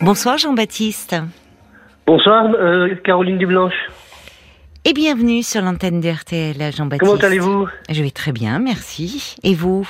Bonsoir 0.00 0.38
Jean-Baptiste. 0.38 1.16
Bonsoir 2.06 2.46
euh, 2.54 2.94
Caroline 3.04 3.38
Dublanche. 3.38 3.74
Et 4.84 4.92
bienvenue 4.94 5.42
sur 5.42 5.60
l'antenne 5.60 6.00
de 6.00 6.08
RTL, 6.08 6.56
Jean-Baptiste. 6.74 7.00
Comment 7.00 7.22
allez-vous? 7.22 7.68
Je 7.90 8.02
vais 8.02 8.10
très 8.10 8.32
bien, 8.32 8.58
merci. 8.58 9.36
Et 9.44 9.54
vous? 9.54 9.86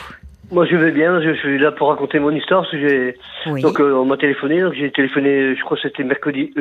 Moi 0.51 0.67
je 0.67 0.75
vais 0.75 0.91
bien, 0.91 1.23
je 1.23 1.33
suis 1.39 1.59
là 1.61 1.71
pour 1.71 1.89
raconter 1.91 2.19
mon 2.19 2.33
histoire. 2.33 2.67
J'ai... 2.73 3.17
Oui. 3.47 3.63
Donc 3.63 3.81
euh, 3.81 3.93
on 3.95 4.05
m'a 4.05 4.17
téléphoné, 4.17 4.61
donc 4.61 4.75
j'ai 4.75 4.91
téléphoné, 4.91 5.55
je 5.57 5.63
crois 5.63 5.77
que 5.77 5.85
c'était 5.89 6.03
mercredi. 6.03 6.53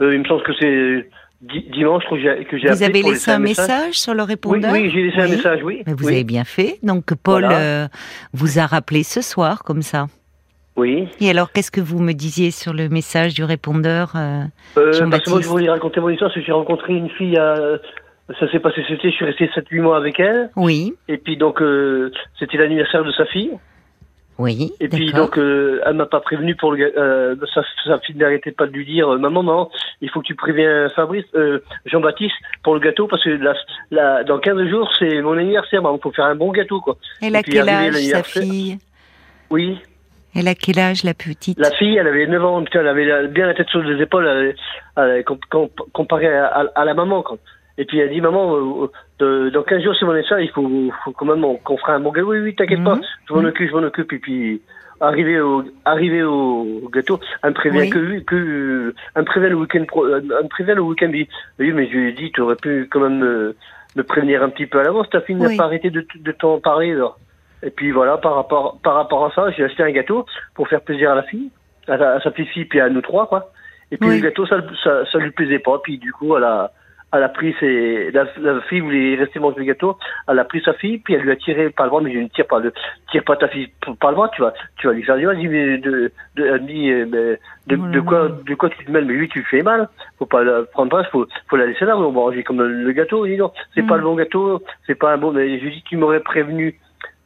Euh, 0.00 0.14
il 0.14 0.20
me 0.20 0.24
semble 0.24 0.42
que 0.42 0.52
c'est 0.58 1.10
di- 1.42 1.68
dimanche 1.70 2.04
que 2.08 2.16
j'ai, 2.18 2.46
que 2.46 2.56
j'ai 2.58 2.68
Vous 2.70 2.82
avez 2.82 3.02
laissé 3.02 3.30
un 3.32 3.38
message 3.38 3.94
sur 4.00 4.14
le 4.14 4.22
répondeur? 4.22 4.72
oui, 4.72 4.90
j'ai 4.90 5.02
laissé 5.02 5.18
un 5.20 5.28
message, 5.28 5.60
oui. 5.62 5.82
Mais 5.86 5.92
vous 5.92 6.06
oui. 6.06 6.14
avez 6.14 6.24
bien 6.24 6.44
fait. 6.44 6.78
Donc 6.82 7.12
Paul 7.22 7.42
Voilà. 7.44 7.88
vous 8.32 8.58
a 8.58 8.64
rappelé 8.64 9.02
ce 9.02 9.20
soir 9.20 9.62
comme 9.62 9.82
ça. 9.82 10.06
Oui. 10.76 11.08
Et 11.20 11.30
alors 11.30 11.52
qu'est-ce 11.52 11.70
que 11.70 11.80
vous 11.80 12.00
me 12.00 12.12
disiez 12.12 12.50
sur 12.50 12.72
le 12.72 12.88
message 12.88 13.34
du 13.34 13.44
répondeur 13.44 14.12
euh, 14.16 14.42
Euh, 14.76 14.84
parce 14.86 14.98
Jean-Baptiste. 14.98 15.24
que 15.26 15.30
moi 15.30 15.40
je 15.40 15.48
voulais 15.48 15.70
raconter 15.70 16.00
mon 16.00 16.08
histoire, 16.10 16.30
parce 16.30 16.40
que 16.40 16.44
j'ai 16.46 16.52
rencontré 16.52 16.94
une 16.94 17.10
fille 17.10 17.36
à... 17.38 17.54
Ça 18.40 18.50
s'est 18.50 18.58
passé 18.58 18.82
cet 18.88 18.98
été, 19.00 19.10
je 19.10 19.16
suis 19.16 19.24
resté 19.26 19.46
7-8 19.48 19.80
mois 19.82 19.96
avec 19.98 20.18
elle. 20.18 20.50
Oui, 20.56 20.94
Et 21.08 21.18
puis 21.18 21.36
donc 21.36 21.60
euh, 21.60 22.10
c'était 22.38 22.56
l'anniversaire 22.56 23.04
de 23.04 23.12
sa 23.12 23.26
fille. 23.26 23.52
oui. 24.38 24.72
Et 24.80 24.88
puis 24.88 25.12
donc 25.12 25.38
euh, 25.38 25.80
elle 25.86 25.94
m'a 25.94 26.06
pas 26.06 26.20
prévenu 26.20 26.56
pour 26.56 26.72
le 26.72 26.90
euh, 26.98 27.36
sa, 27.54 27.62
sa 27.84 27.98
fille 28.00 28.16
n'arrêtait 28.16 28.50
pas 28.50 28.66
de 28.66 28.72
lui 28.72 28.86
dire 28.86 29.12
euh, 29.12 29.18
maman 29.18 29.42
non 29.44 29.68
il 30.00 30.08
faut 30.10 30.20
que 30.22 30.26
tu 30.26 30.34
préviens 30.34 30.88
Fabrice 30.96 31.26
euh, 31.34 31.60
Jean-Baptiste 31.84 32.34
pour 32.64 32.72
le 32.74 32.80
gâteau 32.80 33.06
parce 33.08 33.22
que 33.22 33.28
la, 33.30 33.54
la, 33.90 34.24
dans 34.24 34.38
15 34.38 34.68
jours 34.70 34.90
c'est 34.98 35.20
mon 35.20 35.36
anniversaire 35.36 35.82
il 35.84 36.00
faut 36.02 36.10
faire 36.10 36.24
un 36.24 36.34
bon 36.34 36.50
gâteau 36.50 36.80
quoi. 36.80 36.96
Elle 37.22 37.36
a 37.36 37.40
et 37.40 37.42
quel 37.44 37.68
âge 37.68 37.94
sa 37.94 38.22
fille? 38.24 38.78
Oui 39.50 39.78
Elle 40.34 40.48
a 40.48 40.54
quel 40.54 40.78
âge 40.78 41.04
la 41.04 41.14
petite? 41.14 41.58
La 41.58 41.70
fille 41.70 41.96
elle 41.96 42.06
avait 42.08 42.26
9 42.26 42.44
ans 42.44 42.64
elle 42.72 42.88
avait 42.88 43.28
bien 43.28 43.46
la 43.46 43.54
tête 43.54 43.68
sur 43.68 43.82
les 43.82 44.02
épaules 44.02 44.26
elle, 44.26 44.54
elle, 44.96 45.24
comparée 45.92 46.34
à, 46.36 46.46
à- 46.46 46.80
à 46.80 46.84
la 46.84 46.94
maman 46.94 47.22
quoi. 47.22 47.38
Et 47.78 47.84
puis 47.84 47.98
elle 47.98 48.10
dit 48.10 48.20
maman 48.20 48.56
euh, 48.56 48.86
de- 49.18 49.50
dans 49.50 49.62
15 49.62 49.82
jours 49.82 49.94
c'est 49.98 50.04
mon 50.04 50.12
anniversaire 50.12 50.40
il 50.40 50.50
faut, 50.50 50.68
faut 51.04 51.12
quand 51.12 51.26
même 51.26 51.44
qu'on 51.64 51.76
fera 51.76 51.94
un 51.94 52.00
bon 52.00 52.10
gâteau 52.12 52.30
oui 52.32 52.38
oui 52.40 52.54
t'inquiète 52.54 52.78
Mhm. 52.80 52.84
pas 52.84 52.98
je 53.28 53.34
m'en 53.34 53.40
Mhm. 53.40 53.46
occupe 53.48 53.68
je 53.70 53.74
m'en 53.74 53.82
occupe 53.82 54.12
et 54.12 54.18
puis 54.18 54.62
arrivé 55.00 55.40
au 55.40 55.64
arrivé 55.84 56.22
au 56.22 56.88
gâteau 56.92 57.18
elle 57.42 57.50
me 57.50 57.54
prévient 57.54 57.78
Oui. 57.80 57.90
que 57.90 58.18
que 58.20 58.94
elle 59.14 59.22
me 59.22 59.26
prévient 59.26 59.48
le 59.48 59.56
week-end 59.56 59.84
elle 59.94 60.22
me 60.44 60.48
prévient 60.48 60.74
le 60.74 60.82
week-end 60.82 61.10
oui 61.12 61.28
oui, 61.58 61.72
mais 61.72 61.86
je 61.88 61.92
lui 61.92 62.08
ai 62.10 62.12
dit 62.12 62.30
tu 62.32 62.40
aurais 62.40 62.56
pu 62.56 62.88
quand 62.90 63.00
même 63.00 63.18
me, 63.18 63.56
me 63.96 64.02
prévenir 64.04 64.42
un 64.42 64.48
petit 64.50 64.66
peu 64.66 64.78
à 64.80 64.82
l'avance 64.84 65.10
ta 65.10 65.20
fille 65.20 65.34
n'a 65.36 65.48
pas 65.56 65.64
arrêté 65.64 65.90
de, 65.90 66.06
de 66.18 66.32
t'en 66.32 66.58
parler 66.60 66.92
alors. 66.92 67.18
Et 67.64 67.70
puis 67.70 67.90
voilà 67.90 68.18
par 68.18 68.34
rapport 68.34 68.78
par 68.82 68.94
rapport 68.94 69.24
à 69.26 69.30
ça 69.32 69.50
j'ai 69.50 69.64
acheté 69.64 69.82
un 69.82 69.90
gâteau 69.90 70.26
pour 70.54 70.68
faire 70.68 70.80
plaisir 70.82 71.10
à 71.12 71.14
la 71.14 71.22
fille 71.22 71.50
à, 71.88 71.98
sa- 71.98 72.12
à 72.14 72.20
sa 72.20 72.30
petite 72.30 72.48
fille 72.50 72.64
puis 72.66 72.80
à 72.80 72.88
nous 72.88 73.00
trois 73.02 73.26
quoi. 73.26 73.50
Et 73.90 73.96
puis 73.96 74.08
Oui. 74.08 74.16
le 74.20 74.22
gâteau 74.28 74.46
ça, 74.46 74.56
ça 74.82 75.04
ça 75.10 75.18
lui 75.18 75.30
plaisait 75.30 75.58
pas 75.58 75.78
puis 75.82 75.98
du 75.98 76.12
coup 76.12 76.36
elle 76.36 76.44
a 76.44 76.70
elle 77.16 77.22
a 77.22 77.28
pris 77.28 77.54
ses, 77.60 78.10
la, 78.10 78.24
la 78.40 78.60
fille 78.62 78.80
voulait 78.80 79.14
rester 79.14 79.38
manger 79.38 79.60
le 79.60 79.66
gâteau, 79.66 79.96
elle 80.26 80.36
a 80.40 80.44
pris 80.44 80.60
sa 80.64 80.72
fille, 80.72 80.98
puis 80.98 81.14
elle 81.14 81.20
lui 81.20 81.30
a 81.30 81.36
tiré 81.36 81.70
par 81.70 81.86
le 81.86 81.90
bras, 81.90 82.00
mais 82.00 82.12
je 82.12 82.18
ne 82.18 82.26
tire 82.26 82.44
pas, 82.48 82.58
le, 82.58 82.72
tire 83.12 83.22
pas 83.22 83.36
ta 83.36 83.46
fille 83.46 83.68
par 84.00 84.10
le 84.10 84.16
bras, 84.16 84.28
tu 84.34 84.42
vas, 84.42 84.52
tu 84.78 84.88
vas 84.88 84.92
lui 84.94 85.04
faire 85.04 85.16
du 85.16 85.24
mal, 85.24 85.36
Elle 85.36 85.42
dit, 85.42 85.46
mais 85.48 85.78
de, 85.78 86.10
de, 86.34 86.44
elle 86.44 86.62
me 86.62 86.66
dit, 86.66 86.90
euh, 86.90 87.06
mais 87.68 87.76
de, 87.76 88.00
quoi, 88.00 88.28
de 88.44 88.54
quoi 88.56 88.68
tu 88.68 88.84
te 88.84 88.90
mêles, 88.90 89.04
mais 89.04 89.12
lui, 89.12 89.28
tu 89.28 89.38
lui 89.38 89.44
fais 89.46 89.62
mal, 89.62 89.88
faut 90.18 90.26
pas 90.26 90.42
la 90.42 90.64
prendre 90.64 90.90
pas, 90.90 91.04
faut, 91.04 91.24
faut 91.46 91.54
la 91.56 91.66
laisser 91.66 91.84
là, 91.84 91.96
on 91.96 92.02
va 92.02 92.10
manger 92.10 92.42
comme 92.42 92.58
le, 92.60 92.82
le 92.82 92.90
gâteau, 92.92 93.26
il 93.26 93.34
dit 93.34 93.38
non, 93.38 93.52
c'est 93.76 93.82
Mm. 93.82 93.86
pas 93.86 93.96
le 93.96 94.02
bon 94.02 94.14
gâteau, 94.16 94.60
c'est 94.88 94.96
pas 94.98 95.12
un 95.12 95.16
bon, 95.16 95.30
mais 95.30 95.60
je 95.60 95.64
lui 95.66 95.70
dis, 95.70 95.84
tu 95.88 95.96
m'aurais 95.96 96.18
prévenu, 96.18 96.80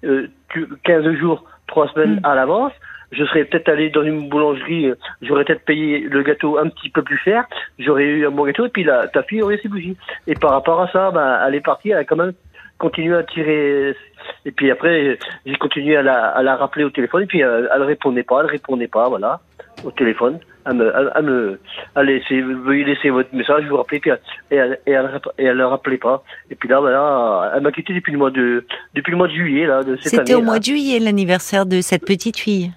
euh, 0.05 0.29
tu, 0.51 0.67
15 0.85 1.13
jours, 1.15 1.45
3 1.67 1.89
semaines 1.93 2.17
Mm. 2.17 2.27
à 2.27 2.35
l'avance, 2.35 2.73
je 3.13 3.25
serais 3.25 3.45
peut-être 3.45 3.69
allé 3.69 3.91
dans 3.91 4.03
une 4.03 4.29
boulangerie, 4.29 4.87
euh, 4.87 4.95
j'aurais 5.23 5.45
peut-être 5.45 5.65
payé 5.65 6.01
le 6.01 6.23
gâteau 6.23 6.59
un 6.59 6.69
petit 6.69 6.91
peu 6.91 7.03
plus 7.03 7.19
cher, 7.19 7.45
j'aurais 7.79 8.05
eu 8.05 8.27
un 8.27 8.31
bon 8.31 8.45
gâteau, 8.45 8.67
et 8.67 8.69
puis 8.69 8.85
la, 8.85 9.09
ta 9.09 9.23
fille 9.23 9.43
aurait 9.43 9.59
ses 9.59 9.69
bougies. 9.69 9.97
Et 10.27 10.35
par 10.35 10.51
rapport 10.51 10.81
à 10.81 10.89
ça, 10.89 11.11
ben, 11.11 11.41
elle 11.47 11.55
est 11.55 11.61
partie, 11.61 11.91
elle 11.91 11.99
a 11.99 12.05
quand 12.05 12.17
même 12.17 12.33
continué 12.79 13.17
à 13.17 13.23
tirer. 13.25 13.97
Et 14.45 14.53
puis 14.53 14.71
après, 14.71 15.19
j'ai 15.47 15.57
continué 15.57 15.97
à 15.97 16.03
la, 16.03 16.29
à 16.29 16.43
la 16.43 16.57
rappeler 16.57 16.85
au 16.85 16.91
téléphone, 16.91 17.23
et 17.23 17.27
puis 17.27 17.41
elle, 17.41 17.69
elle 17.75 17.83
répondait 17.83 18.23
pas, 18.23 18.41
elle 18.41 18.51
répondait 18.51 18.89
pas, 18.89 19.09
voilà, 19.09 19.41
au 19.85 19.91
téléphone. 19.91 20.39
Elle 20.67 20.75
me, 20.75 20.93
elle 21.15 21.23
me, 21.25 21.61
elle 21.97 22.07
laissait, 22.07 22.41
veuillez 22.43 22.85
laisser 22.85 23.09
votre 23.11 23.35
message, 23.35 23.65
vous 23.69 23.77
rappelais, 23.77 24.01
puis 24.01 24.11
elle, 24.11 24.21
et 24.51 24.57
elle, 24.57 24.79
et 24.87 24.91
elle, 24.93 25.21
et 25.39 25.45
elle 25.45 25.57
le 25.57 25.67
rappelait 25.67 25.97
pas. 25.97 26.23
Et 26.51 26.55
puis 26.57 26.69
là, 26.69 27.53
elle 27.55 27.63
m'a 27.63 27.73
quitté 27.73 27.95
depuis 27.95 28.13
le 28.13 28.19
mois 28.19 28.31
de, 28.31 28.67
depuis 28.95 29.11
le 29.13 29.17
mois 29.17 29.29
de 29.29 29.33
juillet, 29.33 29.67
là, 29.67 29.83
de 29.83 29.97
cette 29.97 30.13
année. 30.15 30.23
C'était 30.27 30.35
au 30.35 30.43
mois 30.43 30.59
de 30.59 30.65
juillet 30.65 30.99
l'anniversaire 30.99 31.65
de 31.65 31.81
cette 31.81 32.05
petite 32.05 32.37
fille. 32.39 32.71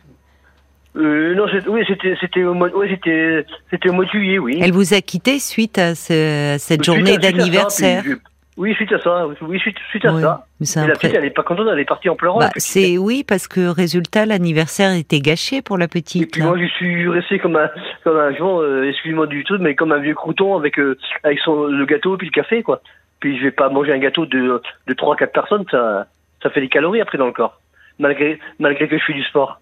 Euh, 0.98 1.36
non, 1.36 1.46
c'est- 1.52 1.68
oui, 1.70 1.84
c'était, 1.88 2.16
c'était 2.20 2.44
au 2.44 2.54
mois, 2.54 2.70
oui, 2.76 2.88
c'était, 2.90 3.46
c'était 3.70 3.90
au 3.90 3.94
mois 3.94 4.04
de 4.06 4.10
juillet, 4.10 4.40
oui. 4.40 4.60
Elle 4.62 4.74
vous 4.74 4.94
a 4.94 5.00
quitté 5.02 5.40
suite 5.40 5.78
à, 5.78 5.96
ce- 5.96 6.56
à 6.56 6.60
cette 6.60 6.84
Suite 6.84 6.96
journée 6.96 7.12
à- 7.12 7.16
à 7.16 7.18
d'anniversaire. 7.18 8.04
Puis 8.62 8.72
Oui, 8.72 8.76
suite 8.76 8.92
à 8.94 9.00
ça, 9.00 9.28
oui, 9.42 9.60
suite, 9.60 9.78
suite 9.90 10.06
à 10.06 10.14
Oui, 10.14 10.22
ça. 10.22 10.46
mais 10.60 10.66
Et 10.86 10.88
la 10.88 10.94
petite, 10.96 11.14
elle 11.16 11.26
est 11.26 11.30
pas 11.32 11.44
contente, 11.44 11.68
elle 11.72 11.80
est 11.80 11.86
partie 11.86 12.10
en 12.10 12.16
pleurant. 12.16 12.40
Bah, 12.40 12.52
c'est 12.58 12.98
oui 12.98 13.24
parce 13.28 13.48
que 13.48 13.68
résultat 13.68 14.26
l'anniversaire 14.26 14.94
était 14.94 15.20
gâché 15.20 15.62
pour 15.62 15.78
la 15.78 15.86
Et 15.86 15.88
petite. 15.88 16.32
puis 16.32 16.42
là. 16.42 16.48
moi, 16.48 16.58
je 16.60 16.66
suis 16.68 17.08
resté 17.10 17.40
comme 17.40 17.56
un, 17.56 17.70
comme 18.04 18.18
un 18.18 18.32
euh, 18.32 18.90
excusez-moi 18.90 19.28
du 19.28 19.44
truc, 19.44 19.62
mais 19.62 19.76
comme 19.76 19.92
un 19.92 20.00
vieux 20.00 20.16
crouton 20.16 20.56
avec, 20.58 20.78
euh, 20.80 20.98
avec 21.24 21.40
son, 21.40 21.66
le 21.66 21.86
gâteau 21.86 22.16
et 22.16 22.18
puis 22.18 22.28
le 22.28 22.32
café, 22.32 22.64
quoi. 22.64 22.82
Puis 23.20 23.38
je 23.38 23.44
vais 23.44 23.52
pas 23.52 23.70
manger 23.70 23.94
un 23.94 24.00
gâteau 24.00 24.26
de, 24.26 24.62
de 24.88 24.94
3-4 24.94 25.28
personnes, 25.32 25.66
ça, 25.70 26.08
ça 26.42 26.50
fait 26.50 26.62
des 26.62 26.70
calories 26.70 27.02
après 27.02 27.18
dans 27.18 27.28
le 27.28 27.34
corps. 27.34 27.60
Malgré, 28.00 28.40
malgré 28.60 28.88
que 28.88 28.98
je 28.98 29.04
fais 29.04 29.14
du 29.14 29.24
sport. 29.24 29.60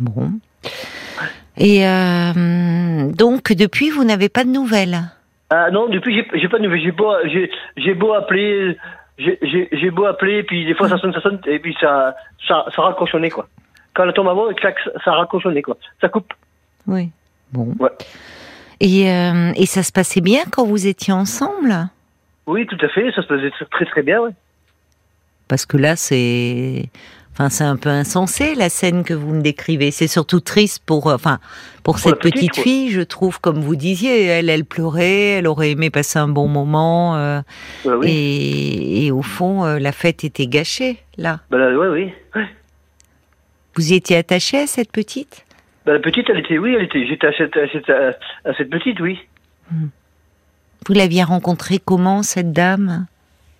Bon. 0.00 0.32
Et 1.56 1.86
euh, 1.86 3.12
donc 3.12 3.52
depuis 3.52 3.90
vous 3.90 4.04
n'avez 4.04 4.28
pas 4.28 4.44
de 4.44 4.50
nouvelles? 4.50 4.98
Ah 5.50 5.70
non, 5.70 5.88
depuis, 5.88 6.14
j'ai, 6.14 6.40
j'ai 6.40 6.48
pas 6.48 6.58
de 6.58 6.64
nouvelles. 6.64 6.82
J'ai 6.82 6.92
beau, 6.92 7.12
j'ai, 7.24 7.50
j'ai 7.76 7.94
beau 7.94 8.12
appeler, 8.12 8.76
j'ai, 9.18 9.38
j'ai, 9.42 9.68
j'ai 9.72 9.90
beau 9.90 10.04
appeler, 10.04 10.42
puis 10.42 10.66
des 10.66 10.74
fois 10.74 10.88
ça 10.88 10.98
sonne, 10.98 11.12
ça 11.14 11.20
sonne, 11.20 11.40
et 11.46 11.58
puis 11.58 11.74
ça, 11.80 12.14
ça, 12.46 12.66
ça 12.74 12.82
raccrochonnait, 12.82 13.30
quoi. 13.30 13.48
Quand 13.94 14.04
elle 14.04 14.12
tombe 14.12 14.28
avant, 14.28 14.48
ça- 14.60 14.72
ça 15.04 15.12
raccrochonnait, 15.12 15.62
quoi. 15.62 15.76
Ça 16.00 16.08
coupe. 16.08 16.32
Oui. 16.86 17.10
Bon. 17.52 17.74
Ouais. 17.78 17.90
Et, 18.80 19.10
euh, 19.10 19.52
et 19.56 19.66
ça 19.66 19.82
se 19.82 19.90
passait 19.90 20.20
bien 20.20 20.42
quand 20.52 20.64
vous 20.64 20.86
étiez 20.86 21.12
ensemble? 21.12 21.74
Oui, 22.46 22.66
tout 22.66 22.78
à 22.80 22.88
fait, 22.88 23.10
ça 23.12 23.22
se 23.22 23.26
faisait 23.26 23.50
très 23.70 23.84
très 23.86 24.02
bien, 24.02 24.20
ouais. 24.20 24.30
Parce 25.48 25.64
que 25.64 25.78
là 25.78 25.96
c'est 25.96 26.90
enfin 27.38 27.50
c'est 27.50 27.64
un 27.64 27.76
peu 27.76 27.88
insensé 27.88 28.56
la 28.56 28.68
scène 28.68 29.04
que 29.04 29.14
vous 29.14 29.32
me 29.32 29.42
décrivez. 29.42 29.92
C'est 29.92 30.08
surtout 30.08 30.40
triste 30.40 30.82
pour 30.84 31.06
enfin 31.06 31.38
pour, 31.84 32.00
cette 32.00 32.18
petite, 32.18 32.56
fille, 32.56 32.90
je 32.90 33.00
trouve 33.00 33.40
comme 33.40 33.60
vous 33.60 33.76
disiez, 33.76 34.26
elle 34.26 34.50
elle 34.50 34.64
pleurait, 34.64 35.38
elle 35.38 35.46
aurait 35.46 35.70
aimé 35.70 35.88
passer 35.88 36.18
un 36.18 36.28
bon 36.28 36.48
moment 36.48 37.16
euh, 37.16 37.40
oui. 37.84 38.10
et, 38.10 39.06
et 39.06 39.10
au 39.12 39.22
fond 39.22 39.64
euh, 39.64 39.78
la 39.78 39.92
fête 39.92 40.24
était 40.24 40.48
gâchée 40.48 40.98
là. 41.16 41.40
Bah, 41.50 41.58
là, 41.58 41.78
ouais, 41.78 41.88
oui. 41.88 42.12
Ouais. 42.34 42.48
Vous 43.76 43.92
y 43.92 43.94
étiez 43.94 44.16
attaché 44.16 44.58
à 44.58 44.66
cette 44.66 44.90
petite? 44.90 45.44
Bah, 45.86 45.92
la 45.92 46.00
petite, 46.00 46.28
elle 46.28 46.40
était, 46.40 46.58
oui, 46.58 46.74
elle 46.74 46.84
était, 46.84 47.06
j'étais 47.06 47.28
à 47.28 47.30
à 47.30 47.68
cette, 47.72 47.88
à, 47.88 48.16
à 48.44 48.54
cette 48.54 48.70
petite, 48.70 48.98
oui. 49.00 49.20
Vous 50.86 50.94
l'aviez 50.94 51.22
rencontrée 51.22 51.78
comment 51.78 52.22
cette 52.22 52.52
dame? 52.52 53.06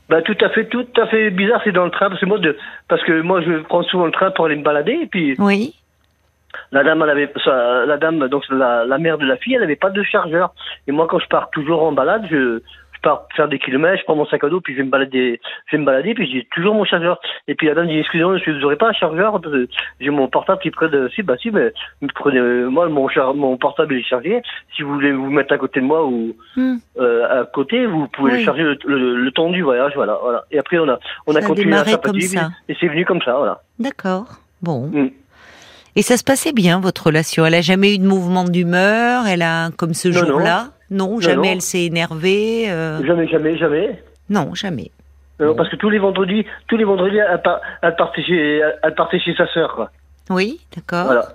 Bah, 0.08 0.22
tout 0.22 0.36
à 0.40 0.48
fait, 0.50 0.66
tout 0.66 0.86
à 0.96 1.06
fait 1.06 1.30
bizarre, 1.30 1.60
c'est 1.64 1.72
dans 1.72 1.84
le 1.84 1.90
train, 1.90 2.08
parce 2.08 2.20
que 2.20 2.26
moi, 2.26 2.38
de, 2.38 2.56
parce 2.88 3.02
que 3.02 3.20
moi, 3.20 3.42
je 3.42 3.58
prends 3.62 3.82
souvent 3.82 4.06
le 4.06 4.12
train 4.12 4.30
pour 4.30 4.46
aller 4.46 4.56
me 4.56 4.62
balader, 4.62 4.98
et 5.02 5.06
puis, 5.06 5.34
Oui. 5.38 5.74
la 6.72 6.82
dame, 6.82 7.02
elle 7.02 7.10
avait, 7.10 7.32
la 7.44 7.96
dame, 7.98 8.26
donc, 8.28 8.44
la, 8.48 8.84
la 8.86 8.98
mère 8.98 9.18
de 9.18 9.26
la 9.26 9.36
fille, 9.36 9.54
elle 9.54 9.62
avait 9.62 9.76
pas 9.76 9.90
de 9.90 10.02
chargeur. 10.02 10.54
Et 10.86 10.92
moi, 10.92 11.06
quand 11.08 11.18
je 11.18 11.28
pars 11.28 11.50
toujours 11.50 11.82
en 11.82 11.92
balade, 11.92 12.26
je, 12.30 12.62
je 12.98 13.02
pars 13.08 13.26
faire 13.36 13.48
des 13.48 13.58
kilomètres, 13.60 13.98
je 14.00 14.04
prends 14.04 14.16
mon 14.16 14.26
sac 14.26 14.42
à 14.42 14.48
dos, 14.48 14.60
puis 14.60 14.72
je 14.74 14.78
vais 14.78 14.84
me 14.84 14.90
balader, 14.90 15.40
je 15.66 15.76
vais 15.76 15.80
me 15.80 15.86
balader, 15.86 16.14
puis 16.14 16.28
j'ai 16.30 16.46
toujours 16.52 16.74
mon 16.74 16.84
chargeur. 16.84 17.20
Et 17.46 17.54
puis 17.54 17.68
la 17.68 17.74
dame 17.74 17.86
dit, 17.86 17.96
excusez-moi, 17.98 18.34
monsieur, 18.34 18.58
vous 18.58 18.64
aurez 18.64 18.76
pas 18.76 18.88
un 18.88 18.92
chargeur? 18.92 19.40
Parce 19.40 19.52
que 19.54 19.68
J'ai 20.00 20.10
mon 20.10 20.26
portable 20.28 20.60
qui 20.60 20.68
est 20.68 20.72
près 20.72 20.88
de, 20.88 21.08
si, 21.14 21.22
bah, 21.22 21.34
si, 21.40 21.50
mais, 21.50 21.72
prenez, 22.14 22.38
euh, 22.38 22.68
moi, 22.68 22.88
mon 22.88 23.08
char, 23.08 23.34
mon 23.34 23.56
portable 23.56 23.94
est 23.94 24.02
chargé. 24.02 24.42
Si 24.76 24.82
vous 24.82 24.94
voulez 24.94 25.12
vous 25.12 25.30
mettre 25.30 25.52
à 25.54 25.58
côté 25.58 25.80
de 25.80 25.84
moi 25.86 26.04
ou, 26.06 26.34
Hmm. 26.56 26.76
euh, 26.98 27.42
à 27.42 27.44
côté, 27.46 27.86
vous 27.86 28.08
pouvez 28.08 28.32
Oui. 28.32 28.38
le 28.40 28.44
charger 28.44 28.62
le, 28.64 28.76
le, 28.86 29.16
le 29.16 29.30
temps 29.30 29.50
du 29.50 29.62
voyage, 29.62 29.92
voilà, 29.94 30.18
voilà. 30.22 30.44
Et 30.50 30.58
après, 30.58 30.78
on 30.78 30.88
a, 30.88 30.98
on 31.26 31.32
Ça 31.32 31.38
a 31.38 31.42
continué 31.42 31.74
à 31.74 31.84
démarré 31.84 31.92
comme 32.02 32.20
s'appâter, 32.20 32.26
ça. 32.26 32.50
et 32.68 32.76
c'est 32.80 32.88
venu 32.88 33.04
comme 33.04 33.22
ça, 33.22 33.34
voilà. 33.36 33.60
D'accord. 33.78 34.26
Bon. 34.60 34.88
Mm. 34.88 35.10
Et 35.96 36.02
ça 36.02 36.16
se 36.16 36.24
passait 36.24 36.52
bien 36.52 36.80
votre 36.80 37.06
relation? 37.06 37.44
Elle 37.46 37.54
a 37.54 37.60
jamais 37.60 37.94
eu 37.94 37.98
de 37.98 38.06
mouvement 38.06 38.44
d'humeur? 38.44 39.26
Elle 39.26 39.42
a 39.42 39.70
comme 39.76 39.94
ce 39.94 40.10
jour-là? 40.12 40.68
Non, 40.90 41.20
jamais 41.20 41.48
non. 41.48 41.52
elle 41.54 41.60
s'est 41.60 41.84
énervée. 41.84 42.70
euh, 42.70 43.04
Jamais, 43.04 43.26
jamais, 43.28 43.56
jamais. 43.56 44.02
Non, 44.30 44.54
jamais. 44.54 44.90
Euh. 45.40 45.54
Parce 45.54 45.68
que 45.68 45.76
tous 45.76 45.90
les 45.90 45.98
vendredis, 45.98 46.44
tous 46.66 46.76
les 46.76 46.84
vendredis, 46.84 47.16
elle, 47.18 47.42
par- 47.42 47.60
elle 47.82 47.94
partait 47.96 48.22
chez, 48.22 48.60
elle 48.82 48.94
partait 48.94 49.20
chez 49.20 49.34
sa 49.34 49.46
sœur, 49.48 49.74
quoi. 49.74 49.90
Oui, 50.30 50.60
d'accord. 50.74 51.06
Voilà. 51.06 51.28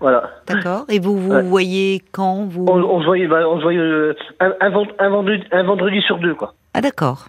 Voilà. 0.00 0.30
D'accord. 0.46 0.84
Et 0.88 0.98
vous 0.98 1.18
vous 1.18 1.32
Ouais. 1.32 1.42
voyez 1.42 2.02
quand 2.12 2.44
vous? 2.46 2.64
On, 2.68 2.78
on 2.82 3.00
se 3.00 3.06
voyait, 3.06 3.26
bah, 3.26 3.46
on 3.48 3.58
se 3.58 3.62
voyait 3.62 3.78
euh, 3.78 4.14
un, 4.40 4.52
un 4.60 5.08
vendredi, 5.10 5.42
un 5.52 5.62
vendredi 5.62 6.00
sur 6.02 6.18
deux, 6.18 6.34
quoi. 6.34 6.54
Ah 6.74 6.80
d'accord. 6.80 7.28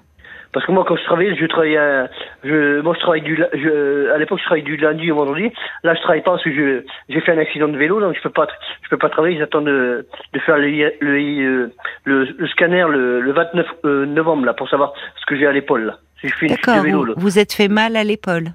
Parce 0.52 0.66
que 0.66 0.72
moi, 0.72 0.84
quand 0.88 0.96
je 0.96 1.04
travaillais, 1.04 1.36
je 1.36 1.46
travaillais, 1.46 1.78
à, 1.78 2.10
je, 2.44 2.82
moi, 2.82 2.96
je 2.96 3.00
travaille 3.00 3.22
du, 3.22 3.36
je, 3.36 4.10
à 4.12 4.18
l'époque, 4.18 4.40
je 4.40 4.46
travaillais 4.46 4.66
du 4.66 4.78
lundi 4.78 5.12
au 5.12 5.16
vendredi. 5.16 5.52
Là, 5.84 5.94
je 5.94 6.02
travaille 6.02 6.24
pas 6.24 6.32
parce 6.32 6.44
que 6.44 6.52
je, 6.52 6.84
j'ai 7.08 7.22
fait 7.22 7.34
un 7.34 7.38
accident 7.38 7.68
de 7.68 7.78
vélo, 7.78 8.02
donc 8.02 8.16
je 8.16 8.22
peux 8.22 8.32
pas, 8.32 8.48
je 8.82 8.90
peux 8.90 8.98
pas 8.98 9.10
travailler. 9.10 9.38
J'attends 9.38 9.62
de, 9.62 10.08
de 10.34 10.40
faire 10.40 10.58
le, 10.58 10.70
le, 11.02 11.72
le, 12.06 12.24
le 12.38 12.48
scanner 12.48 12.86
le, 12.90 13.22
le 13.22 13.32
29 13.32 13.68
euh, 13.86 14.06
novembre, 14.08 14.46
là, 14.46 14.54
pour 14.54 14.68
savoir 14.70 14.94
ce 15.20 15.26
que 15.28 15.38
j'ai 15.38 15.46
à 15.46 15.52
l'épaule, 15.52 15.86
là. 15.86 16.00
J'ai 16.22 16.30
fait 16.30 16.48
une 16.48 16.56
chute 16.58 16.68
de 16.68 16.82
vélo, 16.82 17.06
vous, 17.06 17.14
vous 17.18 17.40
êtes 17.40 17.54
fait 17.54 17.68
mal 17.68 17.96
à 17.96 18.04
l'épaule? 18.04 18.48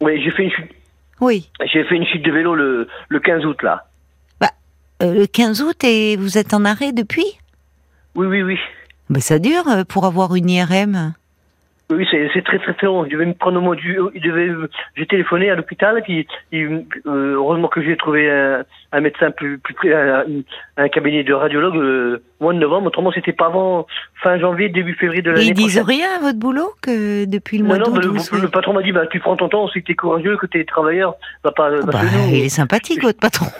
Oui, 0.00 0.20
j'ai 0.22 0.30
fait 0.32 0.44
une 0.44 0.50
chute. 0.50 0.70
Oui. 1.20 1.48
J'ai 1.72 1.84
fait 1.84 1.94
une 1.94 2.06
chute 2.06 2.22
de 2.22 2.30
vélo 2.32 2.54
le, 2.54 2.88
le 3.08 3.20
15 3.20 3.46
août, 3.46 3.62
là. 3.62 3.84
Bah, 4.40 4.50
euh, 5.02 5.14
le 5.14 5.26
15 5.26 5.62
août 5.62 5.84
et 5.84 6.16
vous 6.16 6.36
êtes 6.38 6.52
en 6.52 6.64
arrêt 6.64 6.92
depuis? 6.92 7.38
Oui, 8.16 8.26
oui, 8.26 8.42
oui. 8.42 8.58
Mais 9.08 9.20
ça 9.20 9.38
dure 9.38 9.68
euh, 9.68 9.84
pour 9.84 10.04
avoir 10.04 10.34
une 10.34 10.50
IRM. 10.50 11.14
Oui, 11.88 12.04
c'est 12.10 12.42
très 12.42 12.58
très 12.58 12.74
très 12.74 12.86
long. 12.86 13.04
Il 13.04 13.12
devait 13.12 13.26
me 13.26 13.34
prendre 13.34 13.60
mois 13.60 13.76
du, 13.76 13.96
il 14.14 14.20
devait, 14.20 14.50
j'ai 14.96 15.06
téléphoné 15.06 15.50
à 15.50 15.54
l'hôpital, 15.54 16.02
puis 16.02 16.26
euh, 16.52 16.82
heureusement 17.04 17.68
que 17.68 17.80
j'ai 17.80 17.96
trouvé 17.96 18.28
un, 18.28 18.64
un, 18.96 19.00
médecin 19.00 19.30
plus 19.30 19.58
plus 19.58 19.74
près, 19.74 19.92
un, 19.92 20.24
un, 20.76 20.88
cabinet 20.88 21.24
de 21.24 21.32
radiologue 21.32 21.74
le 21.74 22.22
mois 22.40 22.52
de 22.52 22.58
novembre. 22.58 22.88
Autrement, 22.88 23.12
c'était 23.12 23.32
pas 23.32 23.46
avant 23.46 23.86
fin 24.22 24.38
janvier, 24.38 24.68
début 24.68 24.94
février 24.94 25.22
de 25.22 25.30
l'année 25.30 25.46
Ils 25.46 25.54
disent 25.54 25.80
rien 25.80 26.08
à 26.16 26.20
votre 26.20 26.38
boulot 26.38 26.70
que 26.82 27.24
depuis 27.24 27.58
le 27.58 27.64
mois 27.64 27.78
d'août. 27.78 27.94
Non, 27.94 28.00
le, 28.00 28.40
le, 28.40 28.48
patron 28.48 28.72
m'a 28.72 28.82
dit, 28.82 28.92
bah 28.92 29.06
tu 29.06 29.20
prends 29.20 29.36
ton 29.36 29.48
temps, 29.48 29.68
si 29.68 29.82
t'es 29.82 29.94
courageux, 29.94 30.36
que 30.36 30.46
t'es 30.46 30.64
travailleur, 30.64 31.14
va 31.44 31.52
pas. 31.52 31.70
Ah 31.82 31.86
bah, 31.86 32.00
il 32.28 32.44
est 32.44 32.48
sympathique 32.48 33.02
votre 33.02 33.20
patron. 33.20 33.46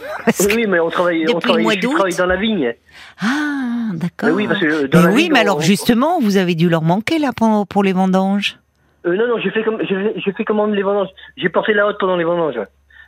Oui, 0.56 0.66
mais 0.68 0.80
on 0.80 0.90
travaille, 0.90 1.24
on 1.32 1.38
travaille, 1.38 1.78
je 1.80 1.88
travaille 1.88 2.16
dans 2.16 2.26
la 2.26 2.36
vigne. 2.36 2.74
Ah, 3.22 3.92
d'accord. 3.94 4.30
Oui, 4.34 4.46
parce 4.48 4.60
que 4.60 4.86
dans 4.86 5.02
mais 5.02 5.14
oui, 5.14 5.28
mais 5.32 5.40
alors 5.40 5.60
justement, 5.60 6.18
vous 6.20 6.36
avez 6.36 6.54
dû 6.54 6.68
leur 6.68 6.82
manquer 6.82 7.18
là 7.18 7.30
pour, 7.36 7.66
pour 7.66 7.82
les 7.82 7.92
vendanges. 7.92 8.58
Euh, 9.06 9.16
non, 9.16 9.28
non, 9.28 9.38
j'ai 9.38 9.50
fait 9.50 9.62
comme 9.62 9.78
j'ai 9.82 10.32
fait 10.32 10.44
comment 10.44 10.66
les 10.66 10.82
vendanges. 10.82 11.08
J'ai 11.36 11.48
porté 11.48 11.74
la 11.74 11.86
haute 11.86 11.98
pendant 11.98 12.16
les 12.16 12.24
vendanges. 12.24 12.58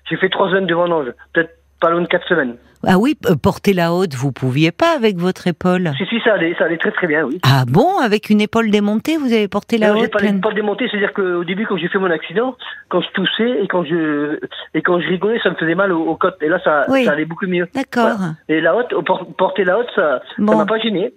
J'ai 0.08 0.16
fait 0.16 0.28
trois 0.28 0.48
semaines 0.48 0.66
de 0.66 0.74
vendanges, 0.74 1.12
peut-être 1.32 1.57
pas 1.80 1.90
loin 1.90 2.02
de 2.02 2.06
quatre 2.06 2.26
semaines. 2.28 2.56
Ah 2.86 2.98
oui, 2.98 3.18
euh, 3.26 3.34
porter 3.34 3.72
la 3.72 3.92
haute, 3.92 4.14
vous 4.14 4.30
pouviez 4.30 4.70
pas 4.70 4.94
avec 4.94 5.16
votre 5.16 5.48
épaule. 5.48 5.90
Si 5.98 6.06
si, 6.06 6.20
ça 6.20 6.34
allait, 6.34 6.54
ça 6.56 6.64
allait 6.64 6.78
très 6.78 6.92
très 6.92 7.08
bien, 7.08 7.24
oui. 7.24 7.40
Ah 7.42 7.64
bon, 7.66 7.98
avec 7.98 8.30
une 8.30 8.40
épaule 8.40 8.70
démontée, 8.70 9.16
vous 9.16 9.32
avez 9.32 9.48
porté 9.48 9.78
la 9.78 9.92
non, 9.92 10.00
haute. 10.00 10.12
pas 10.12 10.20
l'épaule 10.20 10.54
démontée, 10.54 10.86
c'est-à-dire 10.88 11.12
qu'au 11.12 11.42
début, 11.42 11.66
quand 11.66 11.76
j'ai 11.76 11.88
fait 11.88 11.98
mon 11.98 12.10
accident, 12.10 12.56
quand 12.88 13.00
je 13.00 13.08
toussais 13.14 13.62
et 13.62 13.66
quand 13.66 13.84
je 13.84 14.38
et 14.74 14.82
quand 14.82 15.00
je 15.00 15.08
rigolais, 15.08 15.40
ça 15.42 15.50
me 15.50 15.56
faisait 15.56 15.74
mal 15.74 15.92
aux, 15.92 16.14
côtes. 16.14 16.36
Et 16.40 16.48
là, 16.48 16.60
ça, 16.62 16.86
ça 16.86 17.12
allait 17.12 17.24
beaucoup 17.24 17.48
mieux. 17.48 17.66
D'accord. 17.74 18.18
Et 18.48 18.60
la 18.60 18.76
haute, 18.76 18.94
porter 19.36 19.64
la 19.64 19.80
haute, 19.80 19.90
ça, 19.96 20.22
bon. 20.38 20.52
ça 20.52 20.58
m'a 20.58 20.66
pas 20.66 20.78
gêné. 20.78 21.12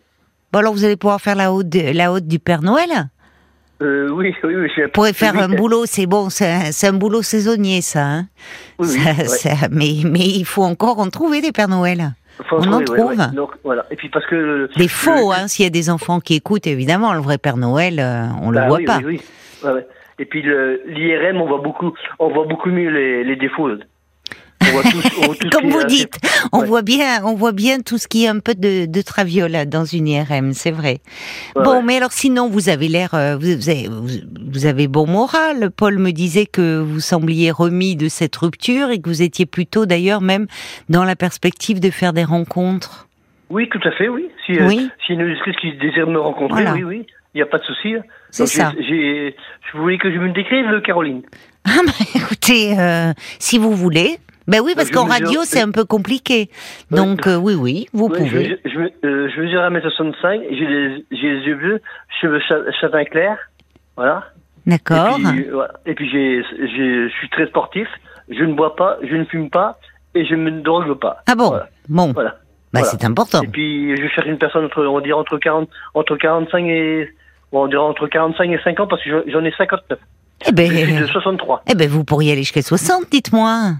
Bon 0.51 0.59
alors, 0.59 0.73
vous 0.73 0.83
allez 0.83 0.97
pouvoir 0.97 1.21
faire 1.21 1.35
la 1.35 1.53
haute, 1.53 1.67
la 1.73 2.11
haute 2.11 2.27
du 2.27 2.39
Père 2.39 2.61
Noël. 2.61 2.89
Euh, 3.81 4.09
oui, 4.09 4.35
oui, 4.43 4.55
oui. 4.55 4.69
Vous 4.77 4.89
pourrez 4.89 5.13
faire 5.13 5.35
un 5.37 5.49
boulot, 5.49 5.85
c'est 5.85 6.05
bon, 6.05 6.29
c'est 6.29 6.87
un, 6.87 6.93
boulot 6.93 7.21
saisonnier, 7.21 7.81
ça. 7.81 8.03
Hein 8.03 8.25
oui, 8.77 8.87
ça, 8.87 9.11
oui, 9.17 9.27
ça 9.27 9.49
mais, 9.71 9.91
mais 10.05 10.19
il 10.19 10.45
faut 10.45 10.63
encore 10.63 10.99
en 10.99 11.09
trouver 11.09 11.41
des 11.41 11.51
Pères 11.51 11.67
Noël. 11.67 12.11
Faut 12.47 12.57
On 12.57 12.73
en 12.73 12.81
trouve. 12.81 13.17
Donc, 13.33 13.51
voilà. 13.63 13.85
Et 13.91 13.95
puis 13.95 14.09
parce 14.09 14.25
que 14.25 14.69
des 14.77 14.87
faux, 14.87 15.31
hein. 15.31 15.47
S'il 15.47 15.63
y 15.63 15.67
a 15.67 15.71
des 15.71 15.89
enfants 15.89 16.19
qui 16.19 16.35
écoutent, 16.35 16.67
évidemment, 16.67 17.13
le 17.13 17.19
vrai 17.19 17.37
Père 17.37 17.57
Noël, 17.57 17.99
euh, 17.99 18.25
on 18.41 18.51
bah, 18.51 18.61
le 18.61 18.67
voit 18.67 18.79
pas. 18.85 18.99
Oui, 19.03 19.21
oui. 19.63 19.81
Et 20.19 20.25
puis 20.25 20.43
l'IRM, 20.43 21.41
on 21.41 21.47
voit 21.47 21.61
beaucoup, 21.61 21.93
on 22.19 22.29
voit 22.29 22.45
beaucoup 22.45 22.69
mieux 22.69 22.89
les, 22.89 23.23
les 23.23 23.35
défauts. 23.35 23.69
On 24.61 24.71
voit 24.71 24.83
tous, 24.83 25.03
on 25.21 25.25
voit 25.25 25.35
tout 25.35 25.49
Comme 25.49 25.69
vous 25.69 25.83
dites, 25.85 26.13
on 26.51 26.59
ouais. 26.61 26.67
voit 26.67 26.81
bien, 26.81 27.23
on 27.25 27.33
voit 27.35 27.51
bien 27.51 27.79
tout 27.79 27.97
ce 27.97 28.07
qui 28.07 28.25
est 28.25 28.27
un 28.27 28.39
peu 28.39 28.53
de, 28.53 28.85
de 28.85 29.01
traviole 29.01 29.65
dans 29.67 29.85
une 29.85 30.07
IRM, 30.07 30.53
c'est 30.53 30.71
vrai. 30.71 30.99
Ouais, 31.55 31.63
bon, 31.63 31.77
ouais. 31.77 31.83
mais 31.83 31.97
alors 31.97 32.11
sinon, 32.11 32.47
vous 32.49 32.69
avez 32.69 32.87
l'air, 32.87 33.13
euh, 33.13 33.37
vous, 33.37 33.69
avez, 33.69 33.87
vous 33.89 34.65
avez 34.65 34.87
bon 34.87 35.07
moral. 35.07 35.71
Paul 35.71 35.97
me 35.97 36.11
disait 36.11 36.45
que 36.45 36.79
vous 36.79 36.99
sembliez 36.99 37.51
remis 37.51 37.95
de 37.95 38.07
cette 38.07 38.35
rupture 38.35 38.89
et 38.91 38.99
que 39.01 39.09
vous 39.09 39.21
étiez 39.21 39.45
plutôt 39.45 39.85
d'ailleurs 39.85 40.21
même 40.21 40.47
dans 40.89 41.03
la 41.03 41.15
perspective 41.15 41.79
de 41.79 41.89
faire 41.89 42.13
des 42.13 42.23
rencontres. 42.23 43.07
Oui, 43.49 43.67
tout 43.69 43.81
à 43.83 43.91
fait, 43.91 44.07
oui. 44.07 44.27
Si, 44.45 44.53
oui. 44.53 44.79
Euh, 44.81 44.95
si 45.05 45.13
une 45.13 45.23
auditrice 45.23 45.55
qui 45.59 45.73
désire 45.73 46.07
me 46.07 46.19
rencontrer, 46.19 46.63
Voilà. 46.63 46.73
oui, 46.73 46.83
oui. 46.83 47.05
Il 47.33 47.37
n'y 47.37 47.41
a 47.41 47.45
pas 47.45 47.59
de 47.59 47.63
souci. 47.63 47.93
C'est 48.29 48.43
Donc, 48.43 48.49
ça. 48.49 48.73
Vous 49.73 49.81
voulez 49.81 49.97
que 49.97 50.11
je 50.11 50.17
me 50.17 50.31
décrive, 50.33 50.65
Caroline 50.85 51.21
Ah, 51.65 51.79
bah, 51.85 51.91
écoutez, 52.15 52.77
euh, 52.79 53.13
si 53.39 53.57
vous 53.57 53.71
voulez. 53.73 54.17
Ben 54.47 54.59
oui, 54.61 54.73
parce 54.75 54.87
je 54.87 54.93
qu'en 54.93 55.05
radio, 55.05 55.41
c'est 55.43 55.61
un 55.61 55.71
peu 55.71 55.85
compliqué. 55.85 56.49
Donc, 56.89 57.27
euh, 57.27 57.35
oui, 57.37 57.53
oui, 57.55 57.87
vous 57.93 58.09
pouvez. 58.09 58.57
Je, 58.65 58.79
euh, 59.07 59.29
je 59.35 59.41
mesure 59.41 59.61
1m65, 59.61 60.41
j'ai 60.49 60.65
les, 60.67 61.05
yeux 61.45 61.55
bleus, 61.55 61.81
cheveux 62.19 62.39
châtain 62.79 63.05
clair. 63.05 63.37
Voilà. 63.95 64.25
D'accord. 64.65 65.19
Et 65.19 65.23
puis, 65.33 65.47
voilà. 65.51 65.73
Je 65.85 67.09
suis 67.19 67.29
très 67.29 67.47
sportif. 67.47 67.87
Je 68.29 68.43
ne 68.43 68.53
bois 68.53 68.75
pas, 68.75 68.97
je 69.03 69.15
ne 69.15 69.25
fume 69.25 69.49
pas 69.49 69.77
et 70.15 70.25
je 70.25 70.35
ne 70.35 70.41
me 70.49 70.61
drogue 70.61 70.93
pas. 70.99 71.21
Ah 71.27 71.35
bon 71.35 71.49
Voilà. 71.49 71.69
Bon, 71.89 72.11
Voilà. 72.13 72.29
bah, 72.29 72.35
voilà. 72.81 72.87
c'est 72.87 73.03
important. 73.05 73.41
Et 73.43 73.47
puis 73.47 73.95
je 73.97 74.07
cherche 74.07 74.27
une 74.27 74.37
personne 74.37 74.65
entre, 74.65 74.85
on 74.85 74.99
dire 75.01 75.17
entre 75.17 75.37
40, 75.37 75.67
entre 75.93 76.15
45 76.15 76.63
et, 76.65 77.09
bon, 77.51 77.65
on 77.65 77.67
dirait 77.67 77.81
entre 77.81 78.07
45 78.07 78.49
et 78.51 78.59
50 78.63 78.89
parce 78.89 79.03
que 79.03 79.09
j'en- 79.09 79.23
j'en 79.27 79.43
ai 79.43 79.51
59. 79.57 79.99
Eh 80.47 80.51
ben, 80.53 80.71
Je 80.71 80.77
suis 80.77 80.93
de 80.99 81.05
63. 81.07 81.63
eh 81.69 81.75
ben, 81.75 81.89
vous 81.89 82.03
pourriez 82.05 82.31
aller 82.31 82.41
jusqu'à 82.43 82.61
60, 82.61 83.05
dites-moi. 83.11 83.73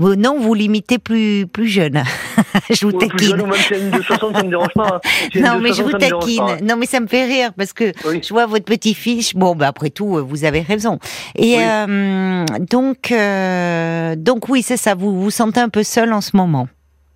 Vous, 0.00 0.16
non, 0.16 0.40
vous 0.40 0.54
limitez 0.54 0.98
plus, 0.98 1.46
plus 1.46 1.68
jeune. 1.68 2.02
je 2.70 2.86
vous 2.86 2.92
Ouais, 2.92 3.06
plus 3.06 3.26
jeune 3.26 3.38
taquine. 3.38 3.42
ou 3.42 3.46
même 3.50 3.60
si 3.60 3.74
elle 3.74 3.82
est 3.82 3.84
une 3.84 3.90
de 3.90 4.02
60, 4.02 4.34
ça 4.34 4.42
me 4.42 4.48
dérange 4.48 4.72
pas. 4.74 4.94
hein. 4.96 5.00
Si 5.04 5.28
elle 5.34 5.44
est 5.44 5.48
Non, 5.48 5.60
mais 5.60 5.68
je 5.68 5.74
60, 5.74 5.84
vous 5.84 5.90
ça 5.90 5.96
me 5.98 6.00
dérange 6.00 6.24
taquine. 6.24 6.38
pas. 6.38 6.60
Non, 6.62 6.76
mais 6.78 6.86
ça 6.86 7.00
me 7.00 7.06
fait 7.06 7.24
rire 7.26 7.50
parce 7.54 7.74
que 7.74 7.92
Oui. 8.08 8.20
je 8.26 8.28
vois 8.32 8.46
votre 8.46 8.64
petit 8.64 8.94
fiche. 8.94 9.34
Bon, 9.34 9.54
bah 9.54 9.68
après 9.68 9.90
tout, 9.90 10.24
vous 10.26 10.44
avez 10.44 10.62
raison. 10.62 10.98
Et 11.36 11.56
Oui. 11.58 11.62
euh, 11.62 12.44
donc, 12.70 13.12
euh, 13.12 14.16
donc 14.16 14.48
oui, 14.48 14.62
c'est 14.62 14.78
ça. 14.78 14.94
Vous 14.94 15.20
vous 15.20 15.30
sentez 15.30 15.60
un 15.60 15.68
peu 15.68 15.82
seul 15.82 16.12
en 16.14 16.22
ce 16.22 16.34
moment. 16.34 16.66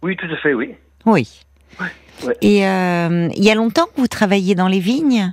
Oui, 0.03 0.15
tout 0.17 0.27
à 0.31 0.37
fait, 0.37 0.53
oui. 0.53 0.75
Oui. 1.07 1.27
Ouais. 1.81 2.37
Et 2.43 2.67
euh, 2.67 3.29
il 3.35 3.43
y 3.43 3.51
a 3.51 3.55
longtemps 3.55 3.87
que 3.87 3.99
vous 4.01 4.09
travaillez 4.09 4.55
dans 4.55 4.69
les 4.69 4.79
vignes? 4.79 5.33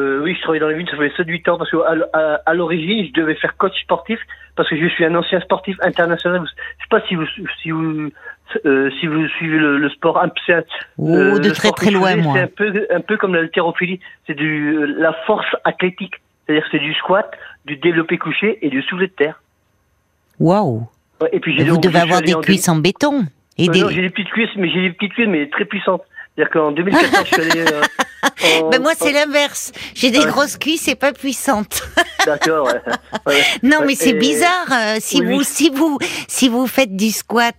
Euh, 0.00 0.20
oui, 0.22 0.34
je 0.34 0.40
travaille 0.42 0.60
dans 0.60 0.68
la 0.68 0.74
ville, 0.74 0.88
ça 0.90 0.96
fait 0.96 1.12
7-8 1.22 1.50
ans, 1.50 1.58
parce 1.58 1.70
que 1.70 1.76
à, 1.76 1.92
l- 1.92 2.06
à- 2.12 2.40
à 2.46 2.54
l'origine, 2.54 3.06
je 3.06 3.12
devais 3.20 3.34
faire 3.34 3.56
coach 3.56 3.78
sportif, 3.82 4.18
parce 4.56 4.68
que 4.68 4.76
je 4.76 4.86
suis 4.88 5.04
un 5.04 5.14
ancien 5.14 5.40
sportif 5.40 5.76
international. 5.82 6.42
Je 6.46 6.82
sais 6.84 6.88
pas 6.90 7.00
si 7.06 7.14
vous, 7.16 7.26
si 7.62 7.70
vous, 7.70 8.10
euh, 8.66 8.90
si 8.98 9.06
vous 9.06 9.26
suivez 9.28 9.58
le, 9.58 9.78
le 9.78 9.88
sport. 9.90 10.18
un- 10.22 10.30
c'est 10.46 10.54
un- 10.54 10.62
Oh, 10.98 11.14
euh, 11.14 11.38
de 11.38 11.50
très 11.50 11.70
très 11.72 11.90
loin, 11.90 12.16
moi. 12.16 12.34
C'est 12.34 12.42
un 12.42 12.46
peu, 12.46 12.86
un 12.90 13.00
peu 13.00 13.16
comme 13.16 13.34
l'haltérophilie. 13.34 14.00
C'est 14.26 14.34
du, 14.34 14.74
euh, 14.76 14.86
la 14.98 15.12
force 15.26 15.46
athlétique. 15.64 16.14
C'est-à-dire 16.46 16.64
que 16.64 16.70
c'est 16.72 16.78
du 16.84 16.94
squat, 16.94 17.30
du 17.66 17.76
développé 17.76 18.18
couché 18.18 18.58
et 18.62 18.70
du 18.70 18.82
soulevé 18.82 19.06
de 19.08 19.12
terre. 19.12 19.40
Waouh. 20.38 20.88
Et 21.32 21.40
puis 21.40 21.56
Vous 21.64 21.78
devez 21.78 21.98
avoir 22.00 22.22
des 22.22 22.34
en 22.34 22.40
cuisses 22.40 22.68
en 22.68 22.76
béton. 22.76 23.26
Et 23.58 23.68
Euh, 23.68 23.72
des... 23.72 23.80
non, 23.82 23.88
j'ai 23.90 24.00
des 24.00 24.10
petites 24.10 24.30
cuisses, 24.30 24.48
mais 24.56 24.70
j'ai 24.70 24.80
des 24.80 24.90
petites 24.90 25.12
cuisses, 25.12 25.28
mais 25.28 25.48
très 25.50 25.66
puissantes. 25.66 26.02
C'est-à-dire 26.34 26.50
qu'en 26.52 26.72
2014, 26.72 27.26
je 27.26 27.34
suis 27.34 27.42
allé. 27.52 27.64
Euh, 28.24 28.60
en- 28.62 28.68
Ben 28.70 28.82
moi, 28.82 28.92
c'est 28.98 29.12
l'inverse. 29.12 29.72
J'ai 29.94 30.10
des 30.10 30.18
Ouais. 30.20 30.26
grosses 30.26 30.56
cuisses 30.56 30.88
et 30.88 30.94
pas 30.94 31.12
puissantes. 31.12 31.82
D'accord, 32.26 32.66
ouais. 32.66 32.80
Ouais. 33.26 33.42
Non, 33.62 33.78
mais 33.86 33.94
c'est 33.94 34.12
bizarre. 34.14 34.66
euh, 34.72 34.96
si 35.00 35.20
Oui, 35.20 35.26
vous, 35.26 35.38
oui. 35.38 35.44
si 35.44 35.70
vous, 35.70 35.98
si 36.28 36.48
vous 36.48 36.66
faites 36.66 36.94
du 36.94 37.10
squat 37.10 37.54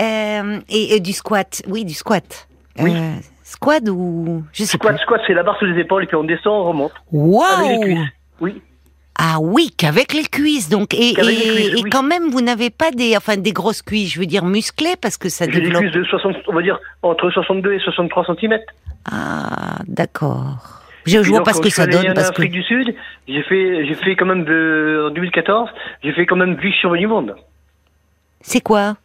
euh, 0.00 0.60
et, 0.68 0.96
et 0.96 1.00
du 1.00 1.12
squat, 1.12 1.62
oui, 1.68 1.84
du 1.84 1.94
squat. 1.94 2.48
Oui. 2.78 2.94
Euh, 2.96 3.14
squat 3.44 3.82
ou 3.88 4.42
je 4.52 4.64
sais 4.64 4.76
Squat, 4.76 4.96
pas. 4.96 5.02
squat, 5.02 5.20
c'est 5.26 5.34
la 5.34 5.42
barre 5.42 5.58
sous 5.58 5.66
les 5.66 5.80
épaules, 5.80 6.04
et 6.04 6.06
puis 6.06 6.16
on 6.16 6.24
descend, 6.24 6.52
on 6.52 6.64
remonte. 6.64 6.92
Avec 6.92 7.02
les 7.12 7.18
Waouh 7.18 7.80
cuisses. 7.82 7.98
Oui. 8.40 8.62
Ah 9.18 9.36
oui, 9.40 9.70
qu'avec 9.76 10.12
les 10.12 10.24
cuisses. 10.24 10.68
Donc 10.68 10.92
et, 10.94 11.10
et, 11.10 11.14
cuisses, 11.14 11.68
et 11.78 11.82
oui. 11.82 11.90
quand 11.90 12.02
même, 12.02 12.28
vous 12.30 12.40
n'avez 12.42 12.70
pas 12.70 12.90
des, 12.90 13.16
enfin 13.16 13.36
des 13.36 13.52
grosses 13.52 13.82
cuisses. 13.82 14.12
Je 14.12 14.20
veux 14.20 14.26
dire 14.26 14.44
musclées 14.44 14.94
parce 15.00 15.16
que 15.16 15.28
ça 15.28 15.46
J'ai 15.46 15.52
des 15.52 15.60
développe. 15.62 15.82
cuisses 15.82 15.94
de 15.94 16.04
60, 16.04 16.36
on 16.48 16.52
va 16.52 16.62
dire, 16.62 16.78
entre 17.02 17.30
62 17.30 17.72
et 17.74 17.78
63 17.80 18.26
cm. 18.38 18.58
Ah 19.10 19.78
d'accord. 19.86 20.82
Je, 21.06 21.22
je 21.22 21.30
vois 21.30 21.44
pas 21.44 21.52
ce 21.52 21.60
que 21.62 21.70
ça 21.70 21.86
donne 21.86 22.10
en 22.10 22.14
parce 22.14 22.30
que. 22.30 22.36
Afrique 22.42 22.50
du 22.52 22.62
Sud, 22.64 22.94
j'ai 23.28 23.42
fait, 23.44 23.86
j'ai 23.86 23.94
fait 23.94 24.16
quand 24.16 24.26
même 24.26 24.44
de, 24.44 25.06
en 25.08 25.10
2014, 25.14 25.70
j'ai 26.02 26.12
fait 26.12 26.26
quand 26.26 26.34
même 26.36 26.56
vice-champion 26.56 26.98
du 27.00 27.06
monde. 27.06 27.36
C'est 28.40 28.60
quoi? 28.60 28.96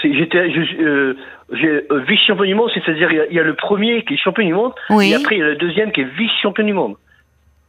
C'est- 0.00 0.14
J'étais, 0.14 0.38
euh, 0.38 1.14
j'ai 1.52 1.68
euh, 1.90 2.04
vice-champion 2.08 2.44
du 2.44 2.54
monde, 2.54 2.70
c'est-à-dire 2.72 3.10
il 3.10 3.16
y 3.16 3.20
a- 3.20 3.26
il 3.26 3.34
y, 3.34 3.40
a 3.40 3.42
le 3.42 3.54
premier 3.56 4.04
qui 4.04 4.14
est 4.14 4.16
champion 4.18 4.46
du 4.46 4.54
monde, 4.54 4.72
Oui. 4.88 5.10
et 5.10 5.14
après 5.16 5.34
il 5.34 5.38
y 5.40 5.42
a 5.42 5.46
le 5.46 5.56
deuxième 5.56 5.90
qui 5.90 6.00
est 6.02 6.08
vice-champion 6.16 6.64
du 6.64 6.72
monde. 6.72 6.94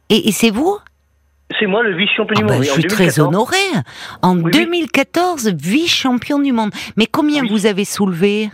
Et, 0.08 0.28
et 0.28 0.32
c'est 0.32 0.50
vous? 0.50 0.78
C'est 1.58 1.66
moi 1.66 1.82
le 1.82 1.96
vice-champion 1.96 2.34
Ah 2.36 2.40
du 2.40 2.46
bah, 2.46 2.54
monde. 2.54 2.62
Je 2.64 2.68
Et 2.68 2.70
en 2.70 2.74
suis 2.74 2.84
très 2.84 3.04
2014, 3.06 3.28
honorée. 3.28 3.56
En 4.22 4.36
Oui, 4.36 4.42
oui. 4.44 4.50
2014, 4.52 5.48
vice-champion 5.54 6.38
du 6.38 6.52
monde. 6.52 6.70
Mais 6.96 7.06
combien 7.06 7.42
Oui. 7.42 7.48
vous 7.50 7.66
avez 7.66 7.84
soulevé 7.84 8.50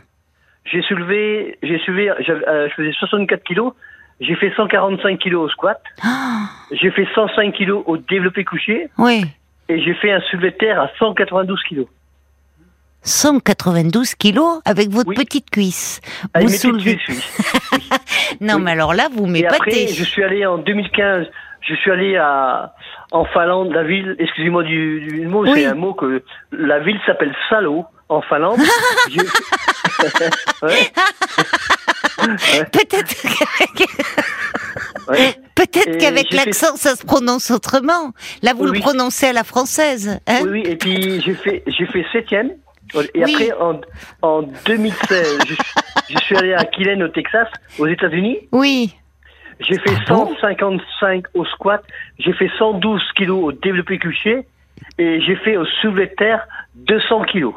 J'ai 0.64 0.82
soulevé, 0.82 1.58
j'ai 1.62 1.78
soulevé, 1.80 2.10
euh, 2.10 2.68
je 2.68 2.74
faisais 2.74 2.92
64 2.92 3.42
kilos, 3.44 3.72
j'ai 4.20 4.34
fait 4.36 4.52
145 4.56 5.18
kilos 5.18 5.46
au 5.46 5.48
squat, 5.50 5.80
Ah, 6.02 6.48
j'ai 6.72 6.90
fait 6.90 7.06
105 7.14 7.52
kilos 7.54 7.82
au 7.86 7.96
développé 7.96 8.44
couché, 8.44 8.88
Oui. 8.98 9.24
et 9.68 9.80
j'ai 9.82 9.94
fait 9.94 10.10
un 10.12 10.20
soulevé 10.30 10.50
de 10.50 10.56
terre 10.56 10.80
à 10.80 10.90
192 10.98 11.62
kilos. 11.68 11.86
192 13.02 14.14
kilos 14.16 14.60
avec 14.64 14.90
votre 14.90 15.08
Oui. 15.08 15.14
petite 15.14 15.48
cuisse. 15.50 16.00
Avec 16.34 16.48
Vous 16.48 16.52
mes 16.52 16.58
petites 16.58 16.70
soulevez- 16.70 16.96
cuisses, 16.96 17.62
oui. 17.72 17.78
Non, 18.40 18.56
Oui. 18.56 18.62
mais 18.62 18.70
alors 18.72 18.92
là, 18.92 19.08
vous 19.10 19.24
Et 19.34 19.46
après, 19.46 19.58
m'épatez. 19.70 19.88
je 19.94 20.04
suis 20.04 20.22
allé 20.22 20.44
en 20.44 20.58
2015, 20.58 21.26
je 21.60 21.74
suis 21.74 21.90
allé 21.90 22.16
à, 22.16 22.72
en 23.12 23.24
Finlande, 23.26 23.72
la 23.72 23.82
ville, 23.84 24.16
excusez-moi 24.18 24.62
du, 24.64 25.00
du 25.00 25.26
mot, 25.26 25.42
Oui. 25.42 25.52
c'est 25.54 25.66
un 25.66 25.74
mot 25.74 25.94
que, 25.94 26.22
la 26.52 26.78
ville 26.80 26.98
s'appelle 27.06 27.34
Salo, 27.48 27.84
en 28.08 28.22
Finlande. 28.22 28.60
Ouais, 32.20 32.64
Peut-être 32.72 33.14
ouais. 35.08 35.34
peut-être 35.54 35.98
qu'avec 35.98 36.28
fait- 36.30 36.36
l'accent, 36.36 36.76
ça 36.76 36.96
se 36.96 37.04
prononce 37.06 37.50
autrement. 37.50 38.12
Là, 38.42 38.54
vous 38.54 38.64
Oui, 38.68 38.76
le 38.78 38.80
prononcez 38.82 39.26
à 39.28 39.32
la 39.32 39.44
française. 39.44 40.20
Hein 40.26 40.40
Oui, 40.42 40.48
oui, 40.50 40.62
et 40.66 40.76
puis 40.76 41.20
j'ai 41.24 41.34
fait, 41.34 41.62
j'ai 41.66 41.86
fait 41.86 42.04
septième. 42.12 42.50
Et 43.14 43.24
Oui. 43.24 43.34
après, 43.34 43.52
en, 43.60 43.80
en 44.22 44.42
2016, 44.66 45.38
je, 45.46 45.54
suis- 45.54 45.62
je 46.10 46.18
suis 46.18 46.36
allé 46.36 46.54
à 46.54 46.64
Killen, 46.64 47.02
au 47.02 47.08
Texas, 47.08 47.48
aux 47.78 47.86
États-Unis. 47.86 48.38
oui. 48.52 48.94
J'ai 49.60 49.78
fait 49.78 49.94
Ah 50.06 50.14
bon 50.14 50.34
155 50.40 51.24
au 51.34 51.44
squat, 51.44 51.82
j'ai 52.18 52.32
fait 52.32 52.50
112 52.58 53.02
kilos 53.16 53.44
au 53.44 53.52
développé 53.52 53.98
couché, 53.98 54.46
et 54.98 55.20
j'ai 55.20 55.36
fait 55.36 55.56
au 55.56 55.64
soulevé 55.80 56.06
de 56.06 56.14
terre 56.14 56.46
200 56.76 57.24
kilos. 57.24 57.54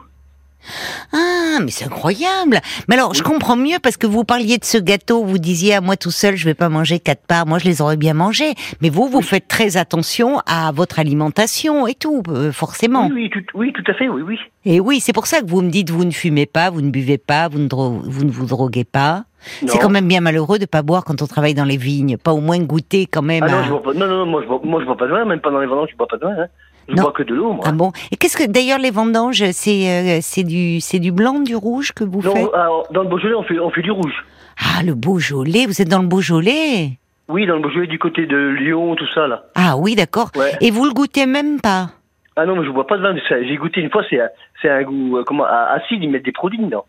Ah, 1.14 1.58
mais 1.62 1.72
c'est 1.72 1.86
incroyable. 1.86 2.60
Mais 2.88 2.96
alors, 2.96 3.14
je 3.14 3.24
comprends 3.24 3.56
mieux 3.56 3.78
parce 3.82 3.98
que 3.98 4.08
vous 4.08 4.24
parliez 4.24 4.58
de 4.58 4.66
ce 4.66 4.78
gâteau, 4.78 5.24
vous 5.24 5.38
disiez 5.38 5.76
à 5.76 5.82
moi 5.82 5.98
tout 5.98 6.12
seul, 6.12 6.36
je 6.36 6.46
vais 6.46 6.54
pas 6.54 6.70
manger 6.70 7.00
quatre 7.00 7.26
parts. 7.26 7.46
Moi, 7.46 7.60
je 7.60 7.66
les 7.66 7.82
aurais 7.82 7.98
bien 7.98 8.14
mangés. 8.14 8.54
Mais 8.82 8.90
vous, 8.90 9.08
vous 9.08 9.22
faites 9.22 9.48
très 9.48 9.78
attention 9.78 10.40
à 10.46 10.72
votre 10.72 11.00
alimentation 11.00 11.88
et 11.88 11.94
tout, 11.96 12.24
euh, 12.30 12.52
forcément. 12.52 13.08
Oui, 13.08 13.14
oui, 13.14 13.30
tout, 13.30 13.44
oui, 13.58 13.74
tout 13.74 13.84
à 13.90 13.94
fait, 13.94 14.10
oui, 14.10 14.22
oui. 14.22 14.38
Et 14.66 14.80
oui, 14.80 15.00
c'est 15.00 15.14
pour 15.14 15.28
ça 15.28 15.42
que 15.42 15.48
vous 15.48 15.62
me 15.62 15.70
dites, 15.70 15.90
vous 15.90 16.06
ne 16.06 16.12
fumez 16.12 16.46
pas, 16.46 16.70
vous 16.70 16.82
ne 16.82 16.92
buvez 16.92 17.18
pas, 17.18 17.48
vous 17.48 17.60
ne, 17.60 17.68
vous, 17.72 18.24
ne 18.24 18.32
vous 18.32 18.46
droguez 18.46 18.84
pas. 18.86 19.26
C'est 19.62 19.66
Non. 19.74 19.80
quand 19.82 19.90
même 19.90 20.08
bien 20.08 20.22
malheureux 20.22 20.60
de 20.60 20.68
pas 20.68 20.84
boire 20.84 21.04
quand 21.04 21.24
on 21.24 21.26
travaille 21.28 21.56
dans 21.56 21.66
les 21.66 21.78
vignes, 21.78 22.18
pas 22.18 22.32
au 22.32 22.42
moins 22.42 22.60
goûter 22.60 23.08
quand 23.08 23.24
même. 23.24 23.44
Ah 23.44 23.50
non, 23.50 23.58
à- 23.58 23.64
je 23.64 23.70
bois 23.70 23.82
pas, 23.82 23.94
non, 23.96 24.06
non, 24.08 24.18
non, 24.20 24.26
moi 24.28 24.42
je 24.44 24.48
bois, 24.48 24.62
moi 24.64 24.80
je 24.82 24.86
bois 24.86 24.96
pas 24.98 25.08
de 25.08 25.12
vin, 25.12 25.26
même 25.26 25.40
pendant 25.42 25.60
les 25.60 25.66
vendanges, 25.66 25.90
je 25.92 25.98
bois 25.98 26.06
pas 26.08 26.18
de 26.18 26.22
vin, 26.26 26.44
hein. 26.44 26.48
Je 26.92 26.96
Non. 26.98 27.04
bois 27.04 27.12
que 27.14 27.24
de 27.24 27.34
l'eau, 27.34 27.54
moi. 27.54 27.64
Ah 27.68 27.72
bon? 27.72 27.92
Et 28.12 28.18
qu'est-ce 28.18 28.36
que 28.38 28.50
d'ailleurs 28.50 28.80
les 28.80 28.92
vendanges, 28.92 29.44
c'est 29.52 29.88
euh, 29.90 30.20
c'est 30.22 30.44
du 30.44 30.82
c'est 30.82 31.00
du 31.00 31.12
blanc, 31.14 31.40
du 31.40 31.56
rouge 31.56 31.94
que 31.94 32.04
vous 32.04 32.22
faites? 32.22 32.54
alors, 32.54 32.86
dans 32.92 33.04
le 33.04 33.08
Beaujolais, 33.10 33.36
on 33.36 33.44
fait, 33.44 33.58
on 33.60 33.70
fait 33.72 33.82
du 33.82 33.92
rouge. 33.92 34.26
Ah, 34.60 34.84
le 34.84 34.94
Beaujolais, 34.94 35.66
vous 35.66 35.82
êtes 35.82 35.88
dans 35.88 36.02
le 36.02 36.08
Beaujolais? 36.08 36.98
Oui, 37.30 37.46
dans 37.48 37.56
le 37.56 37.62
Beaujolais, 37.62 37.88
du 37.88 37.98
côté 37.98 38.26
de 38.26 38.36
Lyon, 38.36 38.96
tout 38.96 39.08
ça, 39.16 39.26
là. 39.28 39.44
Ah 39.56 39.78
oui, 39.78 39.96
d'accord. 39.96 40.32
Ouais. 40.36 40.52
Et 40.60 40.70
vous 40.70 40.84
le 40.84 40.92
goûtez 40.92 41.26
même 41.26 41.62
pas? 41.62 41.92
Ah 42.36 42.46
non, 42.46 42.56
mais 42.58 42.66
je 42.66 42.72
bois 42.72 42.86
pas 42.88 42.98
de 42.98 43.02
vin, 43.04 43.16
j'ai 43.30 43.56
goûté 43.58 43.80
une 43.82 43.90
fois, 43.90 44.04
c'est, 44.10 44.20
c'est 44.62 44.70
un 44.70 44.84
goût, 44.84 45.18
euh, 45.18 45.24
comment, 45.26 45.46
acide, 45.46 46.04
ils 46.04 46.10
mettent 46.10 46.26
des 46.26 46.32
produits 46.32 46.60
dedans. 46.60 46.86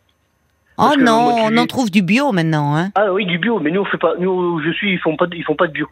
Oh 0.78 0.82
Parce 0.84 0.96
que 0.96 1.02
non, 1.02 1.34
on 1.44 1.56
en 1.58 1.66
trouve 1.66 1.90
du 1.90 2.02
bio 2.02 2.32
maintenant, 2.32 2.74
hein 2.76 2.90
Ah 2.94 3.12
oui, 3.12 3.26
du 3.26 3.38
bio, 3.38 3.60
mais 3.60 3.70
nous, 3.70 3.82
on 3.82 3.84
fait 3.84 3.98
pas, 3.98 4.14
nous, 4.18 4.60
je 4.62 4.70
suis, 4.72 4.92
ils 4.94 4.98
font 4.98 5.16
pas, 5.16 5.26
de- 5.26 5.36
ils 5.36 5.44
font 5.44 5.54
pas 5.54 5.66
de 5.66 5.72
bio. 5.72 5.86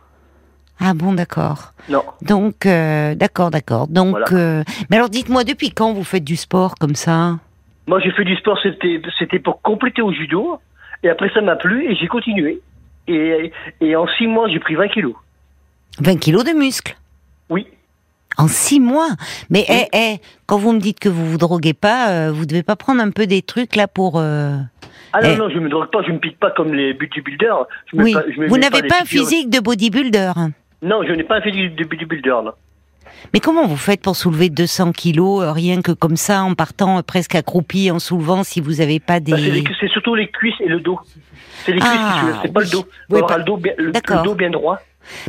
Ah 0.81 0.95
bon, 0.95 1.13
d'accord. 1.13 1.73
Non. 1.89 2.03
Donc, 2.23 2.65
euh, 2.67 3.15
d'accord, 3.15 3.51
d'accord. 3.51 3.87
Donc, 3.89 4.11
Voilà. 4.11 4.27
euh, 4.33 4.65
mais 4.89 4.97
alors 4.97 5.11
dites-moi, 5.11 5.45
depuis 5.45 5.71
quand 5.71 5.93
vous 5.93 6.05
faites 6.05 6.25
du 6.25 6.37
sport 6.37 6.75
comme 6.77 6.95
ça? 6.95 7.39
Moi, 7.87 8.01
j'ai 8.01 8.11
fait 8.13 8.25
du 8.25 8.37
sport, 8.37 8.59
c'était, 8.63 9.01
c'était 9.19 9.39
pour 9.39 9.61
compléter 9.63 10.01
au 10.03 10.13
judo, 10.13 10.59
et 11.03 11.09
après, 11.11 11.31
ça 11.35 11.41
m'a 11.43 11.57
plu, 11.57 11.91
et 11.91 11.97
j'ai 11.97 12.07
continué. 12.07 12.61
Et, 13.09 13.53
et 13.81 13.97
en 13.97 14.07
six 14.07 14.27
mois, 14.27 14.49
j'ai 14.49 14.61
pris 14.61 14.75
20 14.75 14.89
kilos. 14.89 15.15
20 15.99 16.17
kilos 16.19 16.45
de 16.45 16.53
muscles? 16.53 16.97
Oui. 17.51 17.67
en 18.39 18.47
six 18.49 18.79
mois? 18.81 19.09
Mais 19.51 19.67
Oui. 19.69 19.77
eh, 19.93 19.97
eh, 19.99 20.17
quand 20.47 20.57
vous 20.59 20.73
me 20.73 20.79
dites 20.79 21.01
que 21.01 21.09
vous 21.09 21.27
vous 21.27 21.37
droguez 21.39 21.75
pas, 21.75 22.11
euh, 22.11 22.33
vous 22.33 22.47
devez 22.47 22.63
pas 22.63 22.77
prendre 22.77 23.03
un 23.03 23.11
peu 23.11 23.27
des 23.27 23.43
trucs 23.43 23.75
là 23.77 23.89
pour. 23.89 24.15
euh, 24.19 24.57
Ah 25.13 25.21
non, 25.21 25.29
Eh. 25.33 25.37
non, 25.37 25.49
je 25.51 25.59
me 25.59 25.69
drogue 25.69 25.91
pas, 25.91 26.03
je 26.07 26.13
me 26.13 26.19
pique 26.19 26.39
pas 26.39 26.53
comme 26.53 26.73
les 26.73 26.95
bodybuilders. 26.95 27.67
Je 27.93 27.97
Oui. 28.01 28.13
pas- 28.15 28.23
je 28.33 28.41
me 28.41 28.47
Vous 28.49 28.57
n'avez 28.57 28.83
pas 28.87 29.01
un 29.03 29.05
physique 29.05 29.51
de 29.51 29.59
bodybuilder. 29.59 30.33
Non, 30.83 31.03
je 31.07 31.13
n'ai 31.13 31.25
pas 31.25 31.41
physique 31.41 31.75
de 31.77 31.85
bodybuilder, 31.85 32.29
là. 32.45 32.55
Mais 33.35 33.41
comment 33.41 33.67
vous 33.67 33.77
faites 33.77 34.01
pour 34.03 34.17
soulever 34.17 34.49
200 34.49 34.93
kilos 34.93 35.43
euh, 35.43 35.53
rien 35.53 35.83
que 35.83 35.93
comme 35.93 36.17
ça 36.17 36.43
en 36.43 36.55
partant 36.55 36.99
euh, 36.99 37.03
presque 37.03 37.35
accroupi 37.35 37.91
en 37.91 37.99
soulevant 37.99 38.45
si 38.45 38.61
vous 38.61 38.75
n'avez 38.77 38.99
pas 38.99 39.21
des 39.21 39.33
Bah, 39.33 39.39
c'est, 39.39 39.51
les- 39.51 39.65
c'est 39.79 39.89
surtout 39.89 40.15
les 40.15 40.29
cuisses 40.31 40.59
et 40.61 40.69
le 40.69 40.81
dos. 40.81 40.99
C'est 41.65 41.73
les 41.73 41.81
cuisses 41.81 41.91
Ah, 41.93 42.39
c'est 42.43 42.53
pas 42.53 42.61
le 42.61 42.67
dos. 42.71 42.83
Faut 42.83 42.87
Oui, 43.11 43.17
avoir 43.17 43.27
pas- 43.29 43.39
le 43.39 43.45
dos 43.45 43.57
bien, 43.59 43.73
le, 43.77 43.87
le 43.93 44.25
dos 44.25 44.35
bien 44.35 44.49
droit. 44.51 44.79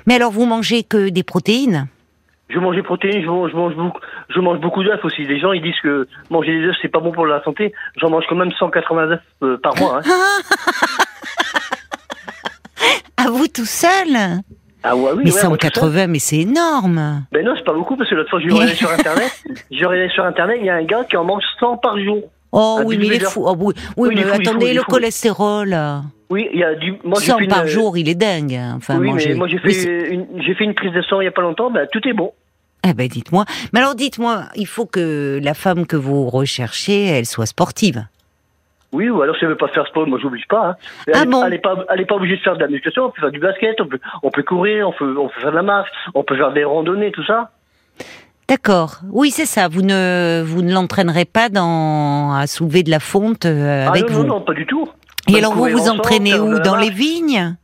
Mais 0.06 0.16
alors 0.16 0.32
vous 0.32 0.46
mangez 0.46 0.84
que 0.84 1.10
des 1.10 1.24
protéines? 1.24 1.88
Je 2.50 2.60
mange 2.60 2.76
des 2.76 2.84
protéines, 2.84 3.22
je 3.24 3.28
mange, 3.28 3.52
je 3.52 3.56
mange 3.58 3.76
beaucoup, 3.76 4.00
je 4.30 4.40
mange 4.40 4.60
beaucoup 4.60 4.84
d'œufs 4.84 5.04
aussi. 5.04 5.24
Les 5.26 5.40
gens 5.40 5.52
ils 5.54 5.62
disent 5.62 5.80
que 5.84 6.08
manger 6.30 6.60
des 6.60 6.68
œufs 6.68 6.76
c'est 6.82 6.90
pas 6.90 7.00
bon 7.00 7.12
pour 7.12 7.26
la 7.26 7.44
santé. 7.44 7.74
J'en 7.98 8.10
mange 8.10 8.24
quand 8.30 8.36
même 8.36 8.52
180 8.52 9.04
œufs 9.12 9.20
euh, 9.44 9.58
par 9.58 9.76
mois. 9.78 10.00
Hein. 10.06 10.12
À 13.18 13.30
vous 13.30 13.48
tout 13.48 13.66
seul? 13.66 14.42
Ah 14.84 14.96
ouais, 14.96 15.12
oui. 15.16 15.22
Mais 15.26 15.32
ouais, 15.34 15.48
moi, 15.48 15.58
tout 15.58 15.68
ça. 15.68 15.72
180, 15.74 16.08
mais 16.08 16.20
c'est 16.20 16.40
énorme 16.40 17.24
Ben 17.32 17.46
non, 17.46 17.54
c'est 17.56 17.64
pas 17.64 17.74
beaucoup 17.74 17.96
parce 17.96 18.10
que 18.10 18.16
l'autre 18.16 18.30
fois 18.30 18.40
je 18.40 18.48
regardais 18.52 18.74
sur 18.76 18.92
internet, 18.92 19.32
je 19.72 19.86
regardais 19.86 20.10
sur 20.14 20.24
internet, 20.26 20.58
il 20.60 20.66
y 20.66 20.70
a 20.70 20.76
un 20.76 20.84
gars 20.84 21.04
qui 21.04 21.18
en 21.18 21.24
mange 21.24 21.44
100 21.60 21.78
par 21.78 22.00
jour. 22.00 22.24
Oh 22.52 22.78
Un 22.80 22.84
oui, 22.86 22.98
mais 22.98 23.06
il 23.08 23.14
est 23.14 23.20
fou. 23.20 23.44
Oh, 23.46 23.56
oui, 23.60 23.74
oui, 23.96 24.10
mais 24.16 24.24
fou, 24.24 24.28
fou, 24.30 24.42
attendez, 24.42 24.74
le 24.74 24.82
cholestérol, 24.84 25.74
euh, 25.74 26.00
Oui, 26.30 26.50
il 26.54 26.60
y 26.60 26.64
a 26.64 26.76
du. 26.76 26.96
Moi 27.04 27.20
j'ai 27.22 27.28
100 27.32 27.38
fait 27.38 27.44
une, 27.46 27.50
par 27.50 27.68
jour, 27.68 27.98
il 27.98 28.10
est 28.10 28.16
dingue. 28.16 28.56
hein. 28.56 28.74
Enfin, 28.78 28.98
oui, 29.00 29.08
manger. 29.12 29.30
mais 29.30 29.36
moi 29.36 29.48
j'ai 29.48 29.60
fait 29.60 30.10
une, 30.12 30.26
j'ai 30.46 30.54
fait 30.56 30.64
une 30.66 30.74
prise 30.74 30.92
de 30.92 31.02
sang 31.04 31.22
il 31.22 31.26
y 31.26 31.28
a 31.28 31.32
pas 31.32 31.42
longtemps. 31.44 31.72
Ben 31.72 31.88
tout 31.92 32.06
est 32.08 32.14
bon. 32.14 32.34
Eh 32.86 32.94
ben, 32.96 33.08
dites-moi. 33.08 33.46
Mais 33.74 33.80
alors, 33.80 33.94
dites-moi, 33.94 34.46
il 34.56 34.66
faut 34.66 34.88
que 34.88 35.40
la 35.44 35.54
femme 35.54 35.86
que 35.86 35.96
vous 35.96 36.28
recherchez, 36.28 37.06
elle 37.06 37.28
soit 37.28 37.46
sportive. 37.46 38.04
Oui, 38.92 39.10
ou 39.10 39.22
alors 39.22 39.36
si 39.38 39.44
elle 39.46 39.52
veut 39.52 39.58
pas 39.58 39.70
faire 39.70 39.88
sport, 39.88 40.06
moi 40.08 40.20
j'oblige 40.22 40.48
pas. 40.48 40.72
Hein. 40.72 40.76
Elle, 41.08 41.14
Ah 41.16 41.26
bon 41.26 41.46
elle 41.46 41.54
est 41.54 41.60
pas, 41.60 41.76
elle 41.90 42.02
est 42.02 42.06
pas 42.06 42.16
obligée 42.16 42.36
de 42.36 42.42
faire 42.42 42.56
de 42.56 42.62
la 42.62 42.68
musculation. 42.68 43.06
On 43.06 43.10
peut 43.10 43.22
faire 43.22 43.32
du 43.32 43.40
basket, 43.40 43.80
on 43.80 43.88
peut, 43.88 44.00
on 44.24 44.32
peut 44.32 44.44
courir, 44.44 44.90
on 44.90 44.92
peut, 44.92 45.16
on 45.18 45.28
peut 45.30 45.40
faire 45.40 45.52
de 45.52 45.56
la 45.56 45.64
marche, 45.64 45.90
on 46.14 46.24
peut 46.24 46.36
faire 46.36 46.52
des 46.52 46.64
randonnées, 46.66 47.12
tout 47.12 47.24
ça. 47.24 47.52
D'accord. 48.50 49.00
Oui, 49.10 49.32
c'est 49.32 49.46
ça. 49.46 49.70
Vous 49.70 49.82
ne, 49.82 50.44
vous 50.46 50.62
ne 50.62 50.74
l'entraînerez 50.74 51.24
pas 51.24 51.48
dans, 51.48 52.34
à 52.34 52.48
soulever 52.48 52.84
de 52.84 52.90
la 52.90 53.00
fonte 53.00 53.46
euh, 53.46 53.86
ah 53.88 53.92
avec 53.92 54.10
non, 54.10 54.16
vous. 54.16 54.24
non, 54.24 54.36
non, 54.36 54.42
pas 54.42 54.54
du 54.54 54.66
tout. 54.66 54.90
Et 55.30 55.38
alors, 55.38 55.54
vous 55.54 55.68
vous 55.70 55.90
entraînez 55.90 56.38
où? 56.38 56.60
Dans 56.60 56.76
les 56.76 56.90
vignes? 56.90 57.56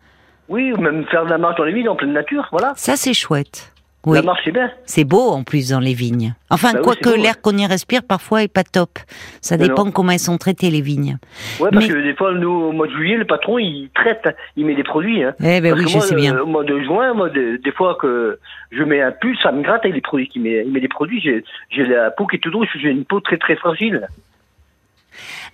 Oui, 0.47 0.71
ou 0.71 0.79
même 0.79 1.03
faire 1.07 1.25
de 1.25 1.29
la 1.29 1.37
marche 1.37 1.57
dans 1.57 1.65
les 1.65 1.73
villes, 1.73 1.89
en 1.89 1.97
pleine 1.97 2.13
nature, 2.13 2.47
voilà. 2.51 2.71
Ça, 2.77 2.95
c'est 2.95 3.13
chouette. 3.13 3.73
Oui. 4.05 4.15
La 4.15 4.21
marche 4.21 4.39
c'est 4.45 4.51
bien. 4.51 4.71
C'est 4.85 5.03
beau 5.03 5.31
en 5.31 5.43
plus 5.43 5.69
dans 5.71 5.81
les 5.81 5.93
vignes. 5.93 6.33
Enfin, 6.49 6.71
Bah 6.73 6.79
quoique 6.81 7.09
l'air 7.09 7.41
qu'on 7.41 7.57
y 7.57 7.65
respire 7.65 8.03
parfois 8.07 8.43
est 8.43 8.47
pas 8.47 8.63
top. 8.63 8.99
Ça 9.41 9.57
Mais 9.57 9.67
dépend 9.67 9.83
non. 9.85 9.91
comment 9.91 10.11
elles 10.11 10.19
sont 10.19 10.37
traitées 10.37 10.69
les 10.69 10.79
vignes. 10.81 11.17
Ouais, 11.59 11.69
parce 11.73 11.87
Mais- 11.87 11.93
que 11.93 12.01
des 12.01 12.13
fois, 12.13 12.33
nous, 12.33 12.49
au 12.49 12.71
mois 12.71 12.87
de 12.87 12.93
juillet, 12.93 13.17
le 13.17 13.25
patron, 13.25 13.57
il 13.59 13.89
traite, 13.93 14.23
il 14.55 14.65
met 14.65 14.75
des 14.75 14.83
produits. 14.83 15.23
Hein. 15.23 15.33
Eh 15.41 15.59
ben 15.59 15.71
Parce 15.71 15.79
oui, 15.79 15.85
que 15.85 15.91
je 15.91 15.97
moi, 15.97 16.05
sais 16.05 16.13
euh, 16.13 16.17
bien. 16.17 16.37
Au 16.39 16.45
mois 16.45 16.63
de 16.63 16.79
juin, 16.79 17.13
moi, 17.15 17.29
des, 17.29 17.57
des 17.57 17.71
fois 17.73 17.97
que 17.99 18.39
je 18.71 18.83
mets 18.83 19.01
un 19.01 19.11
pull, 19.11 19.35
ça 19.43 19.51
me 19.51 19.61
gratte 19.61 19.83
avec 19.83 19.95
les 19.95 20.01
produits 20.01 20.29
qu'il 20.29 20.41
met. 20.43 20.63
Il 20.65 20.71
met 20.71 20.79
des 20.79 20.87
produits, 20.87 21.19
j'ai, 21.19 21.43
la 21.85 22.11
peau 22.11 22.27
qui 22.27 22.37
est 22.37 22.39
toute 22.39 22.53
rouge, 22.53 22.69
j'ai 22.81 22.89
une 22.89 23.03
peau 23.03 23.19
très 23.19 23.37
très 23.37 23.55
fragile. 23.57 24.07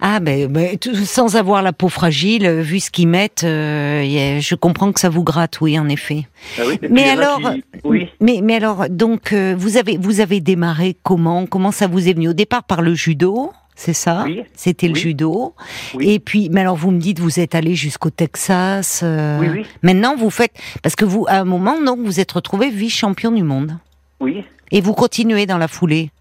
Ah 0.01 0.20
ben, 0.20 0.48
ben, 0.51 0.77
tout- 0.77 0.96
sans 0.96 1.36
avoir 1.36 1.62
la 1.62 1.74
peau 1.74 1.89
fragile, 1.89 2.46
euh, 2.46 2.62
vu 2.62 2.79
ce 2.79 2.91
qu'ils 2.91 3.08
mettent, 3.08 3.43
euh, 3.43 4.39
je 4.39 4.55
comprends 4.55 4.91
que 4.91 5.00
ça 5.00 5.10
vous 5.10 5.24
gratte, 5.24 5.62
oui, 5.62 5.77
en 5.79 5.88
effet. 5.89 6.27
Ah 6.60 6.63
oui, 6.67 6.79
Mais 6.89 7.10
alors, 7.10 7.39
qui- 7.39 7.63
oui. 7.84 8.10
mais 8.22 8.39
mais 8.43 8.55
alors, 8.55 8.89
donc 8.89 9.34
euh, 9.34 9.55
vous 9.58 9.77
avez 9.77 9.98
vous 9.98 10.20
avez 10.20 10.39
démarré 10.41 10.96
comment? 11.03 11.46
Comment 11.46 11.72
ça 11.72 11.88
vous 11.88 12.08
est 12.10 12.13
venu? 12.13 12.29
Au 12.29 12.34
départ 12.34 12.63
par 12.63 12.82
le 12.82 12.93
judo 12.96 13.51
c'est 13.75 13.93
ça? 13.93 14.24
Oui. 14.27 14.43
C'était 14.55 14.88
le 14.88 14.93
Oui. 14.93 15.00
judo. 15.00 15.55
Oui. 15.96 16.12
Et 16.12 16.20
puis, 16.20 16.48
mais 16.51 16.62
alors 16.62 16.75
vous 16.75 16.91
me 16.91 17.00
dites, 17.00 17.20
vous 17.20 17.39
êtes 17.39 17.55
allé 17.55 17.74
jusqu'au 17.74 18.12
Texas. 18.12 19.00
euh, 19.03 19.39
Oui, 19.39 19.48
oui. 19.51 19.65
Maintenant, 19.82 20.15
vous 20.15 20.29
faites 20.29 20.51
parce 20.84 20.96
que 20.96 21.05
vous, 21.05 21.25
à 21.27 21.38
un 21.39 21.43
moment, 21.43 21.82
donc, 21.82 21.98
vous 22.01 22.20
êtes 22.20 22.32
retrouvé 22.34 22.70
vice-champion 22.70 23.32
du 23.32 23.41
monde. 23.41 23.75
Oui. 24.20 24.43
Et 24.70 24.79
vous 24.79 24.93
continuez 24.93 25.48
dans 25.48 25.58
la 25.58 25.67
foulée. 25.67 26.12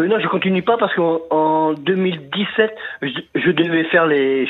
Euh, 0.00 0.08
non, 0.08 0.18
je 0.18 0.26
continue 0.26 0.62
pas 0.62 0.76
parce 0.76 0.92
qu'en 0.94 1.20
en 1.30 1.72
2017, 1.74 2.74
je, 3.02 3.08
je 3.36 3.50
devais 3.52 3.84
faire 3.84 4.06
les 4.06 4.48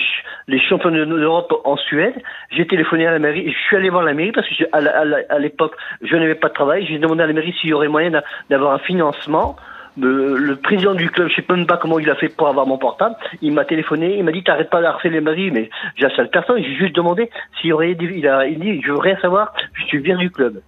les 0.48 0.58
championnats 0.60 1.04
d'Europe 1.04 1.52
en 1.64 1.76
Suède. 1.76 2.14
J'ai 2.50 2.66
téléphoné 2.66 3.06
à 3.06 3.10
la 3.12 3.18
mairie, 3.18 3.52
je 3.52 3.58
suis 3.66 3.76
allé 3.76 3.90
voir 3.90 4.02
la 4.04 4.14
mairie 4.14 4.32
parce 4.32 4.48
que 4.48 4.54
je- 4.54 4.64
à 4.72 5.38
l'époque, 5.38 5.74
je 6.02 6.16
n'avais 6.16 6.34
pas 6.34 6.48
de 6.48 6.54
travail. 6.54 6.86
J'ai 6.86 6.98
demandé 6.98 7.22
à 7.22 7.26
la 7.26 7.32
mairie 7.34 7.54
s'il 7.60 7.70
y 7.70 7.72
aurait 7.74 7.88
moyen 7.88 8.10
d'a- 8.10 8.24
d'avoir 8.48 8.72
un 8.72 8.78
financement. 8.78 9.56
Le, 9.96 10.36
le 10.38 10.56
président 10.56 10.94
du 10.94 11.08
club, 11.08 11.28
je 11.28 11.36
sais 11.36 11.44
même 11.48 11.66
pas 11.66 11.76
comment 11.76 12.00
il 12.00 12.10
a 12.10 12.16
fait 12.16 12.28
pour 12.28 12.48
avoir 12.48 12.66
mon 12.66 12.78
portable. 12.78 13.14
Il 13.42 13.52
m'a 13.52 13.64
téléphoné, 13.64 14.16
il 14.16 14.24
m'a 14.24 14.32
dit 14.32 14.42
t'arrêtes 14.42 14.70
pas 14.70 14.80
d'harceler 14.80 15.10
les 15.14 15.20
mairies, 15.20 15.50
mais 15.52 15.68
j'harcèle 15.96 16.30
personne. 16.30 16.60
J'ai 16.62 16.74
juste 16.74 16.96
demandé 16.96 17.30
s'il 17.60 17.70
y 17.70 17.72
aurait, 17.72 17.94
des- 17.94 18.06
il 18.16 18.26
a, 18.26 18.46
il 18.46 18.58
dit 18.58 18.80
je 18.82 18.90
veux 18.90 18.98
rien 18.98 19.16
savoir, 19.20 19.52
je 19.74 19.84
suis 19.84 19.98
bien 20.00 20.16
du 20.16 20.30
club. 20.30 20.60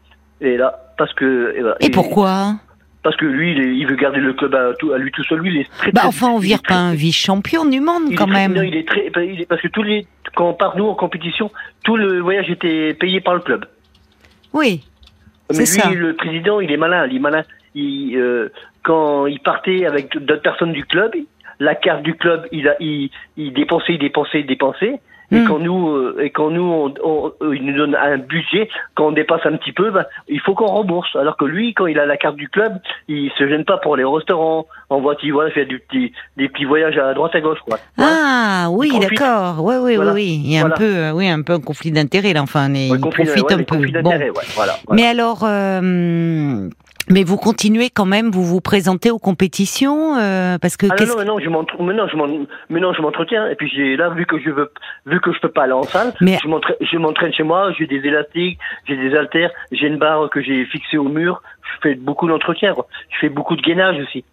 Et 0.42 0.56
là, 0.59 0.78
parce 0.99 1.12
que 1.14 1.54
et. 1.56 1.87
Et 1.87 1.90
pourquoi? 1.90 2.52
Parce 3.07 3.15
que 3.19 3.25
lui, 3.25 3.53
il, 3.53 3.61
est- 3.61 3.77
il 3.77 3.87
veut 3.87 3.95
garder 3.95 4.19
le 4.19 4.33
club 4.33 4.53
à, 4.57 4.73
tout- 4.81 4.91
à 4.93 4.99
lui 4.99 5.13
tout 5.13 5.23
seul. 5.23 5.39
Lui, 5.39 5.51
il 5.55 5.61
est 5.61 5.71
très. 5.79 5.93
Bah 5.93 6.01
très- 6.01 6.09
enfin, 6.09 6.29
on 6.31 6.39
vire 6.41 6.61
très- 6.61 6.75
pas 6.75 6.81
un 6.81 6.93
vice-champion 6.95 7.65
du 7.65 7.79
monde 7.79 8.13
quand 8.17 8.27
très- 8.27 8.35
même. 8.49 8.55
non, 8.55 8.63
il 8.63 8.75
est 8.77 8.89
très. 8.89 9.13
il 9.25 9.43
est- 9.43 9.47
parce 9.47 9.63
que 9.63 9.69
tous 9.69 9.85
les 9.85 10.09
quand 10.35 10.49
on 10.49 10.55
part 10.55 10.77
nous 10.77 10.87
en 10.87 10.97
compétition, 10.97 11.53
tout 11.85 11.97
le 11.97 12.19
voyage 12.19 12.51
était 12.51 12.95
payé 12.95 13.21
par 13.21 13.35
le 13.35 13.41
club. 13.43 13.65
Oui. 14.53 14.83
Mais 15.53 15.59
lui, 15.59 15.67
ça. 15.67 15.89
le 15.91 16.15
président, 16.17 16.59
il 16.59 16.73
est 16.73 16.77
malin. 16.77 17.07
Il 17.07 17.15
est 17.17 17.21
malin. 17.21 17.45
Il, 17.77 18.17
euh, 18.17 18.49
quand 18.83 19.27
il 19.27 19.39
partait 19.39 19.87
avec 19.87 20.17
d'autres 20.19 20.43
personnes 20.43 20.73
du 20.73 20.85
club, 20.85 21.13
la 21.61 21.77
carte 21.77 22.03
du 22.03 22.15
club, 22.15 22.49
il 22.51 22.67
a, 22.69 22.75
il, 22.81 23.11
il 23.37 23.53
dépensait, 23.53 23.93
il 23.95 23.99
dépensait, 24.01 24.41
il 24.41 24.47
dépensait. 24.47 24.99
Et 25.33 25.40
Hmm. 25.40 25.49
quand 25.49 25.59
nous, 25.59 25.88
euh, 25.88 26.16
et 26.23 26.30
quand 26.30 26.50
nous, 26.50 26.62
on, 26.62 26.95
on- 27.02 27.33
euh, 27.42 27.56
il 27.56 27.64
nous 27.64 27.76
donne 27.76 27.95
un 27.97 28.18
budget, 28.18 28.68
quand 28.95 29.06
on 29.09 29.12
dépasse 29.12 29.45
un 29.45 29.56
petit 29.56 29.73
peu, 29.73 29.90
ben, 29.90 30.04
il 30.28 30.40
faut 30.40 30.54
qu'on 30.54 30.66
rembourse. 30.66 31.14
Alors 31.16 31.37
que 31.37 31.45
lui, 31.45 31.75
quand 31.75 31.87
il 31.87 31.99
a 31.99 32.06
la 32.06 32.16
carte 32.16 32.37
du 32.37 32.49
club, 32.49 32.75
il 33.09 33.30
se 33.37 33.49
gêne 33.49 33.64
pas 33.64 33.78
pour 33.78 33.97
les 33.97 34.04
restaurants, 34.04 34.66
en 34.88 35.00
voiture, 35.00 35.35
voilà, 35.35 35.50
faire 35.50 35.66
du 35.66 35.80
petit, 35.80 36.12
des 36.37 36.49
petits 36.49 36.64
voyages 36.64 36.97
à 36.99 37.12
droite 37.14 37.35
à 37.35 37.40
gauche, 37.40 37.59
quoi. 37.66 37.78
Voilà. 37.97 38.12
Ah 38.14 38.66
oui, 38.71 38.90
Il 38.95 39.00
d'accord. 39.00 39.56
Oui, 39.64 39.75
oui, 39.80 39.97
Voilà. 39.97 40.12
oui, 40.12 40.23
oui. 40.23 40.40
Il 40.45 40.52
y 40.52 40.59
a 40.59 40.61
Voilà. 40.61 40.75
un 40.75 40.78
peu, 40.78 41.11
oui, 41.16 41.28
un 41.28 41.42
peu 41.42 41.54
un 41.54 41.61
conflit 41.61 41.90
d'intérêt 41.90 42.33
là. 42.33 42.42
Enfin, 42.42 42.71
Ouais, 42.73 42.87
il 42.88 43.00
conflit- 43.00 43.25
profite 43.25 43.45
ouais, 43.50 43.54
un 43.54 43.62
peu. 43.64 43.76
Bon. 44.02 44.11
ouais, 44.11 44.30
voilà. 44.54 44.73
Mais 44.92 45.06
alors, 45.06 45.40
euh, 45.45 46.68
mais 47.09 47.25
vous 47.25 47.37
continuez 47.37 47.91
quand 47.91 48.05
même, 48.05 48.31
vous 48.31 48.45
vous 48.45 48.61
présentez 48.61 49.11
aux 49.11 49.19
compétitions 49.19 50.17
euh, 50.19 50.59
parce 50.59 50.77
que 50.77 50.87
Ah 50.91 50.95
non, 51.05 51.07
non, 51.07 51.17
mais 51.19 51.25
non, 51.25 51.39
je 51.39 51.49
m'entre- 51.49 51.83
mais 51.83 51.95
non, 51.95 52.07
je 52.09 52.17
m'en- 52.17 52.47
mais 52.71 52.81
non, 52.81 52.93
je 52.93 53.03
m'entretiens. 53.03 53.49
Et 53.49 53.55
puis 53.55 53.71
j'ai 53.75 53.97
là, 53.97 54.11
vu 54.11 54.27
que 54.27 54.39
je 54.39 54.51
veux, 54.51 54.73
vu 55.07 55.21
que 55.21 55.33
je 55.33 55.41
peux 55.41 55.49
pas 55.51 55.65
aller 55.65 55.73
en 55.73 55.83
salle, 55.85 56.13
Mais- 56.21 56.39
je 56.43 56.49
m'entraîne, 56.99 57.33
chez 57.33 57.43
moi. 57.43 57.73
J'ai 57.79 57.87
des 57.87 57.97
élastiques, 58.07 58.59
j'ai 58.87 58.97
des 58.97 59.15
haltères, 59.17 59.51
j'ai 59.73 59.87
une 59.87 59.99
barre 59.99 60.29
que 60.31 60.41
j'ai 60.43 60.65
fixée 60.67 60.99
au 60.99 61.09
mur. 61.09 61.43
Je 61.83 61.89
fais 61.91 61.95
beaucoup 61.97 62.29
d'entretien. 62.29 62.75
Je 63.11 63.19
fais 63.21 63.29
beaucoup 63.29 63.57
de 63.57 63.61
gainage 63.61 63.97
aussi. 64.01 64.25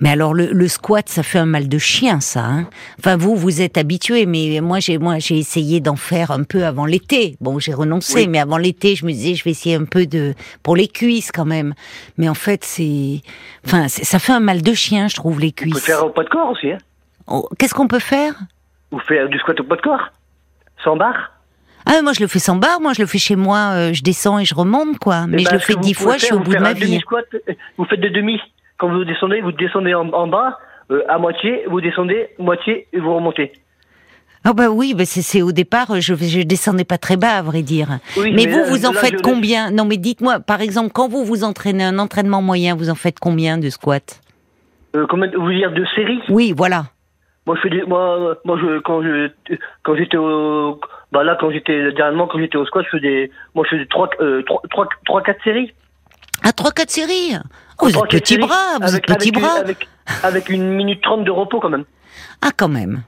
Mais 0.00 0.10
alors 0.10 0.34
le, 0.34 0.48
le 0.52 0.68
squat, 0.68 1.08
ça 1.08 1.22
fait 1.22 1.38
un 1.38 1.46
mal 1.46 1.66
de 1.68 1.78
chien, 1.78 2.20
ça. 2.20 2.44
Hein 2.44 2.66
enfin, 2.98 3.16
vous, 3.16 3.34
vous 3.34 3.62
êtes 3.62 3.78
habitué, 3.78 4.26
mais 4.26 4.60
moi, 4.60 4.78
j'ai 4.78 4.98
moi, 4.98 5.18
j'ai 5.18 5.38
essayé 5.38 5.80
d'en 5.80 5.96
faire 5.96 6.30
un 6.30 6.44
peu 6.44 6.64
avant 6.64 6.84
l'été. 6.84 7.36
Bon, 7.40 7.58
j'ai 7.58 7.72
renoncé, 7.72 8.20
Oui. 8.22 8.28
mais 8.28 8.38
avant 8.40 8.58
l'été, 8.58 8.94
je 8.94 9.06
me 9.06 9.10
disais, 9.10 9.34
je 9.34 9.42
vais 9.42 9.50
essayer 9.52 9.74
un 9.74 9.86
peu 9.86 10.04
de 10.06 10.34
pour 10.62 10.76
les 10.76 10.86
cuisses 10.86 11.32
quand 11.32 11.46
même. 11.46 11.72
Mais 12.18 12.21
en 12.28 12.34
fait, 12.34 12.64
c'est, 12.64 13.20
enfin, 13.66 13.88
ça 13.88 14.18
fait 14.18 14.32
un 14.32 14.40
mal 14.40 14.62
de 14.62 14.72
chien, 14.74 15.08
je 15.08 15.14
trouve 15.14 15.40
les 15.40 15.48
Vous 15.48 15.52
pouvez 15.54 15.70
cuisses. 15.72 15.84
faire 15.86 16.04
au 16.04 16.10
poids 16.10 16.24
de 16.24 16.28
corps 16.28 16.50
aussi. 16.50 16.70
Hein. 16.72 16.78
Oh, 17.26 17.48
Qu'est-ce 17.58 17.74
qu'on 17.74 17.88
peut 17.88 17.98
faire? 17.98 18.34
Vous 18.90 18.98
faire 19.00 19.28
du 19.28 19.38
squat 19.38 19.58
au 19.60 19.64
poids 19.64 19.76
de 19.76 19.82
corps, 19.82 20.08
sans 20.84 20.96
barre. 20.96 21.32
Ah, 21.86 22.00
moi, 22.02 22.12
je 22.12 22.20
le 22.20 22.26
fais 22.28 22.38
sans 22.38 22.56
barre. 22.56 22.80
Moi, 22.80 22.92
je 22.92 23.00
le 23.00 23.06
fais 23.06 23.18
chez 23.18 23.34
moi. 23.36 23.72
euh, 23.74 23.92
je 23.92 24.02
descends 24.02 24.38
et 24.38 24.44
je 24.44 24.54
remonte, 24.54 24.98
quoi. 24.98 25.26
Mais 25.26 25.38
Eh 25.40 25.44
je 25.44 25.50
ben, 25.50 25.54
le 25.56 25.60
fais 25.60 25.74
dix 25.76 25.94
fois. 25.94 26.16
Je 26.16 26.26
suis 26.26 26.34
au 26.34 26.38
bout 26.38 26.54
de 26.54 26.60
ma 26.60 26.74
vie. 26.74 27.00
euh, 27.12 27.52
Vous 27.76 27.84
faites 27.86 28.00
des 28.00 28.10
demi. 28.10 28.38
Quand 28.78 28.88
vous 28.88 29.04
descendez, 29.04 29.40
vous 29.40 29.50
descendez 29.52 29.92
en, 29.94 30.08
en 30.12 30.26
bas, 30.28 30.58
euh, 30.90 31.02
à 31.08 31.18
moitié, 31.18 31.64
vous 31.68 31.80
descendez 31.80 32.28
moitié 32.38 32.86
et 32.92 33.00
vous 33.00 33.14
remontez. 33.14 33.52
Ah 34.44 34.52
bah 34.54 34.70
oui, 34.70 34.94
bah 34.94 35.04
c'est 35.06 35.40
au 35.42 35.52
départ, 35.52 36.00
je 36.00 36.14
je 36.14 36.40
descendais 36.42 36.84
pas 36.84 36.98
très 36.98 37.16
bas 37.16 37.36
à 37.38 37.42
vrai 37.42 37.62
dire. 37.62 38.00
Oui, 38.16 38.32
mais, 38.32 38.46
mais 38.46 38.52
vous, 38.52 38.58
là- 38.58 38.66
vous 38.70 38.86
en 38.86 38.92
là, 38.92 39.00
faites 39.00 39.18
je- 39.18 39.22
combien? 39.22 39.70
Non, 39.70 39.84
mais 39.84 39.96
dites-moi, 39.98 40.40
par 40.40 40.60
exemple, 40.60 40.90
quand 40.92 41.06
vous 41.08 41.24
vous 41.24 41.44
entraînez 41.44 41.84
un 41.84 41.98
entraînement 42.00 42.42
moyen, 42.42 42.74
vous 42.74 42.90
en 42.90 42.96
faites 42.96 43.20
combien 43.20 43.56
de 43.58 43.70
squats? 43.70 44.00
Euh, 44.96 45.06
combien, 45.08 45.30
vous 45.30 45.42
voulez 45.42 45.58
dire 45.58 45.72
de 45.72 45.84
séries 45.94 46.20
Oui, 46.28 46.52
voilà. 46.56 46.86
Moi, 47.46 47.56
je 47.56 47.60
fais 47.62 47.70
des, 47.70 47.82
moi, 47.84 48.36
moi, 48.44 48.58
je, 48.60 48.80
quand 48.80 49.02
je, 49.02 49.30
quand 49.84 49.94
j'étais 49.96 50.16
au, 50.16 50.80
bah 51.12 51.22
là, 51.24 51.36
quand 51.40 51.50
j'étais, 51.50 51.92
dernièrement, 51.92 52.26
quand 52.26 52.38
j'étais 52.38 52.56
au 52.56 52.66
squat, 52.66 52.84
je 52.90 52.98
faisais, 52.98 53.30
moi, 53.54 53.64
je 53.70 53.76
faisais 53.76 53.86
trois, 53.86 54.08
euh, 54.20 54.42
trois, 54.44 54.60
trois, 54.70 54.88
trois, 55.04 55.22
quatre 55.22 55.42
séries. 55.44 55.72
Ah, 56.42 56.52
trois, 56.52 56.72
quatre 56.72 56.90
séries? 56.90 57.34
Oh, 57.80 57.86
vous 57.86 57.90
êtes 57.90 58.08
petit 58.10 58.38
bras, 58.38 58.78
vous 58.80 58.84
avec- 58.88 59.08
êtes 59.10 59.18
petit 59.18 59.28
avec, 59.30 59.40
bras. 59.40 59.58
Avec, 59.60 59.88
avec 60.24 60.48
une 60.50 60.68
minute 60.72 61.00
trente 61.02 61.24
de 61.24 61.30
repos, 61.30 61.60
quand 61.60 61.70
même. 61.70 61.84
Ah, 62.42 62.50
quand 62.56 62.68
même. 62.68 63.02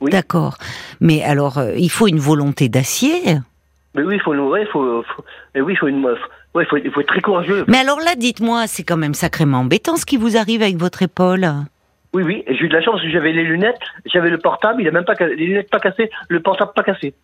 Oui. 0.00 0.10
D'accord. 0.10 0.56
Mais 1.00 1.22
alors, 1.22 1.58
euh, 1.58 1.74
il 1.76 1.90
faut 1.90 2.06
une 2.08 2.18
volonté 2.18 2.68
d'acier. 2.68 3.38
Mais 3.94 4.02
oui, 4.02 4.14
il 4.16 4.20
faut, 4.20 4.34
ouais, 4.34 4.66
faut, 4.66 5.02
faut- 5.02 5.24
mais 5.54 5.60
oui, 5.60 5.74
il 5.74 5.76
faut 5.76 5.88
une, 5.88 6.04
ouais, 6.04 6.14
il 6.56 6.66
faut, 6.66 6.76
faut 6.92 7.00
être 7.00 7.06
très 7.08 7.20
courageux. 7.20 7.64
Mais 7.68 7.78
alors 7.78 7.98
là, 8.00 8.14
dites-moi, 8.16 8.66
c'est 8.66 8.82
quand 8.84 8.96
même 8.96 9.14
sacrément 9.14 9.58
embêtant 9.58 9.96
ce 9.96 10.06
qui 10.06 10.16
vous 10.16 10.36
arrive 10.36 10.62
avec 10.62 10.76
votre 10.76 11.02
épaule. 11.02 11.46
Oui, 12.12 12.22
oui, 12.24 12.44
j'ai 12.48 12.64
eu 12.64 12.68
de 12.68 12.74
la 12.74 12.82
chance, 12.82 13.00
j'avais 13.12 13.32
les 13.32 13.44
lunettes, 13.44 13.78
j'avais 14.06 14.30
le 14.30 14.38
portable, 14.38 14.82
il 14.82 14.88
a 14.88 14.90
même 14.90 15.04
pas, 15.04 15.14
les 15.20 15.36
lunettes 15.46 15.70
pas 15.70 15.78
cassées, 15.78 16.10
le 16.28 16.40
portable 16.40 16.72
pas 16.74 16.82
cassé. 16.82 17.14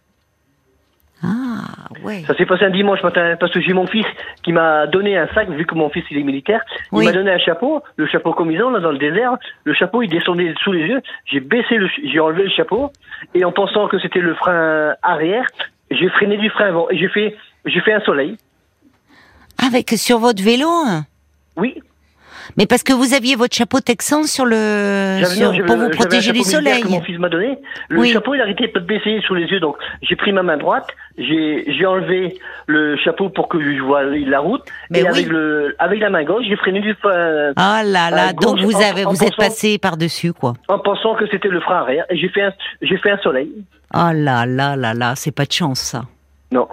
Ah, 1.22 1.88
ouais. 2.04 2.22
Ça 2.26 2.34
s'est 2.36 2.44
passé 2.46 2.64
un 2.64 2.70
dimanche 2.70 3.02
matin 3.02 3.36
parce 3.40 3.50
que 3.52 3.60
j'ai 3.60 3.72
mon 3.72 3.86
fils 3.86 4.04
qui 4.42 4.52
m'a 4.52 4.86
donné 4.86 5.16
un 5.16 5.26
sac, 5.34 5.48
vu 5.48 5.64
que 5.64 5.74
mon 5.74 5.88
fils 5.88 6.04
il 6.10 6.18
est 6.18 6.22
militaire. 6.22 6.60
Il 6.92 6.98
Oui. 6.98 7.04
m'a 7.06 7.12
donné 7.12 7.30
un 7.30 7.38
chapeau, 7.38 7.82
le 7.96 8.06
chapeau 8.06 8.32
comme 8.34 8.50
ils 8.50 8.62
ont 8.62 8.70
là 8.70 8.80
dans 8.80 8.92
le 8.92 8.98
désert. 8.98 9.36
Le 9.64 9.72
chapeau 9.74 10.02
il 10.02 10.08
descendait 10.08 10.54
sous 10.62 10.72
les 10.72 10.86
yeux. 10.86 11.00
J'ai 11.24 11.40
baissé 11.40 11.76
le, 11.76 11.88
j'ai 12.04 12.20
enlevé 12.20 12.44
le 12.44 12.50
chapeau 12.50 12.92
et 13.34 13.44
en 13.44 13.52
pensant 13.52 13.88
que 13.88 13.98
c'était 13.98 14.20
le 14.20 14.34
frein 14.34 14.94
arrière, 15.02 15.46
j'ai 15.90 16.08
freiné 16.10 16.36
du 16.36 16.50
frein 16.50 16.66
avant 16.66 16.88
et 16.90 16.98
j'ai 16.98 17.08
fait, 17.08 17.36
j'ai 17.64 17.80
fait 17.80 17.94
un 17.94 18.00
soleil. 18.00 18.36
Avec 19.66 19.90
sur 19.90 20.18
votre 20.18 20.42
vélo 20.42 20.68
hein? 20.68 21.06
Oui. 21.56 21.80
Mais 22.56 22.66
parce 22.66 22.82
que 22.82 22.92
vous 22.92 23.14
aviez 23.14 23.36
votre 23.36 23.54
chapeau 23.54 23.80
texan 23.80 24.24
sur 24.24 24.44
le 24.46 25.22
sur- 25.24 25.52
non, 25.52 25.64
pour 25.66 25.76
vous 25.76 25.90
protéger 25.90 26.32
du 26.32 26.40
soleil. 26.42 26.82
Que 26.82 26.88
mon 26.88 27.02
fils 27.02 27.18
m'a 27.18 27.28
donné. 27.28 27.58
Le 27.88 28.00
Oui. 28.00 28.12
chapeau 28.12 28.34
il 28.34 28.40
arrêtait 28.40 28.68
pas 28.68 28.80
de 28.80 28.86
baisser 28.86 29.20
sous 29.26 29.34
les 29.34 29.46
yeux 29.46 29.60
donc 29.60 29.76
j'ai 30.02 30.16
pris 30.16 30.32
ma 30.32 30.42
main 30.42 30.56
droite, 30.56 30.86
j'ai, 31.18 31.64
j'ai 31.66 31.86
enlevé 31.86 32.38
le 32.66 32.96
chapeau 32.98 33.28
pour 33.28 33.48
que 33.48 33.60
je 33.60 33.80
vois 33.80 34.02
la 34.04 34.40
route 34.40 34.62
Mais 34.90 35.00
et 35.00 35.02
oui. 35.02 35.08
avec 35.08 35.26
le, 35.28 35.74
avec 35.78 36.00
la 36.00 36.10
main 36.10 36.24
gauche 36.24 36.44
j'ai 36.48 36.56
freiné 36.56 36.80
du 36.80 36.94
frein 36.94 37.52
Ah 37.56 37.82
là 37.84 38.10
là, 38.10 38.32
donc 38.32 38.58
vous 38.60 38.76
avez 38.82 39.04
en 39.04 39.10
vous 39.12 39.22
êtes 39.24 39.34
pensant- 39.36 39.48
passé 39.48 39.78
par 39.78 39.96
dessus 39.96 40.32
quoi. 40.32 40.54
en 40.68 40.78
pensant 40.78 41.14
que 41.14 41.26
c'était 41.30 41.48
le 41.48 41.60
frein 41.60 41.76
arrière. 41.80 42.04
Et 42.10 42.16
j'ai 42.16 42.28
fait 42.28 42.42
un, 42.42 42.52
j'ai 42.82 42.96
fait 42.98 43.10
un 43.10 43.18
soleil. 43.18 43.50
Oh 43.94 44.10
là 44.12 44.46
là 44.46 44.76
là 44.76 44.94
là, 44.94 45.14
c'est 45.16 45.30
pas 45.34 45.44
de 45.46 45.52
chance 45.52 45.80
ça. 45.80 46.02
Non. 46.52 46.68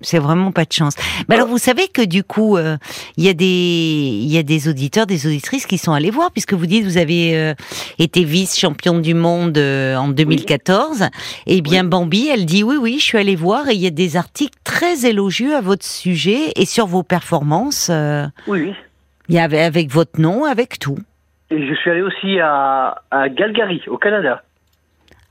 C'est 0.00 0.18
vraiment 0.18 0.52
pas 0.52 0.64
de 0.64 0.72
chance. 0.72 0.94
Mais 1.28 1.34
alors 1.34 1.48
vous 1.48 1.58
savez 1.58 1.88
que 1.88 2.04
du 2.04 2.22
coup, 2.22 2.56
euh, 2.56 2.76
il 3.16 3.24
y 3.24 3.28
a 3.28 3.34
des 3.34 3.44
il 3.44 4.32
y 4.32 4.38
a 4.38 4.44
des 4.44 4.68
auditeurs, 4.68 5.06
des 5.06 5.26
auditrices 5.26 5.66
qui 5.66 5.76
sont 5.76 5.92
allés 5.92 6.10
voir 6.10 6.30
puisque 6.30 6.52
vous 6.54 6.66
dites 6.66 6.84
vous 6.84 6.98
avez 6.98 7.36
euh, 7.36 7.54
été 7.98 8.22
vice 8.22 8.58
championne 8.58 9.02
du 9.02 9.14
monde 9.14 9.58
euh, 9.58 9.96
en 9.96 10.08
2014. 10.08 11.08
Eh 11.46 11.60
bien 11.62 11.82
Bambi, 11.82 12.28
elle 12.32 12.46
dit 12.46 12.62
oui 12.62 12.76
oui, 12.80 12.96
je 13.00 13.04
suis 13.04 13.18
allée 13.18 13.36
voir 13.36 13.68
et 13.68 13.74
il 13.74 13.80
y 13.80 13.86
a 13.88 13.90
des 13.90 14.16
articles 14.16 14.58
très 14.62 15.04
élogieux 15.04 15.56
à 15.56 15.60
votre 15.60 15.84
sujet 15.84 16.52
et 16.54 16.64
sur 16.64 16.86
vos 16.86 17.02
performances. 17.02 17.90
Oui, 18.46 18.72
il 19.28 19.34
y 19.34 19.38
avait 19.38 19.62
avec 19.62 19.90
votre 19.90 20.20
nom, 20.20 20.44
avec 20.44 20.78
tout. 20.78 20.98
Et 21.50 21.66
je 21.66 21.74
suis 21.74 21.90
allé 21.90 22.02
aussi 22.02 22.38
à, 22.40 23.02
à 23.10 23.28
Calgary, 23.30 23.82
au 23.88 23.96
Canada. 23.96 24.42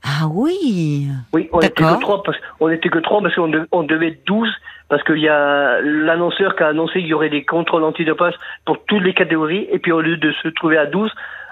Ah 0.04 0.26
oui. 0.30 1.08
Oui, 1.32 1.48
on 1.52 1.60
était 1.60 1.82
D'accord. 1.82 1.96
que 1.96 2.02
trois 2.02 2.22
parce 2.22 2.38
on 2.60 2.68
était 2.70 2.88
que 2.88 2.98
trois 2.98 3.20
parce 3.20 3.34
qu'on 3.34 3.48
de- 3.48 3.66
on 3.72 3.82
devait 3.82 4.08
être 4.08 4.26
12 4.26 4.48
parce 4.88 5.02
qu'il 5.02 5.18
y 5.18 5.28
a 5.28 5.80
l'annonceur 5.82 6.56
qui 6.56 6.62
a 6.62 6.68
annoncé 6.68 7.00
qu'il 7.00 7.08
y 7.08 7.14
aurait 7.14 7.28
des 7.28 7.44
contrôles 7.44 7.84
antidopage 7.84 8.34
pour 8.64 8.82
toutes 8.86 9.02
les 9.02 9.12
catégories 9.14 9.66
et 9.70 9.78
puis 9.78 9.92
au 9.92 10.00
lieu 10.00 10.16
de 10.16 10.32
se 10.42 10.48
trouver 10.48 10.78
à 10.78 10.86
12 10.86 11.10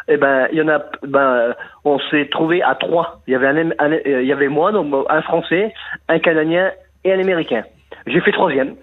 eh 0.09 0.17
ben 0.17 0.47
il 0.53 0.59
y 0.59 0.63
en 0.63 0.69
a 0.69 0.79
ben 1.03 1.55
on 1.85 1.99
s'est 2.11 2.29
trouvé 2.31 2.63
à 2.63 2.77
trois. 2.77 3.21
Il 3.27 3.33
y 3.33 3.35
avait 3.35 3.49
un, 3.49 3.71
un- 3.81 3.93
euh, 3.93 4.23
il 4.23 4.27
y 4.29 4.33
avait 4.33 4.49
moi 4.49 4.71
donc 4.71 4.95
un 5.09 5.23
français, 5.23 5.75
un 6.09 6.19
canadien 6.21 6.71
et 7.05 7.13
un 7.13 7.19
américain. 7.19 7.65
J'ai 8.07 8.21
fait 8.21 8.31
troisième. 8.33 8.77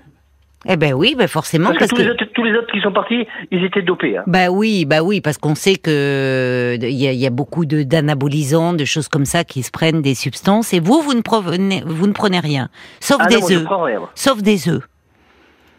Eh 0.66 0.78
ben 0.78 0.94
oui, 0.94 1.16
ben 1.18 1.28
forcément 1.28 1.66
Parce 1.68 1.76
que, 1.78 1.80
parce 1.82 1.90
tous, 1.92 1.98
que 1.98 2.02
Les 2.04 2.10
autres, 2.12 2.26
tous 2.34 2.44
les 2.44 2.54
autres 2.58 2.72
qui 2.72 2.80
sont 2.80 2.94
partis, 2.94 3.28
ils 3.52 3.64
étaient 3.66 3.82
dopés. 3.82 4.18
Hein. 4.18 4.24
Bah 4.28 4.50
oui, 4.50 4.86
bah 4.86 5.04
oui, 5.04 5.20
parce 5.20 5.38
qu'on 5.38 5.56
sait 5.56 5.76
que 5.76 6.78
il 6.82 6.90
y 6.90 7.04
y 7.14 7.26
a 7.28 7.30
beaucoup 7.30 7.66
de 7.66 7.84
d'anabolisants, 7.84 8.74
de 8.74 8.86
choses 8.86 9.10
comme 9.10 9.26
ça 9.26 9.44
qui 9.44 9.62
se 9.64 9.72
prennent 9.72 10.02
des 10.02 10.16
substances. 10.16 10.74
Et 10.74 10.80
vous, 10.80 11.02
vous 11.02 11.14
ne 11.14 11.22
prenez, 11.22 11.84
vous 11.86 12.08
ne 12.08 12.14
prenez 12.14 12.40
rien, 12.40 12.70
sauf 13.02 13.18
Ah 13.20 13.28
des 13.28 13.54
œufs, 13.56 13.68
rien. 13.70 14.02
sauf 14.16 14.42
des 14.42 14.70
œufs. 14.70 14.88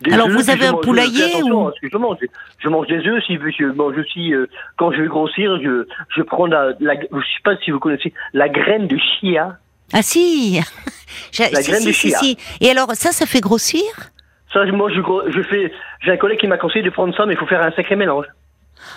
Des 0.03 0.13
Alors, 0.13 0.27
œufs, 0.27 0.35
vous 0.37 0.51
avez 0.51 0.67
un 0.67 0.75
poulailler 0.75 1.25
attention 1.37 1.67
ou- 1.67 1.71
que 1.71 1.89
je 1.91 1.97
mange. 1.97 2.19
Je 2.59 2.69
mange 2.69 2.87
des 2.89 2.99
œufs. 3.09 3.23
Si 3.27 3.39
je 3.59 3.65
mange 3.73 3.97
aussi 3.97 4.35
euh, 4.35 4.47
quand 4.77 4.93
je 4.93 5.01
veux 5.01 5.09
grossir, 5.09 5.59
je 5.63 5.87
je 6.15 6.23
prends 6.23 6.45
la, 6.47 6.73
la 6.81 6.95
je 7.01 7.07
sais 7.21 7.43
pas 7.43 7.57
si 7.65 7.71
vous 7.71 7.79
connaissez 7.79 8.13
la 8.35 8.51
graine 8.51 8.87
de 8.87 8.99
chia. 8.99 9.57
Ah 9.95 10.03
si, 10.03 10.61
La 11.39 11.63
si, 11.63 11.71
graine 11.71 11.81
si, 11.81 11.87
de 11.87 11.93
si, 11.93 12.09
chia. 12.11 12.19
si. 12.19 12.37
Et 12.61 12.69
alors 12.71 12.91
ça, 12.95 13.13
ça 13.13 13.25
fait 13.25 13.41
grossir? 13.41 13.83
Ça, 14.55 14.65
moi, 14.67 14.89
je, 14.91 15.43
fais. 15.43 15.71
J'ai 16.01 16.13
un 16.13 16.17
collègue 16.17 16.39
qui 16.39 16.47
m'a 16.47 16.57
conseillé 16.57 16.83
de 16.85 16.91
prendre 16.91 17.15
ça, 17.15 17.27
mais 17.27 17.35
il 17.35 17.39
faut 17.39 17.47
faire 17.47 17.61
un 17.63 17.73
sacré 17.73 17.97
mélange. 17.97 18.25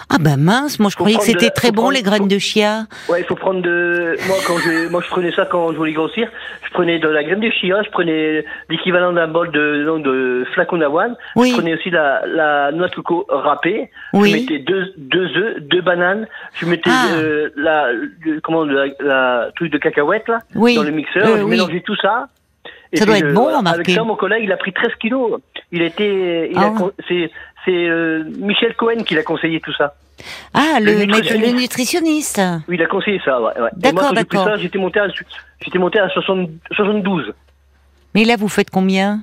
Ah 0.09 0.17
bah 0.19 0.35
mince, 0.37 0.79
moi 0.79 0.89
je 0.89 0.95
Faut 0.97 1.03
croyais 1.03 1.17
que 1.17 1.21
de 1.21 1.27
c'était 1.39 1.49
très 1.51 1.71
bon 1.71 1.83
prendre- 1.83 1.93
les 1.95 2.01
graines 2.01 2.27
de 2.27 2.39
chia. 2.39 2.87
Ouais, 3.07 3.21
il 3.21 3.25
faut 3.25 3.35
prendre 3.35 3.61
de. 3.61 4.17
Moi, 4.27 4.35
quand 4.45 4.57
je, 4.57 4.89
moi, 4.89 5.01
je 5.03 5.07
prenais 5.07 5.31
ça 5.31 5.45
quand 5.45 5.71
je 5.71 5.77
voulais 5.77 5.93
grossir. 5.93 6.27
Je 6.67 6.73
prenais 6.73 6.99
de 6.99 7.07
la 7.07 7.23
graine 7.23 7.39
de 7.39 7.49
chia. 7.51 7.81
Je 7.83 7.89
prenais 7.91 8.43
l'équivalent 8.69 9.13
d'un 9.13 9.27
bol 9.27 9.49
de, 9.51 9.85
de 9.99 10.45
flacon 10.53 10.77
d'avoine. 10.77 11.15
Oui. 11.35 11.51
Je 11.51 11.55
prenais 11.57 11.75
aussi 11.75 11.89
la, 11.89 12.21
la 12.25 12.71
noix 12.73 12.87
de 12.89 12.95
coco 12.95 13.25
râpée. 13.29 13.89
Oui. 14.13 14.31
Je 14.31 14.35
mettais 14.37 14.59
deux, 14.59 14.93
deux 14.97 15.27
œufs, 15.37 15.59
deux 15.61 15.81
bananes. 15.81 16.27
Je 16.55 16.65
mettais 16.65 16.89
Ah. 16.91 17.13
euh, 17.13 17.49
la, 17.55 17.91
le- 17.93 18.41
comment, 18.41 18.65
la, 18.65 18.87
la 18.99 19.49
truc 19.55 19.71
de 19.71 19.77
cacahuète 19.77 20.27
là 20.27 20.39
Oui. 20.55 20.75
dans 20.75 20.83
le 20.83 20.91
mixeur. 20.91 21.27
Euh, 21.27 21.37
je 21.39 21.43
mélangeais 21.43 21.81
tout 21.85 21.95
ça. 21.95 22.27
Ça 22.93 23.05
doit 23.05 23.17
être 23.17 23.33
bon, 23.33 23.45
remarquez. 23.45 23.79
Avec 23.81 23.89
ça, 23.91 24.03
mon 24.03 24.15
collègue, 24.15 24.43
il 24.43 24.51
a 24.51 24.57
pris 24.57 24.73
13 24.73 24.91
kilos. 24.99 25.39
Il 25.71 25.81
était, 25.81 26.49
il 26.51 26.57
Ah. 26.57 26.73
c'est, 27.07 27.29
euh, 27.69 28.23
Michel 28.39 28.75
Cohen 28.75 29.03
qui 29.05 29.13
l'a 29.15 29.23
conseillé 29.23 29.59
tout 29.59 29.73
ça. 29.73 29.95
Ah 30.53 30.79
le, 30.81 30.93
nutritionniste. 31.05 31.45
le 31.53 31.59
nutritionniste. 31.59 32.41
Oui, 32.67 32.75
il 32.75 32.81
a 32.81 32.87
conseillé 32.87 33.21
ça, 33.23 33.39
ouais. 33.41 33.59
ouais. 33.59 33.69
D'accord, 33.75 34.13
d'accord. 34.13 34.45
ça, 34.45 34.55
j'étais 34.55 34.79
monté 34.79 34.99
à, 34.99 35.07
j'étais 35.61 35.77
monté 35.77 35.99
à 35.99 36.09
60 36.09 36.49
72. 36.71 37.33
Mais 38.15 38.23
là 38.23 38.35
vous 38.37 38.47
faites 38.47 38.69
combien? 38.69 39.21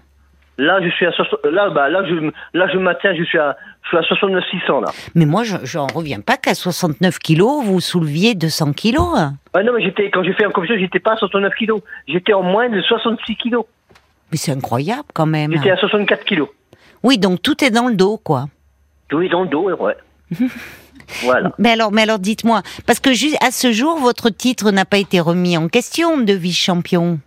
Là, 0.56 0.80
je 0.82 0.88
suis 0.90 1.04
à 1.06 1.10
là, 1.50 1.70
bah, 1.70 1.88
là, 1.88 2.04
je, 2.06 2.30
là, 2.56 2.68
je 2.72 2.78
maintiens, 2.78 3.14
je 3.16 3.24
suis 3.24 3.38
à, 3.38 3.56
je 3.82 3.88
suis 3.88 3.96
à 3.96 4.02
69 4.02 4.44
600 4.50 4.80
là. 4.82 4.88
Mais 5.14 5.26
moi, 5.26 5.42
je 5.42 5.56
j'en 5.64 5.86
reviens 5.88 6.20
pas 6.20 6.36
qu'à 6.36 6.54
69 6.54 7.18
kilos, 7.18 7.64
vous 7.64 7.80
souleviez 7.80 8.34
200 8.34 8.72
kilos. 8.72 9.18
Ah 9.52 9.62
non, 9.64 9.72
mais 9.74 9.82
j'étais, 9.82 10.10
quand 10.10 10.22
j'ai 10.22 10.32
fait 10.32 10.46
en 10.46 10.50
compétition, 10.50 10.80
j'étais 10.80 11.00
pas 11.00 11.14
à 11.14 11.16
69 11.16 11.52
kilos. 11.54 11.80
J'étais 12.06 12.32
en 12.32 12.42
moins 12.42 12.68
de 12.68 12.80
66 12.80 13.36
kilos. 13.36 13.64
Mais 14.30 14.36
c'est 14.36 14.52
incroyable 14.52 15.08
quand 15.12 15.26
même. 15.26 15.52
J'étais 15.52 15.70
à 15.70 15.76
64 15.76 16.24
kilos. 16.24 16.48
Oui, 17.02 17.18
donc 17.18 17.42
tout 17.42 17.64
est 17.64 17.70
dans 17.70 17.88
le 17.88 17.94
dos, 17.94 18.16
quoi. 18.16 18.46
Oui, 19.12 19.28
dans 19.28 19.42
le 19.42 19.48
dos, 19.48 19.70
ouais. 19.70 19.96
voilà. 21.22 21.52
Mais 21.58 21.70
alors, 21.70 21.92
mais 21.92 22.02
alors, 22.02 22.18
dites-moi, 22.18 22.62
parce 22.86 23.00
que 23.00 23.10
à 23.44 23.50
ce 23.50 23.72
jour, 23.72 23.98
votre 23.98 24.30
titre 24.30 24.70
n'a 24.70 24.84
pas 24.84 24.98
été 24.98 25.20
remis 25.20 25.56
en 25.56 25.68
question 25.68 26.18
de 26.18 26.32
vice-champion. 26.32 27.18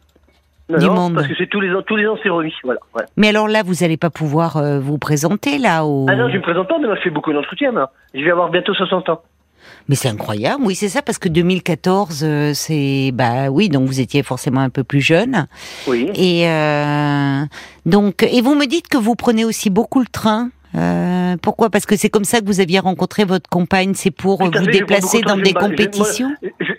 Non, 0.69 0.77
Du 0.79 0.85
non, 0.87 0.93
monde. 0.95 1.15
parce 1.15 1.27
que 1.27 1.33
c'est 1.37 1.47
tous 1.49 1.61
les 1.61 1.71
ans, 1.73 1.81
tous 1.85 1.95
les 1.95 2.07
ans, 2.07 2.17
c'est 2.21 2.29
remis. 2.29 2.53
Voilà. 2.63 2.79
Mais 3.15 3.29
alors 3.29 3.47
là, 3.47 3.63
vous 3.63 3.75
n'allez 3.81 3.95
pas 3.97 4.09
pouvoir 4.09 4.57
euh, 4.57 4.79
vous 4.79 4.97
présenter 4.97 5.57
là 5.57 5.85
au. 5.85 6.05
Ah 6.09 6.15
non, 6.15 6.29
je 6.29 6.35
me 6.37 6.41
présente 6.41 6.67
pas, 6.67 6.77
mais 6.79 6.87
moi, 6.87 6.95
je 6.97 7.01
fais 7.03 7.09
beaucoup 7.09 7.31
d'entretiens. 7.31 7.71
Je 8.13 8.19
vais 8.21 8.31
avoir 8.31 8.49
bientôt 8.49 8.73
60 8.73 9.09
ans. 9.09 9.21
Mais 9.89 9.95
c'est 9.95 10.09
incroyable, 10.09 10.63
oui, 10.65 10.75
c'est 10.75 10.89
ça, 10.89 11.01
parce 11.01 11.17
que 11.17 11.29
2014, 11.29 12.21
euh, 12.23 12.51
c'est 12.53 13.11
bah 13.13 13.49
oui, 13.49 13.69
donc 13.69 13.85
vous 13.87 13.99
étiez 14.01 14.21
forcément 14.23 14.61
un 14.61 14.69
peu 14.69 14.83
plus 14.83 15.01
jeune. 15.01 15.47
Oui. 15.87 16.09
Et 16.15 16.49
euh, 16.49 17.41
donc, 17.85 18.23
et 18.23 18.41
vous 18.41 18.55
me 18.55 18.65
dites 18.65 18.87
que 18.89 18.97
vous 18.97 19.15
prenez 19.15 19.45
aussi 19.45 19.69
beaucoup 19.69 19.99
le 19.99 20.05
train. 20.07 20.49
Euh, 20.75 21.35
pourquoi? 21.41 21.69
Parce 21.69 21.85
que 21.85 21.95
c'est 21.95 22.09
comme 22.09 22.25
ça 22.25 22.39
que 22.41 22.45
vous 22.45 22.59
aviez 22.59 22.79
rencontré 22.79 23.23
votre 23.23 23.49
compagne. 23.49 23.93
C'est 23.93 24.11
pour 24.11 24.43
vous 24.43 24.51
fait, 24.51 24.71
déplacer 24.71 25.21
dans 25.21 25.37
des 25.37 25.53
compétitions? 25.53 26.29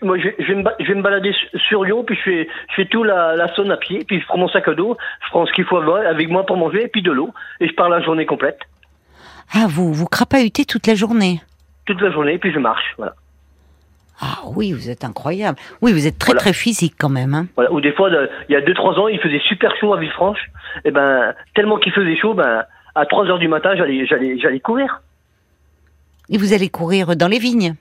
Moi, 0.03 0.19
je, 0.19 0.29
vais 0.47 0.95
me, 0.95 1.03
balader 1.03 1.33
su- 1.33 1.59
sur 1.69 1.85
Lyon, 1.85 2.05
puis 2.05 2.17
je 2.17 2.23
fais, 2.23 2.49
je 2.71 2.75
fais 2.77 2.85
tout 2.87 3.03
la, 3.03 3.35
la 3.35 3.45
à 3.45 3.77
pied, 3.77 4.05
puis 4.07 4.21
je 4.21 4.27
prends 4.27 4.39
mon 4.39 4.49
sac 4.49 4.69
à 4.69 4.75
dos, 4.75 4.97
je 5.25 5.31
prends 5.31 5.47
ce 5.47 5.53
qu'il 5.53 5.65
faut 5.65 5.79
avec 5.79 6.29
moi 6.29 6.47
pour 6.47 6.57
manger, 6.57 6.85
et 6.85 6.89
puis 6.89 7.03
de 7.03 7.11
l'eau, 7.11 7.33
et 7.61 7.69
je 7.69 7.75
pars 7.75 7.89
la 7.89 8.01
journée 8.01 8.27
complète, 8.27 8.59
Ah, 9.53 9.67
vous 9.69 9.93
vous 9.93 10.07
crapahutez 10.07 10.65
toute 10.65 10.87
la 10.87 10.95
journée? 10.95 11.41
toute 11.87 12.01
la 12.03 12.11
journée, 12.11 12.39
puis 12.39 12.53
je 12.53 12.59
marche, 12.59 12.95
voilà. 12.99 13.15
Ah 14.21 14.41
oui, 14.55 14.73
vous 14.73 14.91
êtes 14.91 15.05
incroyable. 15.05 15.59
Oui, 15.81 15.93
vous 15.93 16.07
êtes 16.07 16.19
très 16.19 16.33
Voilà. 16.33 16.41
très 16.41 16.53
physique 16.53 16.95
quand 16.99 17.09
même. 17.09 17.35
Hein. 17.35 17.47
voilà. 17.55 17.73
Ou 17.73 17.81
des 17.81 17.93
fois, 17.93 18.11
il 18.49 18.53
y 18.53 18.57
a 18.57 18.61
deux 18.61 18.75
trois 18.75 18.95
ans, 18.99 19.09
il 19.09 19.19
faisait 19.21 19.41
super 19.47 19.75
chaud 19.81 19.95
à 19.95 19.99
Villefranche, 19.99 20.41
et 20.85 20.91
ben 20.91 21.35
tellement 21.55 21.79
qu'il 21.79 21.93
faisait 21.93 22.17
chaud, 22.17 22.35
ben 22.35 22.65
à 22.99 23.07
3 23.07 23.27
heures 23.27 23.39
du 23.39 23.49
matin, 23.49 23.71
j'allais, 23.77 24.07
j'allais, 24.07 24.39
j'allais 24.39 24.61
courir. 24.61 25.03
Et 26.31 26.37
vous 26.39 26.53
allez 26.53 26.69
courir 26.69 27.17
dans 27.17 27.29
les 27.29 27.39
vignes? 27.39 27.75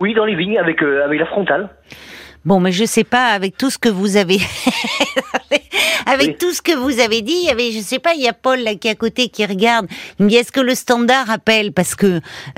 Oui, 0.00 0.14
dans 0.14 0.24
les 0.24 0.34
vignes 0.34 0.58
avec 0.58 0.82
euh, 0.82 1.04
avec 1.04 1.20
la 1.20 1.26
frontale. 1.26 1.68
Bon, 2.44 2.58
mais 2.58 2.72
je 2.72 2.84
sais 2.86 3.04
pas, 3.04 3.26
avec 3.28 3.56
tout 3.58 3.68
ce 3.68 3.76
que 3.78 3.90
vous 3.90 4.16
avez, 4.16 4.38
avec 6.06 6.28
Oui. 6.28 6.36
tout 6.38 6.52
ce 6.52 6.62
que 6.62 6.74
vous 6.74 6.98
avez 7.00 7.20
dit, 7.20 7.34
il 7.42 7.46
y 7.46 7.50
avait, 7.50 7.70
je 7.70 7.80
sais 7.80 7.98
pas, 7.98 8.14
il 8.14 8.22
y 8.22 8.28
a 8.28 8.32
Paul 8.32 8.60
là 8.60 8.74
qui 8.74 8.88
est 8.88 8.92
à 8.92 8.94
côté 8.94 9.28
qui 9.28 9.44
regarde. 9.44 9.86
Il 10.18 10.24
me 10.24 10.30
dit 10.30 10.36
est-ce 10.36 10.50
que 10.52 10.60
le 10.60 10.74
standard 10.74 11.30
appelle? 11.30 11.72
Parce 11.72 11.94
que 11.94 12.06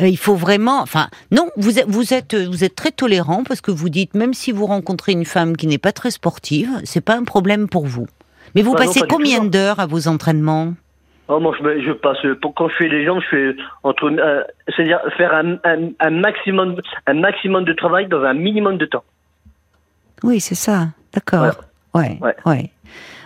euh, 0.00 0.06
il 0.08 0.16
faut 0.18 0.36
vraiment, 0.36 0.80
enfin, 0.80 1.08
non, 1.32 1.48
vous 1.56 1.78
êtes, 1.80 1.86
vous 1.88 2.14
êtes, 2.14 2.34
vous 2.36 2.62
êtes 2.64 2.76
très 2.76 2.92
tolérant 2.92 3.42
parce 3.44 3.60
que 3.60 3.72
vous 3.72 3.88
dites 3.88 4.14
même 4.14 4.34
si 4.34 4.52
vous 4.52 4.66
rencontrez 4.66 5.12
une 5.12 5.24
femme 5.24 5.56
qui 5.56 5.66
n'est 5.66 5.78
pas 5.78 5.92
très 5.92 6.12
sportive, 6.12 6.70
c'est 6.84 7.04
pas 7.04 7.16
un 7.16 7.24
problème 7.24 7.68
pour 7.68 7.86
vous. 7.86 8.06
Mais 8.54 8.62
vous 8.62 8.74
Ah 8.76 8.80
non, 8.84 8.86
passez 8.86 9.00
combien 9.08 9.44
d'heures 9.44 9.80
à 9.80 9.86
vos 9.86 10.06
entraînements? 10.08 10.74
Oh, 11.28 11.38
moi, 11.40 11.54
je, 11.58 11.80
je 11.80 11.92
passe 11.92 12.18
pour 12.40 12.54
quand 12.54 12.68
je 12.68 12.74
fais 12.74 12.88
les 12.88 13.04
jambes, 13.04 13.20
je 13.22 13.28
fais 13.28 13.56
entre, 13.84 14.04
euh, 14.06 14.42
c'est-à-dire 14.68 15.00
faire 15.16 15.32
un, 15.32 15.54
un, 15.64 15.90
un 16.00 16.10
maximum, 16.10 16.76
un 17.06 17.14
maximum 17.14 17.64
de 17.64 17.72
travail 17.72 18.06
dans 18.08 18.22
un 18.22 18.34
minimum 18.34 18.76
de 18.76 18.86
temps. 18.86 19.04
Oui, 20.24 20.40
c'est 20.40 20.54
ça. 20.54 20.88
D'accord. 21.14 21.54
Ouais. 21.94 22.18
Ouais. 22.20 22.36
Ouais. 22.44 22.70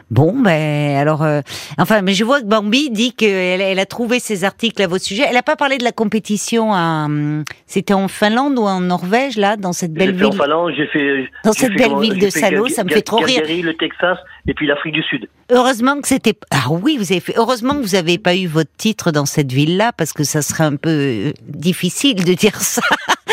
Bon, 0.09 0.33
ben 0.39 0.97
alors, 0.97 1.25
euh, 1.25 1.41
enfin, 1.79 2.01
mais 2.01 2.15
je 2.15 2.23
vois 2.23 2.41
que 2.41 2.47
Bambi 2.47 2.91
dit 2.91 3.13
qu'elle 3.13 3.61
elle 3.61 3.79
a 3.81 3.87
trouvé 3.87 4.21
ces 4.21 4.45
articles 4.45 4.81
à 4.81 4.87
votre 4.87 5.05
sujet. 5.05 5.25
Elle 5.27 5.35
n'a 5.35 5.43
pas 5.43 5.57
parlé 5.57 5.79
de 5.79 5.85
la 5.85 5.91
compétition 5.91 6.73
à, 6.73 7.07
hum, 7.07 7.45
c'était 7.67 7.93
en 7.93 8.07
Finlande 8.07 8.57
ou 8.57 8.63
en 8.63 8.81
Norvège 8.81 9.37
là, 9.37 9.57
dans 9.57 9.73
cette 9.73 9.93
belle 9.93 10.17
fait 10.17 10.25
en 10.25 10.31
ville. 10.31 10.39
Finlande, 10.39 10.73
j'ai 10.77 10.87
fait 10.87 11.29
Dans 11.45 11.53
j'ai 11.53 11.59
cette 11.59 11.73
fait 11.73 11.89
belle 11.89 11.99
ville 11.99 12.19
de 12.21 12.31
Salo, 12.31 12.69
ça 12.69 12.85
me 12.85 12.91
fait 12.91 13.03
trop 13.03 13.17
rire. 13.17 13.39
Calgary, 13.39 13.63
le 13.63 13.75
Texas 13.75 14.19
et 14.47 14.55
puis 14.55 14.69
l'Afrique 14.69 14.95
du 14.95 15.03
Sud. 15.03 15.29
Heureusement 15.51 16.01
que 16.01 16.07
c'était. 16.07 16.35
Ah 16.53 16.71
oui, 16.71 16.97
vous 16.99 17.11
avez 17.11 17.21
fait. 17.21 17.35
Heureusement 17.37 17.75
que 17.75 17.83
vous 17.83 17.97
n'avez 17.97 18.19
pas 18.19 18.37
eu 18.37 18.47
votre 18.47 18.71
titre 18.77 19.11
dans 19.11 19.27
cette 19.27 19.51
ville-là, 19.53 19.93
parce 19.93 20.13
que 20.13 20.23
ça 20.23 20.41
serait 20.41 20.65
un 20.65 20.77
peu 20.77 20.91
euh, 20.91 21.33
difficile 21.49 22.25
de 22.25 22.33
dire 22.33 22.55
ça. 22.61 22.83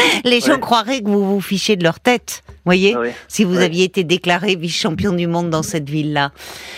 Les 0.23 0.39
gens 0.41 0.53
Ouais. 0.53 0.59
croiraient 0.59 1.01
que 1.01 1.07
vous 1.09 1.23
vous 1.35 1.41
fichez 1.41 1.75
de 1.75 1.83
leur 1.83 1.99
tête, 1.99 2.43
voyez. 2.65 2.93
Ah 2.95 2.99
ouais. 3.01 3.15
Si 3.27 3.43
vous 3.43 3.57
Ouais. 3.57 3.63
aviez 3.63 3.83
été 3.85 4.03
déclaré 4.03 4.55
vice-champion 4.55 5.13
du 5.13 5.27
monde 5.27 5.49
dans 5.49 5.63
cette 5.63 5.89
ville-là. 5.89 6.31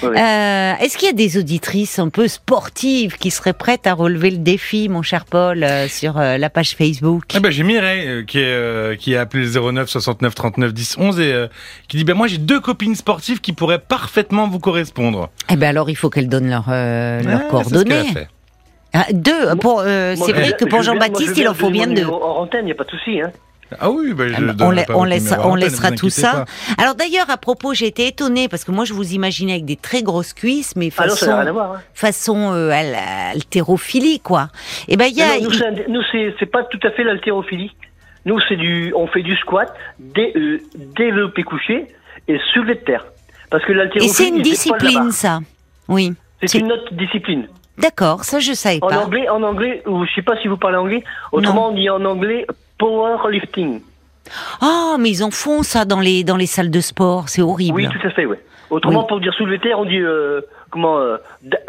Ouais. 0.03 0.09
Euh, 0.09 0.73
Est-ce 0.83 0.97
qu'il 0.97 1.07
y 1.07 1.11
a 1.11 1.13
des 1.13 1.37
auditrices 1.37 1.99
un 1.99 2.09
peu 2.09 2.27
sportives 2.27 3.17
qui 3.17 3.31
seraient 3.31 3.53
prêtes 3.53 3.87
à 3.87 3.93
relever 3.93 4.31
le 4.31 4.37
défi, 4.37 4.89
mon 4.89 5.01
cher 5.01 5.25
Paul, 5.25 5.63
euh, 5.63 5.87
sur 5.87 6.17
euh, 6.17 6.37
la 6.37 6.49
page 6.49 6.75
Facebook? 6.75 7.23
Ah 7.33 7.39
ben, 7.39 7.51
j'ai 7.51 7.63
Mireille 7.63 8.07
euh, 8.07 8.23
qui, 8.23 8.39
est, 8.39 8.43
euh, 8.45 8.95
qui 8.95 9.15
a 9.15 9.21
appelé 9.21 9.43
le 9.45 9.71
09 9.71 9.89
69 9.89 10.35
39 10.35 10.73
10 10.73 10.95
11 10.97 11.19
et 11.19 11.31
euh, 11.31 11.47
qui 11.87 11.97
dit 11.97 12.03
ben 12.03 12.13
moi 12.15 12.27
j'ai 12.27 12.37
deux 12.37 12.59
copines 12.59 12.95
sportives 12.95 13.39
qui 13.41 13.53
pourraient 13.53 13.79
parfaitement 13.79 14.47
vous 14.47 14.59
correspondre. 14.59 15.29
Eh 15.49 15.55
ben 15.55 15.67
alors, 15.69 15.89
il 15.89 15.95
faut 15.95 16.09
qu'elles 16.09 16.29
donnent 16.29 16.49
leurs 16.49 16.69
leurs 16.69 17.21
c'est 17.21 17.23
ce 17.23 17.29
qu'elle 17.29 17.35
a 17.35 17.49
coordonnées. 17.49 18.27
Ah, 18.95 19.05
deux. 19.11 19.55
Pour, 19.59 19.81
euh, 19.81 20.15
Moi, 20.15 20.25
c'est 20.27 20.33
vrai 20.33 20.53
que 20.57 20.65
pour 20.65 20.81
je 20.81 20.91
viens- 20.91 20.93
moi, 20.95 21.05
Jean-Baptiste, 21.07 21.35
je 21.35 21.41
il 21.41 21.47
en 21.49 21.53
faut 21.53 21.69
bien 21.69 21.87
deux. 21.87 22.05
En 22.05 22.37
antenne, 22.41 22.61
il 22.61 22.65
n'y 22.67 22.71
a 22.71 22.75
pas 22.75 22.85
de 22.85 22.91
souci. 22.91 23.21
Hein. 23.21 23.31
Ah 23.79 23.89
oui, 23.89 24.13
ben, 24.13 24.29
je 24.29 24.35
Ah, 24.35 24.53
on, 24.61 24.69
la- 24.71 24.83
pas 24.83 24.93
on 24.93 24.97
votre 24.99 25.09
laisse- 25.09 25.23
numéro 25.23 25.41
on 25.43 25.51
antenne, 25.53 25.59
laissera 25.63 25.91
tout 25.91 26.09
ça. 26.09 26.31
pas. 26.31 26.45
Alors 26.81 26.93
d'ailleurs, 26.95 27.29
à 27.31 27.37
propos, 27.37 27.73
j'ai 27.73 27.87
été 27.87 28.07
étonnée 28.07 28.47
parce 28.47 28.63
que 28.63 28.71
moi 28.71 28.85
je 28.85 28.93
vous 28.93 29.13
imaginais 29.13 29.53
avec 29.53 29.65
des 29.65 29.75
très 29.75 30.03
grosses 30.03 30.33
cuisses, 30.33 30.75
mais 30.75 30.89
Ah 30.97 31.07
non, 31.07 31.15
façon, 31.15 31.51
voir. 31.51 31.71
hein. 31.73 31.81
façon 31.95 32.53
euh, 32.53 32.69
à 32.69 32.83
la- 32.83 33.29
haltérophilie, 33.33 34.19
quoi. 34.19 34.49
Et 34.87 34.97
ben 34.97 35.05
il 35.09 35.17
y 35.17 35.21
a, 35.23 35.39
Non, 35.39 35.49
nous, 35.87 35.93
nous, 35.95 36.01
c'est 36.11 36.35
c'est 36.39 36.45
pas 36.45 36.63
tout 36.63 36.79
à 36.83 36.91
fait 36.91 37.03
l'haltérophilie. 37.03 37.71
Nous, 38.25 38.39
c'est 38.47 38.55
du, 38.55 38.93
on 38.95 39.07
fait 39.07 39.23
du 39.23 39.35
squat, 39.37 39.73
dé, 39.99 40.31
euh, 40.35 40.59
développé 40.95 41.41
couché 41.43 41.87
et 42.27 42.37
soulevé 42.53 42.75
de 42.75 42.79
terre. 42.81 43.05
Parce 43.49 43.63
que 43.65 43.71
et 43.71 43.75
l'haltérophilie, 43.75 44.13
c'est 44.13 44.29
une 44.29 44.41
discipline, 44.43 45.11
ça. 45.11 45.39
Oui. 45.87 46.13
C'est 46.41 46.47
C'est- 46.49 46.59
une 46.59 46.71
autre 46.71 46.93
discipline. 46.93 47.47
D'accord, 47.77 48.23
ça 48.23 48.39
je 48.39 48.53
savais 48.53 48.79
En 48.81 48.87
pas. 48.87 49.05
anglais, 49.05 49.27
en 49.29 49.43
anglais, 49.43 49.83
ou 49.85 50.05
je 50.05 50.13
sais 50.13 50.21
pas 50.21 50.37
si 50.41 50.47
vous 50.47 50.57
parlez 50.57 50.77
anglais. 50.77 51.03
Autrement, 51.31 51.69
on 51.69 51.73
dit 51.73 51.89
en 51.89 52.03
anglais 52.05 52.45
powerlifting. 52.77 53.81
Ah, 54.61 54.95
mais 54.99 55.09
ils 55.11 55.23
en 55.23 55.31
font 55.31 55.61
ça 55.63 55.85
dans 55.85 55.99
les 55.99 56.23
dans 56.23 56.37
les 56.37 56.45
salles 56.47 56.71
de 56.71 56.79
sport, 56.79 57.29
c'est 57.29 57.41
horrible. 57.41 57.75
Oui, 57.75 57.87
tout 57.89 58.07
à 58.07 58.09
fait, 58.11 58.25
ouais. 58.25 58.39
Autrement, 58.71 59.01
Oui. 59.01 59.05
pour 59.07 59.19
dire 59.21 59.33
soulever 59.35 59.57
de 59.57 59.63
terre, 59.63 59.77
on 59.79 59.85
dit 59.85 59.99
euh, 59.99 60.41
comment 60.71 60.97
euh, 60.97 61.17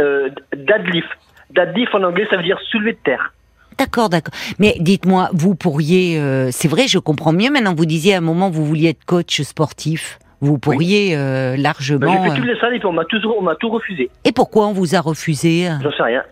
euh, 0.01 0.31
deadlift. 0.57 1.09
Deadlift 1.51 1.95
en 1.95 2.03
anglais, 2.05 2.27
ça 2.31 2.37
veut 2.37 2.43
dire 2.43 2.59
soulever 2.71 2.93
de 2.93 2.99
terre. 3.05 3.33
D'accord, 3.79 4.09
d'accord. 4.09 4.33
Mais 4.59 4.77
dites-moi, 4.81 5.29
vous 5.35 5.55
pourriez, 5.55 6.19
euh, 6.19 6.49
c'est 6.51 6.69
vrai, 6.69 6.87
je 6.89 6.99
comprends 6.99 7.33
mieux 7.35 7.51
maintenant. 7.51 7.75
Vous 7.75 7.85
disiez 7.85 8.15
à 8.15 8.19
un 8.19 8.23
moment 8.23 8.49
vous 8.49 8.65
vouliez 8.65 8.89
être 8.91 9.05
coach 9.05 9.43
sportif. 9.43 10.19
Vous 10.41 10.59
pourriez 10.59 11.17
euh, 11.17 11.55
Ben, 11.57 11.63
largement. 11.63 12.13
j'ai 12.25 12.29
fait 12.31 12.33
euh, 12.35 12.37
toutes 12.37 12.47
les 12.47 12.61
salles 12.61 12.75
et 12.75 12.79
puis 12.79 12.87
on 12.87 12.93
m'a 12.93 13.05
tout, 13.05 13.17
on 13.39 13.43
m'a 13.43 13.55
tout 13.55 13.69
refusé. 13.71 14.11
Et 14.25 14.33
pourquoi 14.33 14.67
on 14.67 14.73
vous 14.73 14.95
a 14.95 15.01
refusé 15.01 15.69
J'en 15.83 15.91
sais 15.93 16.03
rien. 16.03 16.23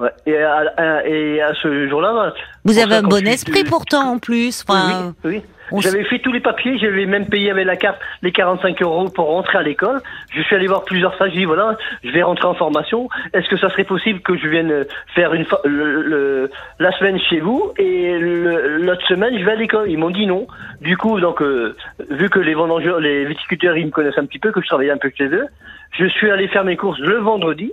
Ouais. 0.00 0.10
Et, 0.26 0.36
à, 0.36 0.62
à- 0.76 1.06
et 1.06 1.40
à 1.42 1.52
ce 1.62 1.88
jour-là, 1.88 2.12
ben, 2.12 2.32
Vous 2.64 2.78
avez 2.78 2.96
un 2.96 3.02
bon 3.02 3.24
esprit 3.26 3.62
pourtant 3.64 4.12
en 4.14 4.18
plus. 4.18 4.64
Enfin, 4.66 5.14
oui, 5.24 5.30
oui. 5.36 5.42
J'avais 5.80 6.04
fait 6.04 6.18
tous 6.18 6.32
les 6.32 6.40
papiers, 6.40 6.76
j'avais 6.78 7.06
même 7.06 7.26
payé 7.28 7.50
avec 7.50 7.66
la 7.66 7.76
carte 7.76 7.98
les 8.22 8.32
45 8.32 8.80
euros 8.82 9.08
pour 9.08 9.26
rentrer 9.26 9.58
à 9.58 9.62
l'école. 9.62 10.00
Je 10.34 10.42
suis 10.42 10.54
allé 10.56 10.66
voir 10.66 10.84
plusieurs 10.84 11.16
salles, 11.16 11.30
j'ai 11.32 11.38
dit 11.40 11.44
voilà, 11.44 11.76
je 12.04 12.10
vais 12.10 12.22
rentrer 12.22 12.46
en 12.46 12.54
formation. 12.54 13.08
Est-ce 13.32 13.48
que 13.48 13.56
ça 13.56 13.70
serait 13.70 13.84
possible 13.84 14.20
que 14.20 14.36
je 14.36 14.48
vienne 14.48 14.84
faire 15.14 15.32
une 15.34 15.46
le, 15.64 16.02
le- 16.02 16.50
la 16.78 16.92
semaine 16.98 17.18
chez 17.20 17.40
vous 17.40 17.72
et 17.78 18.18
l'autre 18.18 19.06
semaine 19.06 19.38
je 19.38 19.44
vais 19.44 19.52
à 19.52 19.56
l'école? 19.56 19.90
Ils 19.90 19.98
m'ont 19.98 20.10
dit 20.10 20.26
non. 20.26 20.46
Du 20.80 20.96
coup, 20.96 21.20
donc 21.20 21.40
euh, 21.42 21.74
vu 22.10 22.28
que 22.28 22.38
les 22.40 22.54
vendangeurs, 22.54 23.00
les 23.00 23.24
viticulteurs, 23.24 23.76
ils 23.76 23.86
me 23.86 23.90
connaissent 23.90 24.18
un 24.18 24.26
petit 24.26 24.38
peu, 24.38 24.50
que 24.52 24.60
je 24.60 24.66
travaillais 24.66 24.90
un 24.90 24.98
peu 24.98 25.10
chez 25.16 25.26
eux, 25.26 25.46
je 25.98 26.06
suis 26.06 26.30
allé 26.30 26.48
faire 26.48 26.64
mes 26.64 26.76
courses 26.76 26.98
le 27.00 27.16
vendredi. 27.18 27.72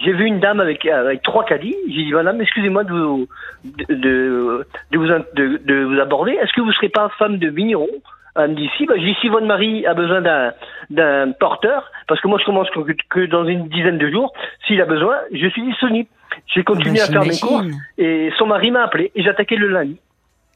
J'ai 0.00 0.12
vu 0.12 0.24
une 0.24 0.40
dame 0.40 0.60
avec, 0.60 0.86
avec 0.86 1.22
trois 1.22 1.44
caddies. 1.44 1.76
J'ai 1.88 2.04
dit, 2.04 2.12
madame, 2.12 2.40
excusez-moi 2.40 2.84
de 2.84 2.92
vous, 2.92 3.28
de, 3.64 3.94
de, 3.94 4.66
de 4.92 4.98
vous, 4.98 5.06
de, 5.06 5.60
de 5.64 5.84
vous 5.84 6.00
aborder. 6.00 6.32
Est-ce 6.32 6.52
que 6.52 6.62
vous 6.62 6.72
serez 6.72 6.88
pas 6.88 7.10
femme 7.18 7.38
de 7.38 7.48
vigneron? 7.48 7.88
Elle 8.36 8.50
me 8.50 8.54
dit, 8.54 8.70
si. 8.76 8.86
Bah, 8.86 8.94
j'ai 8.96 9.04
dit, 9.04 9.16
si 9.20 9.28
votre 9.28 9.46
mari 9.46 9.84
a 9.86 9.94
besoin 9.94 10.22
d'un, 10.22 10.52
d'un 10.88 11.32
porteur, 11.32 11.90
parce 12.06 12.20
que 12.20 12.28
moi, 12.28 12.38
je 12.38 12.44
commence 12.44 12.70
que, 12.70 12.80
que 13.10 13.26
dans 13.26 13.44
une 13.44 13.68
dizaine 13.68 13.98
de 13.98 14.10
jours, 14.10 14.32
s'il 14.66 14.80
a 14.80 14.86
besoin, 14.86 15.16
je 15.32 15.48
suis 15.48 15.62
disponible. 15.62 16.08
J'ai 16.46 16.62
continué 16.62 16.94
ben, 16.94 17.02
à 17.02 17.06
faire 17.06 17.22
mes 17.22 17.32
j'imagine. 17.32 17.74
et 17.98 18.30
son 18.38 18.46
mari 18.46 18.70
m'a 18.70 18.84
appelé 18.84 19.10
et 19.14 19.22
j'attaquais 19.22 19.56
le 19.56 19.68
lundi. 19.68 19.98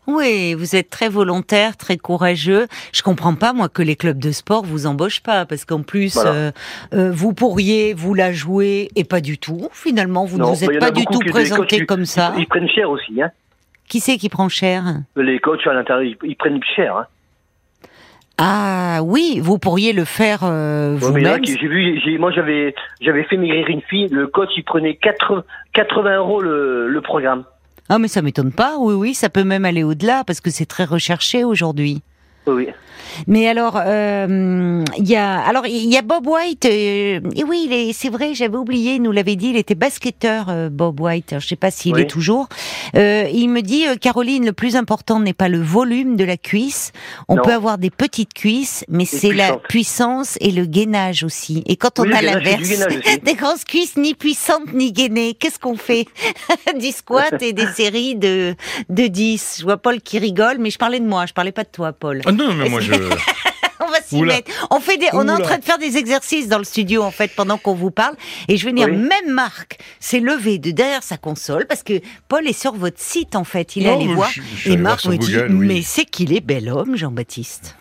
Oui, 0.06 0.54
vous 0.54 0.76
êtes 0.76 0.90
très 0.90 1.08
volontaire, 1.08 1.76
très 1.76 1.96
courageux. 1.96 2.66
Je 2.92 3.02
comprends 3.02 3.34
pas 3.34 3.52
moi 3.52 3.68
que 3.68 3.82
les 3.82 3.96
clubs 3.96 4.18
de 4.18 4.32
sport 4.32 4.62
vous 4.64 4.86
embauchent 4.86 5.22
pas 5.22 5.46
parce 5.46 5.64
qu'en 5.64 5.82
plus 5.82 6.14
Voilà. 6.14 6.32
euh, 6.32 6.50
euh, 6.92 7.10
vous 7.10 7.32
pourriez 7.32 7.94
vous 7.94 8.12
la 8.14 8.32
jouer 8.32 8.88
et 8.96 9.04
pas 9.04 9.20
du 9.20 9.38
tout. 9.38 9.68
Finalement, 9.72 10.24
vous 10.26 10.38
ne 10.38 10.44
vous 10.44 10.62
êtes 10.64 10.78
pas 10.78 10.90
du 10.90 11.06
tout 11.06 11.20
présenté 11.20 11.78
coachs, 11.78 11.86
comme 11.86 12.04
ça. 12.04 12.32
Ils, 12.36 12.42
ils 12.42 12.46
prennent 12.46 12.68
cher 12.68 12.90
aussi, 12.90 13.22
hein. 13.22 13.30
Qui 13.88 14.00
c'est 14.00 14.16
qui 14.16 14.28
prend 14.28 14.48
cher? 14.48 14.82
Les 15.16 15.38
coachs 15.38 15.66
à 15.66 15.72
l'intérieur, 15.74 16.02
ils, 16.04 16.28
ils 16.28 16.36
prennent 16.36 16.60
cher, 16.76 16.96
hein. 16.96 17.06
Ah 18.36 19.00
oui, 19.04 19.38
vous 19.40 19.58
pourriez 19.58 19.92
le 19.92 20.04
faire 20.04 20.40
euh, 20.42 20.94
Ouais, 20.94 20.98
vous-même. 20.98 21.44
j'ai 21.44 21.56
vu, 21.56 22.18
moi 22.18 22.32
j'avais, 22.32 22.74
j'avais 23.00 23.22
fait 23.24 23.36
maigrir 23.36 23.68
une 23.68 23.80
fille. 23.82 24.08
Le 24.08 24.26
coach, 24.26 24.48
il 24.56 24.64
prenait 24.64 24.96
80, 24.96 25.44
80 25.72 26.16
euros 26.16 26.40
le, 26.40 26.88
le 26.88 27.00
programme. 27.00 27.44
Ah 27.88 27.98
mais 27.98 28.08
ça 28.08 28.22
m'étonne 28.22 28.52
pas. 28.52 28.76
Oui 28.78 28.94
oui, 28.94 29.14
ça 29.14 29.28
peut 29.28 29.44
même 29.44 29.64
aller 29.64 29.82
au-delà 29.82 30.24
parce 30.24 30.40
que 30.40 30.50
c'est 30.50 30.66
très 30.66 30.84
recherché 30.84 31.44
aujourd'hui. 31.44 32.02
Oui, 32.46 32.54
oui. 32.54 32.68
Mais 33.28 33.46
alors, 33.48 33.78
euh, 33.78 34.82
il 34.98 35.08
y 35.08 35.14
a, 35.14 35.38
alors 35.40 35.66
il 35.66 35.92
y 35.92 35.96
a 35.96 36.02
Bob 36.02 36.26
White. 36.26 36.64
euh, 36.66 37.20
et 37.36 37.44
oui, 37.46 37.64
il 37.66 37.72
est- 37.72 37.92
c'est 37.92 38.08
vrai, 38.08 38.34
j'avais 38.34 38.56
oublié. 38.56 38.94
Il 38.94 39.02
nous 39.02 39.12
l'avait 39.12 39.36
dit. 39.36 39.50
Il 39.50 39.56
était 39.56 39.74
basketteur, 39.76 40.46
euh, 40.48 40.68
Bob 40.68 41.00
White. 41.00 41.32
Alors, 41.32 41.40
je 41.40 41.46
sais 41.48 41.54
pas 41.56 41.70
s'il 41.70 41.94
Oui. 41.94 42.02
est 42.02 42.06
toujours. 42.06 42.48
Euh, 42.96 43.28
il 43.32 43.48
me 43.48 43.62
dit, 43.62 43.86
euh, 43.86 43.94
Caroline, 43.96 44.44
le 44.44 44.52
plus 44.52 44.74
important 44.74 45.20
n'est 45.20 45.32
pas 45.34 45.48
le 45.48 45.60
volume 45.60 46.16
de 46.16 46.24
la 46.24 46.36
cuisse. 46.36 46.92
On 47.28 47.36
Non. 47.36 47.42
peut 47.42 47.52
avoir 47.52 47.78
des 47.78 47.90
petites 47.90 48.34
cuisses, 48.34 48.84
mais 48.88 49.04
c'est 49.04 49.32
la 49.32 49.56
puissance 49.58 50.36
et 50.40 50.50
le 50.50 50.64
gainage 50.64 51.22
aussi. 51.24 51.62
Et 51.66 51.76
quand 51.76 52.00
on 52.00 52.04
Oui, 52.04 52.12
a 52.14 52.22
l'inverse, 52.22 52.68
des 53.24 53.34
grosses 53.34 53.64
cuisses 53.64 53.96
ni 53.96 54.14
puissantes 54.14 54.72
ni 54.72 54.92
gainées, 54.92 55.34
qu'est-ce 55.34 55.58
qu'on 55.60 55.76
fait? 55.76 56.06
Du 56.80 56.90
squat 56.90 57.40
et 57.42 57.52
des 57.52 57.66
séries 57.66 58.16
de 58.16 58.54
de 58.88 59.06
10. 59.06 59.56
Je 59.60 59.64
vois 59.64 59.76
Paul 59.76 60.00
qui 60.00 60.18
rigole, 60.18 60.56
mais 60.58 60.70
je 60.70 60.78
parlais 60.78 60.98
de 61.00 61.06
moi. 61.06 61.26
Je 61.26 61.32
parlais 61.32 61.52
pas 61.52 61.62
de 61.62 61.68
toi, 61.70 61.92
Paul. 61.92 62.20
Ah 62.26 62.32
non, 62.34 62.54
mais 62.54 62.68
moi 62.68 62.80
je. 62.80 62.92
On 63.80 63.86
va 63.90 64.00
s'y 64.00 64.22
mettre. 64.22 64.50
On 64.70 64.80
fait 64.80 64.96
des, 64.96 65.08
on 65.12 65.28
est 65.28 65.32
en 65.32 65.38
train 65.40 65.58
de 65.58 65.64
faire 65.64 65.78
des 65.78 65.98
exercices 65.98 66.48
dans 66.48 66.58
le 66.58 66.64
studio 66.64 67.02
en 67.02 67.10
fait 67.10 67.30
pendant 67.34 67.58
qu'on 67.58 67.74
vous 67.74 67.90
parle. 67.90 68.14
Et 68.48 68.56
je 68.56 68.64
veux 68.66 68.72
dire, 68.72 68.86
Oui. 68.88 68.96
même 68.96 69.30
Marc 69.34 69.78
s'est 70.00 70.20
levé 70.20 70.58
de 70.58 70.70
derrière 70.70 71.02
sa 71.02 71.16
console 71.18 71.66
parce 71.66 71.82
que 71.82 71.94
Paul 72.28 72.46
est 72.46 72.58
sur 72.58 72.72
votre 72.74 72.98
site 73.00 73.36
en 73.36 73.44
fait. 73.44 73.76
Il 73.76 73.86
est 73.86 73.92
allé 73.92 74.06
voir 74.06 74.30
je- 74.30 74.40
je 74.40 74.56
suis 74.60 74.72
et 74.72 74.76
Marc 74.78 75.04
me 75.06 75.16
dit, 75.16 75.32
Google, 75.32 75.54
oui. 75.54 75.66
mais 75.66 75.82
c'est 75.82 76.04
qu'il 76.06 76.32
est 76.34 76.40
bel 76.40 76.70
homme, 76.70 76.96
Jean-Baptiste. 76.96 77.76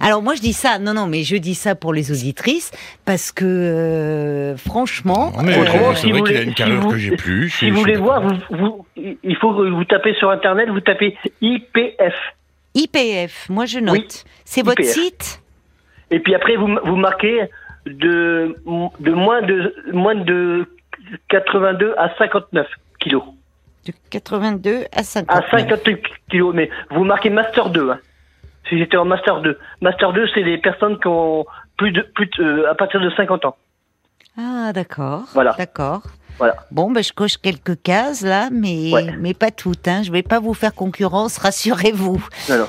Alors 0.00 0.22
moi 0.22 0.34
je 0.34 0.40
dis 0.40 0.52
ça, 0.52 0.78
non 0.78 0.92
non, 0.94 1.06
mais 1.06 1.22
je 1.22 1.36
dis 1.36 1.54
ça 1.54 1.74
pour 1.74 1.92
les 1.94 2.10
auditrices 2.10 2.70
parce 3.04 3.32
que 3.32 3.44
euh, 3.46 4.56
franchement, 4.56 5.32
euh, 5.38 5.92
c'est 5.94 6.00
si 6.00 6.10
vrai 6.10 6.18
vous 6.20 6.24
qu'il 6.24 6.36
a 6.36 6.38
voulez- 6.40 6.48
une 6.48 6.54
carrure 6.54 6.82
si 6.82 6.88
que 6.88 6.96
j'ai 6.98 7.16
plus. 7.16 7.48
je 7.48 7.56
Si 7.56 7.70
vous 7.70 7.80
voulez 7.80 7.96
voir, 7.96 8.22
vous, 8.22 8.34
vous, 8.50 8.86
il 8.96 9.36
faut 9.40 9.54
que 9.54 9.70
vous 9.70 9.84
tapez 9.84 10.14
sur 10.14 10.30
internet, 10.30 10.68
vous 10.68 10.80
tapez 10.80 11.16
IPF. 11.40 12.14
IPF, 12.76 13.48
moi 13.48 13.64
je 13.66 13.78
note. 13.78 13.94
Oui, 13.94 14.06
c'est 14.44 14.62
votre 14.62 14.84
site? 14.84 15.40
Et 16.10 16.20
puis 16.20 16.34
après, 16.34 16.56
vous, 16.56 16.68
vous 16.84 16.96
marquez 16.96 17.40
de, 17.86 18.54
de 19.00 19.12
moins 19.12 19.42
de 19.42 19.74
moins 19.92 20.14
de 20.14 20.66
82 21.28 21.94
à 21.98 22.14
59 22.18 22.66
kilos. 23.00 23.22
de 23.86 23.92
82 24.10 24.84
à 24.92 25.02
50. 25.02 25.36
À 25.36 25.50
52 25.50 26.00
kilos, 26.30 26.54
mais 26.54 26.70
vous 26.90 27.04
marquez 27.04 27.30
Master 27.30 27.70
2. 27.70 27.90
Hein. 27.90 27.98
Si 28.68 28.78
j'étais 28.78 28.96
en 28.96 29.04
Master 29.04 29.40
2. 29.42 29.58
Master 29.80 30.12
2, 30.12 30.26
c'est 30.34 30.42
les 30.42 30.58
personnes 30.58 30.98
qui 31.00 31.06
ont 31.08 31.46
plus 31.76 31.92
de, 31.92 32.02
plus 32.02 32.26
de- 32.38 32.42
euh, 32.42 32.70
à 32.70 32.74
partir 32.74 33.00
de 33.00 33.10
50 33.10 33.44
ans. 33.44 33.56
Ah 34.38 34.72
d'accord. 34.72 35.22
Voilà. 35.34 35.54
D'accord. 35.56 36.02
Voilà. 36.38 36.56
Bon, 36.70 36.90
ben, 36.90 37.02
je 37.02 37.12
coche 37.12 37.36
quelques 37.38 37.80
cases 37.82 38.22
là, 38.22 38.48
mais, 38.52 38.90
Ouais. 38.92 39.14
mais 39.18 39.34
pas 39.34 39.50
toutes. 39.50 39.88
Hein. 39.88 40.02
Je 40.02 40.12
vais 40.12 40.22
pas 40.22 40.38
vous 40.40 40.54
faire 40.54 40.74
concurrence, 40.74 41.38
rassurez-vous. 41.38 42.22
Non. 42.50 42.68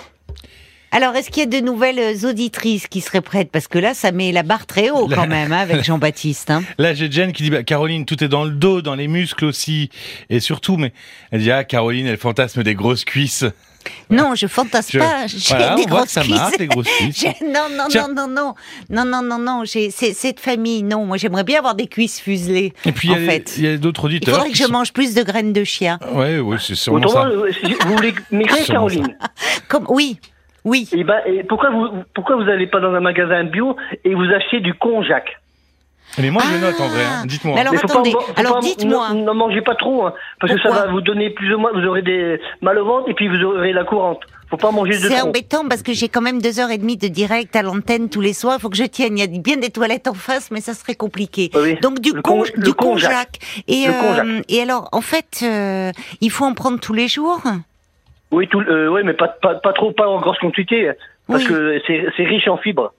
Alors, 0.90 1.16
est-ce 1.16 1.30
qu'il 1.30 1.44
y 1.44 1.46
a 1.46 1.60
de 1.60 1.64
nouvelles 1.64 2.00
euh, 2.00 2.30
auditrices 2.30 2.88
qui 2.88 3.02
seraient 3.02 3.22
prêtes? 3.22 3.52
Parce 3.52 3.68
que 3.68 3.78
là, 3.78 3.94
ça 3.94 4.14
met 4.14 4.32
la 4.32 4.42
barre 4.44 4.66
très 4.66 4.90
haut 4.90 5.10
quand 5.10 5.28
même 5.28 5.52
hein, 5.52 5.58
avec 5.60 5.84
Jean-Baptiste. 5.86 6.50
Hein. 6.50 6.64
Là, 6.78 6.94
j'ai 6.94 7.12
Jen 7.12 7.34
qui 7.34 7.44
dit 7.44 7.50
bah, 7.50 7.64
Caroline, 7.64 8.06
tout 8.06 8.24
est 8.24 8.30
dans 8.30 8.46
le 8.46 8.52
dos, 8.52 8.82
dans 8.82 8.96
les 8.96 9.10
muscles 9.10 9.44
aussi, 9.46 9.90
et 10.30 10.40
surtout. 10.40 10.78
Mais 10.78 10.94
elle 11.32 11.42
dit 11.42 11.52
ah 11.52 11.66
Caroline, 11.66 12.08
elle 12.08 12.18
fantasme 12.18 12.64
des 12.64 12.74
grosses 12.74 13.04
cuisses. 13.04 13.44
Non, 14.10 14.36
je 14.36 14.48
fantasme 14.48 14.92
Je- 14.94 15.00
pas. 15.00 15.28
J'ai 15.28 15.38
Voilà, 15.56 15.66
des 15.68 15.72
on 15.72 15.76
voit 15.76 15.84
que 15.86 15.90
grosses 15.90 16.10
ça 16.10 16.22
cuisses. 16.22 16.36
marche, 16.36 16.54
les 16.60 16.68
grosses 16.68 16.88
cuisses. 16.98 17.26
Non, 17.44 17.68
non, 17.72 17.86
Tiens. 17.90 18.08
non, 18.08 18.28
non, 18.28 18.54
non, 18.90 19.06
non, 19.06 19.06
non, 19.06 19.22
non, 19.22 19.38
non. 19.40 19.64
Cette 19.66 20.40
famille. 20.40 20.84
Non, 20.84 21.06
moi, 21.06 21.18
j'aimerais 21.18 21.44
bien 21.44 21.60
avoir 21.60 21.76
des 21.76 21.88
cuisses 21.88 22.20
fuselées. 22.20 22.74
Et 22.86 22.92
puis 22.92 23.10
il 23.10 23.14
en 23.14 23.18
y 23.20 23.24
a, 23.28 23.32
fait, 23.32 23.54
il 23.58 23.64
y 23.66 23.68
a 23.68 23.78
d'autres 23.78 24.04
il 24.10 24.16
auditeurs. 24.18 24.36
faudrait 24.36 24.50
que 24.50 24.54
qui 24.56 24.62
je 24.62 24.68
sont- 24.68 24.72
mange 24.74 24.94
plus 24.94 25.14
de 25.14 25.24
graines 25.24 25.54
de 25.54 25.64
chia. 25.64 26.00
Ouais, 26.14 26.40
ouais, 26.40 26.58
c'est 26.60 26.76
sûrement 26.76 27.00
Autrement, 27.00 27.24
ça. 27.24 27.30
euh, 27.30 27.52
vous 27.86 27.96
voulez 27.96 28.14
Sûrement 28.30 28.88
Caroline. 28.88 29.18
Comme 29.68 29.86
oui, 29.90 30.20
oui. 30.64 30.88
Et 30.94 31.04
ben, 31.04 31.20
et 31.26 31.44
pourquoi 31.44 31.70
vous 31.72 31.88
pourquoi 32.14 32.36
vous 32.36 32.44
n'allez 32.44 32.68
pas 32.68 32.80
dans 32.80 32.94
un 32.94 33.00
magasin 33.00 33.44
bio 33.44 33.76
et 34.04 34.14
vous 34.14 34.26
achetez 34.36 34.60
du 34.60 34.74
konjac? 34.74 35.26
Mais 36.20 36.32
moi, 36.32 36.42
je 36.46 36.52
le 36.54 36.58
Ah. 36.64 36.72
note 36.72 36.82
en 36.82 36.88
vrai. 36.88 37.04
hein. 37.04 37.26
Dites-moi. 37.26 37.56
Mais 37.56 37.62
alors, 37.62 37.74
Mais 37.74 37.80
faut 37.80 37.86
attendez, 37.92 38.12
pas, 38.12 38.20
faut 38.22 38.34
alors 38.40 38.54
pas- 38.56 38.60
dites-moi. 38.62 39.14
Ne, 39.14 39.22
ne 39.24 39.32
mangez 39.32 39.62
pas 39.62 39.76
trop, 39.76 40.06
hein, 40.06 40.14
parce 40.40 40.52
que 40.54 40.60
ça 40.62 40.70
Pourquoi 40.70 40.86
va 40.88 40.92
vous 40.92 41.02
donner 41.02 41.30
plus 41.30 41.54
ou 41.54 41.60
moins. 41.60 41.72
Vous 41.74 41.86
aurez 41.86 42.02
des 42.02 42.40
mal 42.62 42.78
au 42.80 42.86
ventre 42.86 43.10
et 43.10 43.14
puis 43.14 43.28
vous 43.28 43.44
aurez 43.44 43.74
la 43.74 43.84
courante. 43.84 44.22
Faut 44.50 44.56
pas 44.58 44.72
manger 44.72 44.94
de 44.94 44.98
C'est 45.10 45.18
trop. 45.18 45.28
embêtant 45.28 45.68
parce 45.68 45.84
que 45.84 45.92
j'ai 45.92 46.08
quand 46.08 46.22
même 46.22 46.42
deux 46.42 46.60
heures 46.62 46.72
et 46.72 46.78
demie 46.78 46.96
de 46.96 47.10
direct 47.10 47.54
à 47.58 47.62
l'antenne 47.64 48.10
tous 48.10 48.22
les 48.22 48.32
soirs. 48.32 48.56
Il 48.58 48.62
faut 48.62 48.70
que 48.70 48.78
je 48.78 48.84
tienne. 48.86 49.18
Il 49.18 49.22
y 49.22 49.24
a 49.24 49.42
bien 49.42 49.58
des 49.58 49.70
toilettes 49.70 50.08
en 50.08 50.14
face, 50.14 50.52
mais 50.52 50.62
ça 50.62 50.74
serait 50.74 50.96
compliqué. 50.96 51.50
Oui, 51.54 51.60
oui. 51.64 51.78
Donc 51.82 52.00
du 52.00 52.14
Le 52.14 52.22
con, 52.22 52.40
con- 52.40 52.44
le 52.56 52.64
du 52.64 52.74
konjac. 52.74 53.12
konjac. 53.12 53.64
Et, 53.68 53.88
Le 53.88 54.38
euh, 54.38 54.42
et 54.48 54.62
alors, 54.62 54.88
en 54.94 55.02
fait, 55.02 55.42
euh, 55.44 55.92
il 56.22 56.32
faut 56.32 56.46
en 56.46 56.54
prendre 56.54 56.80
tous 56.80 56.94
les 56.94 57.10
jours. 57.10 57.42
Oui, 58.32 58.48
tout, 58.48 58.62
euh, 58.62 58.88
oui, 58.88 59.02
mais 59.04 59.14
pas, 59.14 59.28
pas, 59.28 59.56
pas 59.56 59.74
trop, 59.74 59.92
pas 59.92 60.08
en 60.08 60.20
grosse 60.20 60.38
quantité, 60.40 60.92
parce 61.28 61.44
Oui. 61.44 61.50
que 61.50 61.82
c'est 61.86 62.06
c'est 62.16 62.24
riche 62.24 62.48
en 62.48 62.58
fibres. 62.58 62.94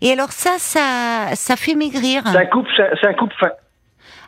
Et 0.00 0.12
alors 0.12 0.32
ça, 0.32 0.56
ça, 0.58 1.34
ça 1.34 1.56
fait 1.56 1.74
maigrir. 1.74 2.22
C'est 2.26 2.36
un 2.38 2.46
coupe, 2.46 2.66
c'est 2.76 3.06
un- 3.06 3.14
coupe 3.14 3.32
fin. 3.38 3.50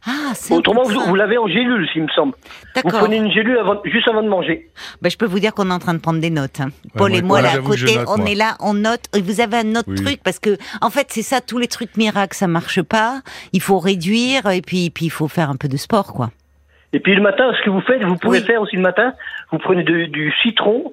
Ah, 0.07 0.33
Autrement, 0.51 0.83
vous, 0.83 1.15
l'avez 1.15 1.39
en 1.39 1.47
gélule, 1.49 1.89
s'il 1.91 2.03
me 2.03 2.09
semble. 2.09 2.35
Vous 2.77 2.91
prenez 2.91 3.17
une 3.17 3.33
gélule 3.33 3.57
avant, 3.57 3.81
juste 3.87 4.07
avant 4.07 4.23
de 4.23 4.29
manger. 4.29 4.69
Ben, 5.01 5.09
je 5.11 5.17
peux 5.17 5.25
vous 5.25 5.39
dire 5.41 5.55
qu'on 5.55 5.71
est 5.71 5.73
en 5.73 5.79
train 5.79 5.95
de 5.95 5.99
prendre 5.99 6.21
des 6.21 6.29
notes. 6.29 6.61
hein. 6.61 6.69
Paul 6.95 7.11
moi, 7.13 7.19
et 7.19 7.23
moi, 7.23 7.41
là, 7.41 7.53
à 7.55 7.59
côté, 7.59 7.97
note, 7.97 8.05
on 8.09 8.19
moi. 8.19 8.31
est 8.31 8.35
là, 8.35 8.57
on 8.61 8.75
note. 8.75 9.01
Et 9.17 9.23
vous 9.23 9.41
avez 9.41 9.57
un 9.57 9.71
autre 9.77 9.89
Oui. 9.89 9.95
truc 10.05 10.21
parce 10.23 10.39
que, 10.39 10.59
en 10.83 10.91
fait, 10.91 11.07
c'est 11.09 11.23
ça, 11.23 11.41
tous 11.41 11.57
les 11.57 11.69
trucs 11.69 11.97
miracles, 11.97 12.37
ça 12.37 12.47
marche 12.47 12.83
pas. 12.83 13.23
Il 13.55 13.63
faut 13.63 13.79
réduire 13.79 14.45
et 14.51 14.61
puis, 14.61 14.91
puis 14.91 15.07
il 15.07 15.11
faut 15.11 15.27
faire 15.29 15.49
un 15.49 15.57
peu 15.57 15.69
de 15.69 15.79
sport, 15.79 16.13
quoi. 16.13 16.31
Et 16.93 17.01
puis 17.01 17.15
le 17.15 17.23
matin, 17.23 17.51
ce 17.59 17.65
que 17.65 17.71
vous 17.71 17.81
faites, 17.81 18.05
vous 18.05 18.17
pouvez 18.17 18.41
Oui. 18.41 18.45
faire 18.45 18.61
aussi 18.61 18.77
le 18.77 18.83
matin, 18.83 19.15
vous 19.53 19.59
prenez 19.59 19.85
de- 19.85 20.05
du 20.05 20.35
citron 20.43 20.93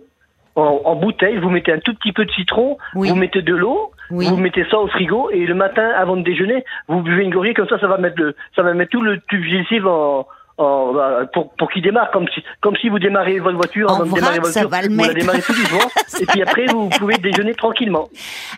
en, 0.55 0.81
en 0.83 0.95
bouteille, 0.95 1.37
vous 1.37 1.49
mettez 1.49 1.71
un 1.73 1.79
tout 1.79 1.93
petit 1.93 2.11
peu 2.11 2.25
de 2.25 2.31
citron, 2.31 2.77
Oui. 2.95 3.09
vous 3.09 3.15
mettez 3.15 3.41
de 3.41 3.55
l'eau, 3.55 3.91
Oui. 4.09 4.27
vous 4.27 4.37
mettez 4.37 4.65
ça 4.69 4.77
au 4.79 4.87
frigo 4.87 5.29
et 5.31 5.45
le 5.45 5.53
matin, 5.55 5.89
avant 5.95 6.17
de 6.17 6.23
déjeuner, 6.23 6.63
vous 6.87 7.01
buvez 7.01 7.23
une 7.23 7.31
gorgée 7.33 7.53
comme 7.53 7.67
ça, 7.67 7.79
ça 7.79 7.87
va 7.87 7.97
mettre 7.97 8.21
le, 8.21 8.35
ça 8.55 8.61
va 8.63 8.73
mettre 8.73 8.91
tout 8.91 9.01
le 9.01 9.19
tube 9.29 9.41
digestif 9.43 9.85
en, 9.85 10.27
bah, 10.57 11.21
pour, 11.33 11.51
pour 11.55 11.71
qu'il 11.71 11.81
démarre 11.81 12.11
comme 12.11 12.27
si, 12.33 12.43
comme 12.61 12.75
si 12.75 12.89
vous 12.89 12.99
démarrez 12.99 13.39
votre 13.39 13.55
voiture 13.57 13.89
En 13.89 13.95
avant 14.01 14.05
de 14.05 14.13
démarrer 14.13 14.39
vrac, 14.39 14.41
votre 14.43 14.53
ça 14.53 14.61
voiture, 14.65 14.69
va 14.69 14.81
le 14.87 14.93
vous 14.93 15.01
la 15.01 15.07
mettre. 15.07 15.19
démarrez 15.19 15.41
tout 15.41 15.53
doucement 15.53 15.79
et 16.21 16.25
puis 16.27 16.41
après 16.43 16.65
vous 16.67 16.89
pouvez 16.89 17.17
déjeuner 17.17 17.53
tranquillement 17.55 18.09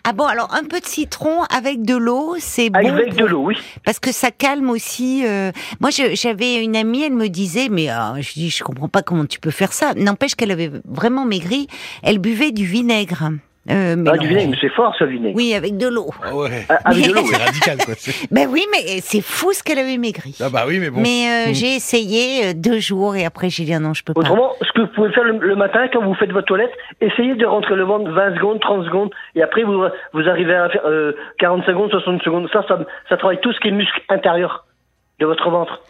Ah 0.04 0.12
bon, 0.12 0.24
alors 0.26 0.52
un 0.54 0.64
peu 0.64 0.80
de 0.80 0.84
citron 0.86 1.42
avec 1.44 1.82
de 1.82 1.96
l'eau, 1.96 2.34
c'est 2.38 2.70
bon. 2.70 2.78
avec 2.80 3.08
pour- 3.10 3.16
de 3.18 3.24
l'eau, 3.26 3.42
oui. 3.44 3.56
Parce 3.84 3.98
que 4.00 4.12
ça 4.12 4.30
calme 4.30 4.68
aussi. 4.70 5.24
euh, 5.26 5.50
Moi, 5.80 5.90
j'avais 5.90 6.62
une 6.62 6.76
amie, 6.76 7.04
elle 7.04 7.14
me 7.14 7.28
disait, 7.28 7.68
mais 7.70 7.90
euh, 7.90 8.20
je 8.20 8.32
dis, 8.34 8.50
je 8.50 8.62
comprends 8.64 8.88
pas 8.88 9.02
comment 9.02 9.24
tu 9.26 9.40
peux 9.40 9.50
faire 9.50 9.72
ça. 9.72 9.92
N'empêche 9.94 10.34
qu'elle 10.34 10.50
avait 10.50 10.70
vraiment 10.84 11.24
maigri. 11.24 11.68
Elle 12.02 12.18
buvait 12.18 12.50
du 12.52 12.64
vinaigre. 12.64 13.30
Euh, 13.70 13.94
mais 13.96 14.10
Ah, 14.12 14.18
du 14.18 14.28
vinaigre, 14.28 14.50
mais 14.50 14.56
c'est 14.60 14.68
fort 14.68 14.94
ce 14.98 15.04
vinaigre. 15.04 15.34
Oui, 15.36 15.54
avec 15.54 15.76
de 15.78 15.88
l'eau. 15.88 16.10
Ah 16.22 16.34
ouais. 16.36 16.66
Ah, 16.68 16.78
Avec 16.84 17.06
de 17.08 17.12
l'eau. 17.14 17.22
C'est 17.24 17.42
radical, 17.42 17.78
quoi. 17.84 17.94
Ben 18.30 18.46
oui, 18.50 18.62
mais 18.70 19.00
c'est 19.00 19.22
fou 19.22 19.52
ce 19.52 19.62
qu'elle 19.62 19.78
avait 19.78 19.96
maigri. 19.96 20.36
Ah 20.42 20.50
bah 20.50 20.64
oui, 20.68 20.78
mais 20.78 20.90
bon. 20.90 21.00
Mais 21.00 21.28
euh, 21.48 21.50
Mm. 21.50 21.54
j'ai 21.54 21.74
essayé 21.76 22.46
euh, 22.46 22.52
deux 22.54 22.78
jours 22.78 23.16
et 23.16 23.24
après 23.24 23.48
j'ai 23.50 23.64
dit 23.64 23.72
ah 23.74 23.78
non, 23.78 23.94
je 23.94 24.02
peux 24.04 24.12
pas. 24.12 24.20
Autrement, 24.20 24.52
ce 24.60 24.70
que 24.72 24.82
vous 24.82 24.86
pouvez 24.94 25.12
faire 25.12 25.24
le, 25.24 25.38
le 25.38 25.56
matin 25.56 25.88
quand 25.92 26.02
vous 26.04 26.14
faites 26.14 26.30
votre 26.32 26.46
toilette, 26.46 26.72
essayez 27.00 27.34
de 27.34 27.46
rentrer 27.46 27.74
le 27.76 27.84
ventre 27.84 28.10
20 28.10 28.34
secondes, 28.36 28.60
30 28.60 28.84
secondes, 28.86 29.10
et 29.34 29.42
après 29.42 29.62
vous, 29.62 29.82
vous 30.12 30.28
arrivez 30.28 30.54
à 30.54 30.68
faire 30.68 30.82
euh, 30.86 31.12
40 31.38 31.64
secondes, 31.64 31.90
60 31.90 32.22
secondes. 32.22 32.48
Ça, 32.52 32.64
ça, 32.68 32.78
ça 33.08 33.16
travaille 33.16 33.40
tout 33.40 33.52
ce 33.52 33.60
qui 33.60 33.68
est 33.68 33.72
muscle 33.72 34.00
intérieur 34.08 34.66
de 35.20 35.26
votre 35.26 35.48
ventre. 35.50 35.80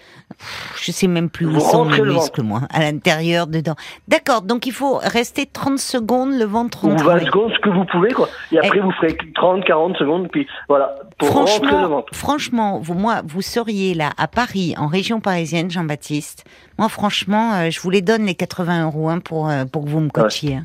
Je 0.82 0.90
sais 0.90 1.06
même 1.06 1.28
plus 1.28 1.46
où 1.46 1.60
sont 1.60 1.84
mes 1.84 1.98
le 1.98 2.12
muscles, 2.14 2.42
moi, 2.42 2.62
à 2.70 2.80
l'intérieur, 2.80 3.46
dedans. 3.46 3.74
D'accord, 4.08 4.42
donc 4.42 4.66
il 4.66 4.72
faut 4.72 4.96
rester 5.02 5.46
30 5.46 5.78
secondes, 5.78 6.32
le 6.32 6.44
ventre 6.44 6.84
Ou 6.84 6.90
20 6.90 6.96
rentré. 6.96 7.26
secondes, 7.26 7.52
ce 7.54 7.58
que 7.60 7.68
vous 7.68 7.84
pouvez, 7.84 8.10
quoi. 8.12 8.28
Et 8.50 8.58
après, 8.58 8.80
vous 8.80 8.90
ferez 8.92 9.16
30, 9.34 9.64
40 9.64 9.96
secondes, 9.98 10.28
puis 10.30 10.46
voilà, 10.68 10.94
pour 11.18 11.30
rentrer 11.30 11.58
le 11.60 11.66
Franchement, 11.68 11.88
ventre. 11.88 12.14
franchement, 12.14 12.80
vous, 12.80 12.94
moi, 12.94 13.20
vous 13.26 13.42
seriez 13.42 13.94
là 13.94 14.10
à 14.16 14.26
Paris, 14.26 14.74
en 14.78 14.86
région 14.88 15.20
parisienne, 15.20 15.70
Jean-Baptiste. 15.70 16.44
Moi, 16.78 16.88
franchement, 16.88 17.54
euh, 17.54 17.70
je 17.70 17.80
vous 17.80 17.90
les 17.90 18.02
donne 18.02 18.24
les 18.24 18.34
80 18.34 18.86
euros 18.86 19.08
hein, 19.10 19.20
pour 19.20 19.48
euh, 19.48 19.64
pour 19.66 19.84
que 19.84 19.90
vous 19.90 20.00
me 20.00 20.08
coachiez. 20.10 20.56
hein. 20.56 20.64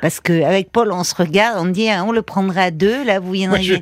Parce 0.00 0.20
que 0.20 0.42
avec 0.44 0.70
Paul, 0.72 0.92
on 0.92 1.04
se 1.04 1.14
regarde, 1.14 1.58
on 1.60 1.66
dit, 1.66 1.88
hein, 1.90 2.04
on 2.06 2.12
le 2.12 2.22
prendrait 2.22 2.62
à 2.64 2.70
deux. 2.70 3.04
Là, 3.04 3.20
vous 3.20 3.34
Moi 3.34 3.58
je, 3.60 3.74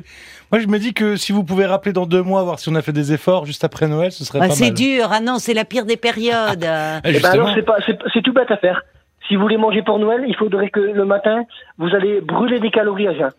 moi, 0.51 0.59
je 0.59 0.67
me 0.67 0.77
dis 0.79 0.93
que 0.93 1.15
si 1.15 1.31
vous 1.31 1.43
pouvez 1.43 1.65
rappeler 1.65 1.93
dans 1.93 2.05
deux 2.05 2.21
mois, 2.21 2.43
voir 2.43 2.59
si 2.59 2.69
on 2.69 2.75
a 2.75 2.81
fait 2.81 2.91
des 2.91 3.13
efforts 3.13 3.45
juste 3.45 3.63
après 3.63 3.87
Noël, 3.87 4.11
ce 4.11 4.23
serait 4.25 4.39
Ah, 4.41 4.47
pas 4.49 4.53
c'est 4.55 4.65
mal. 4.65 4.73
dur. 4.73 5.07
Ah 5.11 5.19
non, 5.21 5.39
c'est 5.39 5.53
la 5.53 5.65
pire 5.65 5.85
des 5.85 5.97
périodes. 5.97 6.63
euh. 6.63 6.99
Ah, 7.03 7.09
Eh 7.09 7.19
ben 7.19 7.25
alors, 7.25 7.51
c'est 7.55 7.61
pas, 7.63 7.77
c'est, 7.85 7.97
c'est 8.13 8.21
tout 8.21 8.33
bête 8.33 8.51
à 8.51 8.57
faire. 8.57 8.81
Si 9.27 9.35
vous 9.35 9.43
voulez 9.43 9.57
manger 9.57 9.81
pour 9.81 9.97
Noël, 9.99 10.23
il 10.27 10.35
faudrait 10.35 10.69
que 10.69 10.79
le 10.81 11.05
matin, 11.05 11.43
vous 11.77 11.87
allez 11.95 12.19
brûler 12.21 12.59
des 12.59 12.69
calories 12.71 13.07
à 13.07 13.13
jeun. 13.13 13.29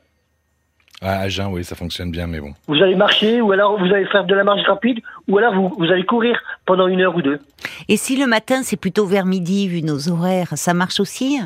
Ah, 1.05 1.18
à 1.20 1.29
jeun, 1.29 1.48
oui, 1.48 1.64
ça 1.64 1.75
fonctionne 1.75 2.12
bien, 2.12 2.29
mais 2.29 2.38
bon. 2.40 2.55
Vous 2.68 2.77
allez 2.77 2.94
marcher, 2.94 3.40
ou 3.42 3.51
alors 3.53 3.77
vous 3.79 3.92
allez 3.92 4.07
faire 4.07 4.25
de 4.25 4.35
la 4.35 4.44
marche 4.44 4.62
rapide, 4.68 5.01
ou 5.29 5.37
alors 5.37 5.53
vous, 5.55 5.75
vous 5.77 5.87
allez 5.92 6.05
courir 6.07 6.38
pendant 6.64 6.87
une 6.87 7.01
heure 7.01 7.16
ou 7.16 7.22
deux. 7.22 7.40
Et 7.88 7.96
si 7.96 8.16
le 8.16 8.27
matin, 8.27 8.61
c'est 8.62 8.77
plutôt 8.77 9.05
vers 9.05 9.27
midi, 9.27 9.66
vu 9.68 9.83
nos 9.83 10.09
horaires, 10.09 10.51
ça 10.55 10.72
marche 10.75 11.01
aussi? 11.01 11.40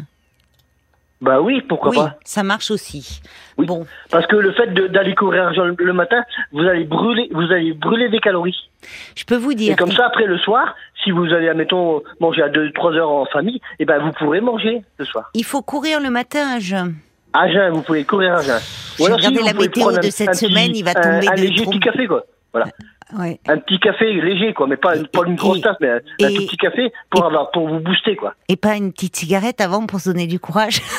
Bah 1.23 1.41
oui, 1.41 1.63
pourquoi 1.67 1.91
oui, 1.91 1.97
pas 1.97 2.19
ça 2.25 2.43
marche 2.43 2.71
aussi. 2.71 3.21
Oui. 3.57 3.67
Bon, 3.67 3.87
Parce 4.11 4.27
que 4.27 4.37
le 4.37 4.53
fait 4.53 4.67
d'aller 4.93 5.15
courir 5.15 5.51
le, 5.79 5.93
matin, 5.95 6.23
vous 6.53 6.61
allez 6.65 6.85
brûler, 6.85 7.29
vous 7.33 7.51
allez 7.53 7.73
brûler 7.73 8.11
des 8.11 8.19
calories. 8.21 8.69
je 9.15 9.25
peux 9.25 9.37
vous 9.37 9.55
dire. 9.55 9.73
Et 9.73 9.77
comme 9.77 9.93
ça, 9.93 10.07
après 10.07 10.27
le 10.27 10.37
soir, 10.39 10.75
si 11.03 11.11
vous 11.11 11.25
allez, 11.33 11.49
admettons, 11.49 12.03
manger 12.21 12.43
à 12.43 12.49
2-3 12.51 12.95
heures 12.97 13.11
en 13.11 13.25
famille, 13.27 13.61
eh 13.79 13.87
ben 13.87 13.99
vous 13.99 14.13
pourrez 14.13 14.41
manger 14.43 14.83
le 14.99 15.05
soir. 15.07 15.31
Il 15.33 15.45
faut 15.45 15.63
courir 15.63 16.01
le 16.01 16.11
matin 16.11 16.47
à 16.55 16.59
jeun. 16.61 16.95
À 17.33 17.49
jeun, 17.51 17.73
vous 17.73 17.83
pouvez 17.83 18.05
courir 18.05 18.35
à 18.35 18.43
jeun. 18.43 18.61
J'ai 18.99 19.05
regardé 19.13 19.39
vous 19.41 19.47
la 19.47 19.53
météo 19.55 19.93
de 19.93 19.99
un- 19.99 20.11
cette 20.11 20.29
un 20.29 20.33
petit- 20.33 20.47
semaine, 20.47 20.73
il 20.77 20.85
va 20.85 20.91
un- 20.91 20.95
tomber 21.21 21.29
un, 21.29 21.35
de 21.35 21.41
léger 21.41 21.63
trop- 21.63 21.71
petit 21.71 21.81
café, 21.81 22.07
quoi. 22.07 22.25
Voilà. 22.53 22.67
Ouais. 23.17 23.39
Un 23.47 23.59
petit 23.59 23.79
café 23.79 24.13
léger, 24.13 24.53
quoi, 24.53 24.67
mais 24.67 24.77
pas, 24.77 24.95
pas 25.13 25.27
une 25.27 25.37
grosse 25.37 25.59
et- 25.59 25.63
tasse, 25.63 25.77
mais 25.81 25.91
un, 25.91 26.01
un 26.23 26.29
et- 26.29 26.35
tout 26.35 26.47
petit 26.47 26.57
café 26.57 26.93
pour 27.11 27.23
et- 27.23 27.27
avoir, 27.27 27.51
pour 27.53 27.69
vous 27.69 27.79
booster, 27.81 28.17
quoi. 28.17 28.35
Et 28.49 28.57
pas 28.57 28.75
une 28.77 28.93
petite 28.93 29.17
cigarette 29.17 29.61
avant 29.61 29.87
pour 29.87 30.01
se 30.01 30.11
donner 30.11 30.27
du 30.27 30.41
courage. 30.41 30.81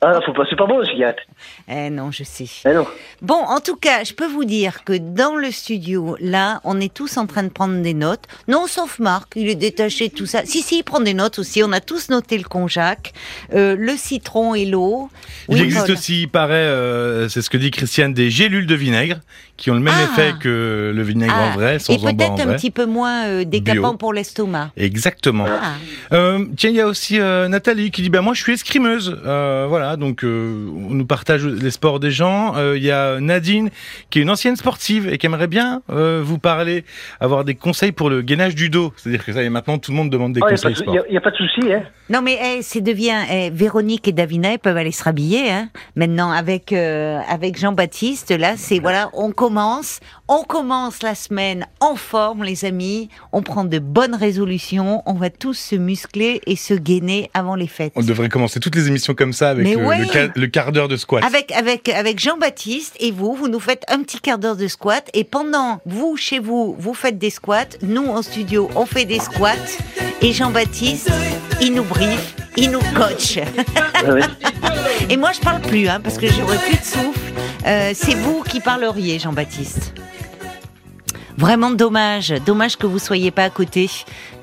Ah, 0.00 0.20
faut 0.24 0.32
pas, 0.32 0.44
c'est 0.48 0.54
pas 0.54 0.66
bon, 0.66 0.78
le 0.78 0.84
cigarette. 0.84 1.18
eh 1.68 1.90
non, 1.90 2.12
je 2.12 2.22
sais. 2.22 2.46
Eh 2.64 2.72
non. 2.72 2.86
Bon, 3.20 3.34
en 3.34 3.58
tout 3.58 3.74
cas, 3.74 4.04
je 4.04 4.12
peux 4.14 4.28
vous 4.28 4.44
dire 4.44 4.84
que 4.84 4.92
dans 4.96 5.34
le 5.34 5.50
studio, 5.50 6.16
là, 6.20 6.60
on 6.62 6.80
est 6.80 6.94
tous 6.94 7.16
en 7.16 7.26
train 7.26 7.42
de 7.42 7.48
prendre 7.48 7.82
des 7.82 7.94
notes. 7.94 8.22
Non, 8.46 8.68
sauf 8.68 9.00
Marc, 9.00 9.32
il 9.34 9.48
est 9.48 9.56
détaché 9.56 10.06
de 10.10 10.14
tout 10.14 10.26
ça. 10.26 10.44
Si, 10.44 10.62
si, 10.62 10.78
il 10.78 10.82
prend 10.84 11.00
des 11.00 11.14
notes 11.14 11.40
aussi. 11.40 11.64
On 11.64 11.72
a 11.72 11.80
tous 11.80 12.10
noté 12.10 12.38
le 12.38 12.44
konjac, 12.44 13.12
euh, 13.54 13.74
le 13.76 13.96
citron 13.96 14.54
et 14.54 14.66
l'eau. 14.66 15.10
Il 15.48 15.56
Oui, 15.56 15.62
existe 15.62 15.86
Paul. 15.86 15.94
aussi, 15.96 16.22
il 16.22 16.28
paraît, 16.28 16.54
euh, 16.54 17.28
c'est 17.28 17.42
ce 17.42 17.50
que 17.50 17.56
dit 17.56 17.72
Christiane, 17.72 18.14
des 18.14 18.30
gélules 18.30 18.66
de 18.68 18.76
vinaigre 18.76 19.16
qui 19.58 19.70
ont 19.70 19.74
le 19.74 19.80
même 19.80 19.92
Ah. 19.96 20.04
effet 20.04 20.32
que 20.40 20.92
le 20.94 21.02
vinaigre 21.02 21.34
Ah, 21.36 21.48
en 21.48 21.50
vrai, 21.50 21.78
sans 21.78 21.92
et 21.92 21.98
peut-être 21.98 22.40
un 22.40 22.46
vrai. 22.46 22.56
petit 22.56 22.70
peu 22.70 22.86
moins 22.86 23.26
euh, 23.26 23.44
décapant 23.44 23.88
Bio. 23.90 23.96
pour 23.98 24.12
l'estomac. 24.14 24.70
Exactement. 24.76 25.44
Ah. 25.48 25.72
Euh, 26.12 26.46
tiens, 26.56 26.70
il 26.70 26.76
y 26.76 26.80
a 26.80 26.86
aussi 26.86 27.18
euh, 27.20 27.48
Nathalie 27.48 27.90
qui 27.90 28.00
dit 28.02 28.08
ben 28.08 28.22
moi 28.22 28.32
je 28.34 28.40
suis 28.42 28.52
escrimeuse. 28.54 29.18
Euh, 29.26 29.66
voilà, 29.68 29.96
donc 29.96 30.24
euh, 30.24 30.68
on 30.88 30.94
nous 30.94 31.04
partage 31.06 31.44
les 31.44 31.70
sports 31.70 32.00
des 32.00 32.10
gens. 32.10 32.54
Euh, 32.56 32.76
Il 32.78 32.84
y 32.84 32.90
a 32.92 33.20
Nadine 33.20 33.68
qui 34.10 34.20
est 34.20 34.22
une 34.22 34.30
ancienne 34.30 34.56
sportive 34.56 35.08
et 35.12 35.18
qui 35.18 35.26
aimerait 35.26 35.48
bien 35.48 35.82
euh, 35.90 36.22
vous 36.24 36.38
parler, 36.38 36.84
avoir 37.20 37.44
des 37.44 37.54
conseils 37.56 37.92
pour 37.92 38.08
le 38.10 38.22
gainage 38.22 38.54
du 38.54 38.70
dos. 38.70 38.92
C'est-à-dire 38.96 39.24
que 39.24 39.32
ça 39.32 39.42
y 39.42 39.46
est 39.46 39.50
maintenant 39.50 39.78
tout 39.78 39.90
le 39.90 39.96
monde 39.96 40.10
demande 40.10 40.32
des 40.32 40.40
Il 40.40 40.48
conseils 40.48 40.70
n'y 40.70 40.76
sport. 40.76 40.94
a, 40.94 41.12
y 41.12 41.16
a 41.16 41.20
pas 41.20 41.30
de 41.32 41.36
souci, 41.36 41.72
hein. 41.72 41.82
Non 42.10 42.22
mais 42.22 42.38
eh, 42.42 42.62
c'est 42.62 42.80
devient 42.80 43.18
eh, 43.30 43.50
Véronique 43.50 44.08
et 44.08 44.12
Davina 44.12 44.52
ils 44.52 44.58
peuvent 44.58 44.76
aller 44.78 44.92
se 44.92 45.04
rhabiller 45.04 45.50
hein. 45.50 45.68
maintenant 45.96 46.30
avec 46.30 46.72
euh, 46.72 47.18
avec 47.28 47.58
Jean-Baptiste 47.58 48.30
là 48.30 48.54
c'est 48.56 48.78
voilà 48.78 49.10
on 49.12 49.30
commence 49.48 50.00
on 50.28 50.42
commence 50.42 51.02
la 51.02 51.14
semaine 51.14 51.66
en 51.80 51.96
forme 51.96 52.44
les 52.44 52.64
amis 52.66 53.08
on 53.32 53.40
prend 53.42 53.64
de 53.64 53.78
bonnes 53.78 54.14
résolutions 54.14 55.02
on 55.06 55.14
va 55.14 55.30
tous 55.30 55.54
se 55.54 55.74
muscler 55.74 56.40
et 56.46 56.54
se 56.56 56.74
gainer 56.74 57.30
avant 57.32 57.54
les 57.54 57.66
fêtes 57.66 57.92
On 57.96 58.02
devrait 58.02 58.28
commencer 58.28 58.60
toutes 58.60 58.74
les 58.76 58.88
émissions 58.88 59.14
comme 59.14 59.32
ça 59.32 59.48
avec 59.50 59.66
le, 59.66 59.76
ouais. 59.86 59.98
le 60.00 60.04
ca- 60.06 60.28
le 60.34 60.46
quart 60.48 60.72
d'heure 60.72 60.88
de 60.88 60.96
squat. 60.96 61.24
avec 61.24 61.50
avec 61.52 61.88
avec 61.88 62.18
Jean-Baptiste 62.20 62.94
et 63.00 63.10
vous 63.10 63.32
vous 63.34 63.48
nous 63.48 63.60
faites 63.60 63.84
un 63.88 64.02
petit 64.02 64.20
quart 64.20 64.38
d'heure 64.38 64.56
de 64.56 64.68
squat 64.68 65.08
et 65.14 65.24
pendant 65.24 65.80
vous 65.86 66.16
chez 66.16 66.38
vous 66.40 66.76
vous 66.78 66.94
faites 66.94 67.18
des 67.18 67.30
squats 67.30 67.78
nous 67.82 68.06
en 68.08 68.20
studio 68.22 68.68
on 68.76 68.84
fait 68.84 69.06
des 69.06 69.18
squats 69.20 69.54
et 70.20 70.32
Jean-Baptiste 70.32 71.10
il 71.62 71.72
nous 71.74 71.84
briefe 71.84 72.34
il 72.56 72.70
nous 72.70 72.80
coach 72.94 73.38
Ouais, 74.04 74.12
ouais. 74.12 74.20
Et 75.10 75.16
moi, 75.16 75.30
je 75.32 75.40
parle 75.40 75.60
plus, 75.62 75.88
hein, 75.88 76.00
parce 76.02 76.18
que 76.18 76.26
j'aurais 76.26 76.58
plus 76.58 76.76
de 76.76 76.84
souffle. 76.84 77.32
Euh, 77.66 77.92
c'est 77.94 78.14
vous 78.14 78.42
qui 78.42 78.60
parleriez, 78.60 79.18
Jean-Baptiste. 79.18 79.94
Vraiment 81.36 81.70
dommage, 81.70 82.34
dommage 82.44 82.76
que 82.76 82.86
vous 82.86 82.98
soyez 82.98 83.30
pas 83.30 83.44
à 83.44 83.50
côté, 83.50 83.88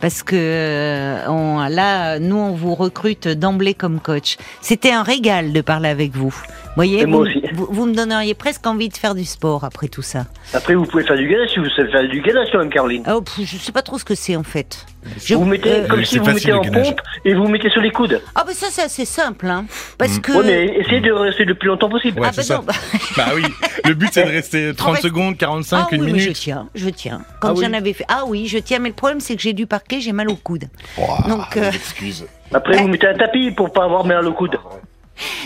parce 0.05 0.21
que 0.21 0.35
euh, 0.37 1.27
on, 1.29 1.67
là, 1.67 2.19
nous, 2.19 2.35
on 2.35 2.51
vous 2.51 2.75
recrute 2.75 3.27
d'emblée 3.27 3.73
comme 3.73 3.99
coach. 3.99 4.37
C'était 4.61 4.91
un 4.91 5.01
régal 5.01 5.51
de 5.51 5.61
parler 5.61 5.89
avec 5.89 6.11
vous. 6.15 6.31
Voyez, 6.75 6.99
Et 7.01 7.05
moi 7.07 7.21
vous, 7.21 7.25
aussi. 7.25 7.41
vous, 7.53 7.67
vous 7.71 7.85
me 7.87 7.95
donneriez 7.95 8.35
presque 8.35 8.67
envie 8.67 8.89
de 8.89 8.97
faire 8.97 9.15
du 9.15 9.25
sport 9.25 9.63
après 9.63 9.87
tout 9.87 10.03
ça. 10.03 10.25
Après, 10.53 10.75
vous 10.75 10.85
pouvez 10.85 11.03
faire 11.05 11.15
du 11.17 11.27
gainage 11.27 11.49
si 11.53 11.59
vous 11.59 11.69
savez 11.75 11.89
faire 11.89 12.07
du 12.07 12.21
gainage 12.21 12.49
quand 12.51 12.59
même, 12.59 12.69
Caroline. 12.69 13.03
Oh, 13.11 13.21
pff, 13.21 13.39
je 13.47 13.57
sais 13.57 13.71
pas 13.71 13.81
trop 13.81 13.97
ce 13.97 14.05
que 14.05 14.13
c'est 14.13 14.35
en 14.35 14.43
fait. 14.43 14.85
Je- 15.23 15.35
vous 15.35 15.45
mettez, 15.45 15.71
euh, 15.71 15.87
comme 15.87 15.99
Oui, 15.99 16.05
si 16.05 16.17
vous 16.17 16.25
mettez 16.25 16.51
en 16.51 16.61
pompe 16.61 16.99
et 17.23 17.33
vous 17.35 17.47
mettez 17.47 17.69
sur 17.69 17.79
les 17.79 17.91
coudes. 17.91 18.19
Ah, 18.33 18.43
ben 18.45 18.53
ça, 18.53 18.67
c'est 18.71 18.81
assez 18.81 19.05
simple, 19.05 19.45
hein, 19.47 19.65
parce 19.99 20.17
Mm. 20.17 20.21
que. 20.21 20.31
Ouais, 20.33 20.43
mais 20.43 20.65
essayez 20.79 20.99
de 20.99 21.11
rester 21.11 21.45
le 21.45 21.53
plus 21.55 21.67
longtemps 21.69 21.89
possible. 21.89 22.19
Ouais, 22.19 22.27
ah, 22.29 22.33
ben 22.35 22.41
ça. 22.43 22.55
non, 22.57 22.63
bah- 22.63 22.73
Bah 23.17 23.25
oui, 23.35 23.43
le 23.85 23.93
but 23.93 24.09
c'est 24.11 24.25
de 24.25 24.31
rester 24.31 24.73
30 24.75 24.93
reste- 24.95 25.03
secondes, 25.03 25.37
45, 25.37 25.77
ah 25.91 25.95
une 25.95 26.01
oui, 26.01 26.11
mais 26.11 26.19
je 26.19 26.23
minute. 26.25 26.37
tiens, 26.37 26.67
je 26.75 26.89
tiens. 26.89 27.21
Quand 27.39 27.49
Ah 27.49 27.53
oui. 27.55 27.63
j'en 27.65 27.73
avais 27.73 27.93
fait. 27.93 28.05
Ah 28.09 28.23
oui, 28.27 28.47
je 28.47 28.57
tiens, 28.57 28.79
mais 28.79 28.89
le 28.89 28.95
problème 28.95 29.19
c'est 29.21 29.35
que 29.35 29.41
j'ai 29.43 29.53
du 29.53 29.67
j'ai 30.01 30.11
mal 30.13 30.29
au 30.29 30.35
coude. 30.35 30.65
Donc, 31.27 31.57
euh, 31.57 31.71
excuse. 31.71 32.25
Après, 32.53 32.77
vous 32.81 32.87
mettez 32.87 33.07
un 33.07 33.17
tapis 33.17 33.51
pour 33.51 33.71
pas 33.71 33.83
avoir 33.85 34.05
mal 34.05 34.25
au 34.27 34.33
coude. 34.33 34.57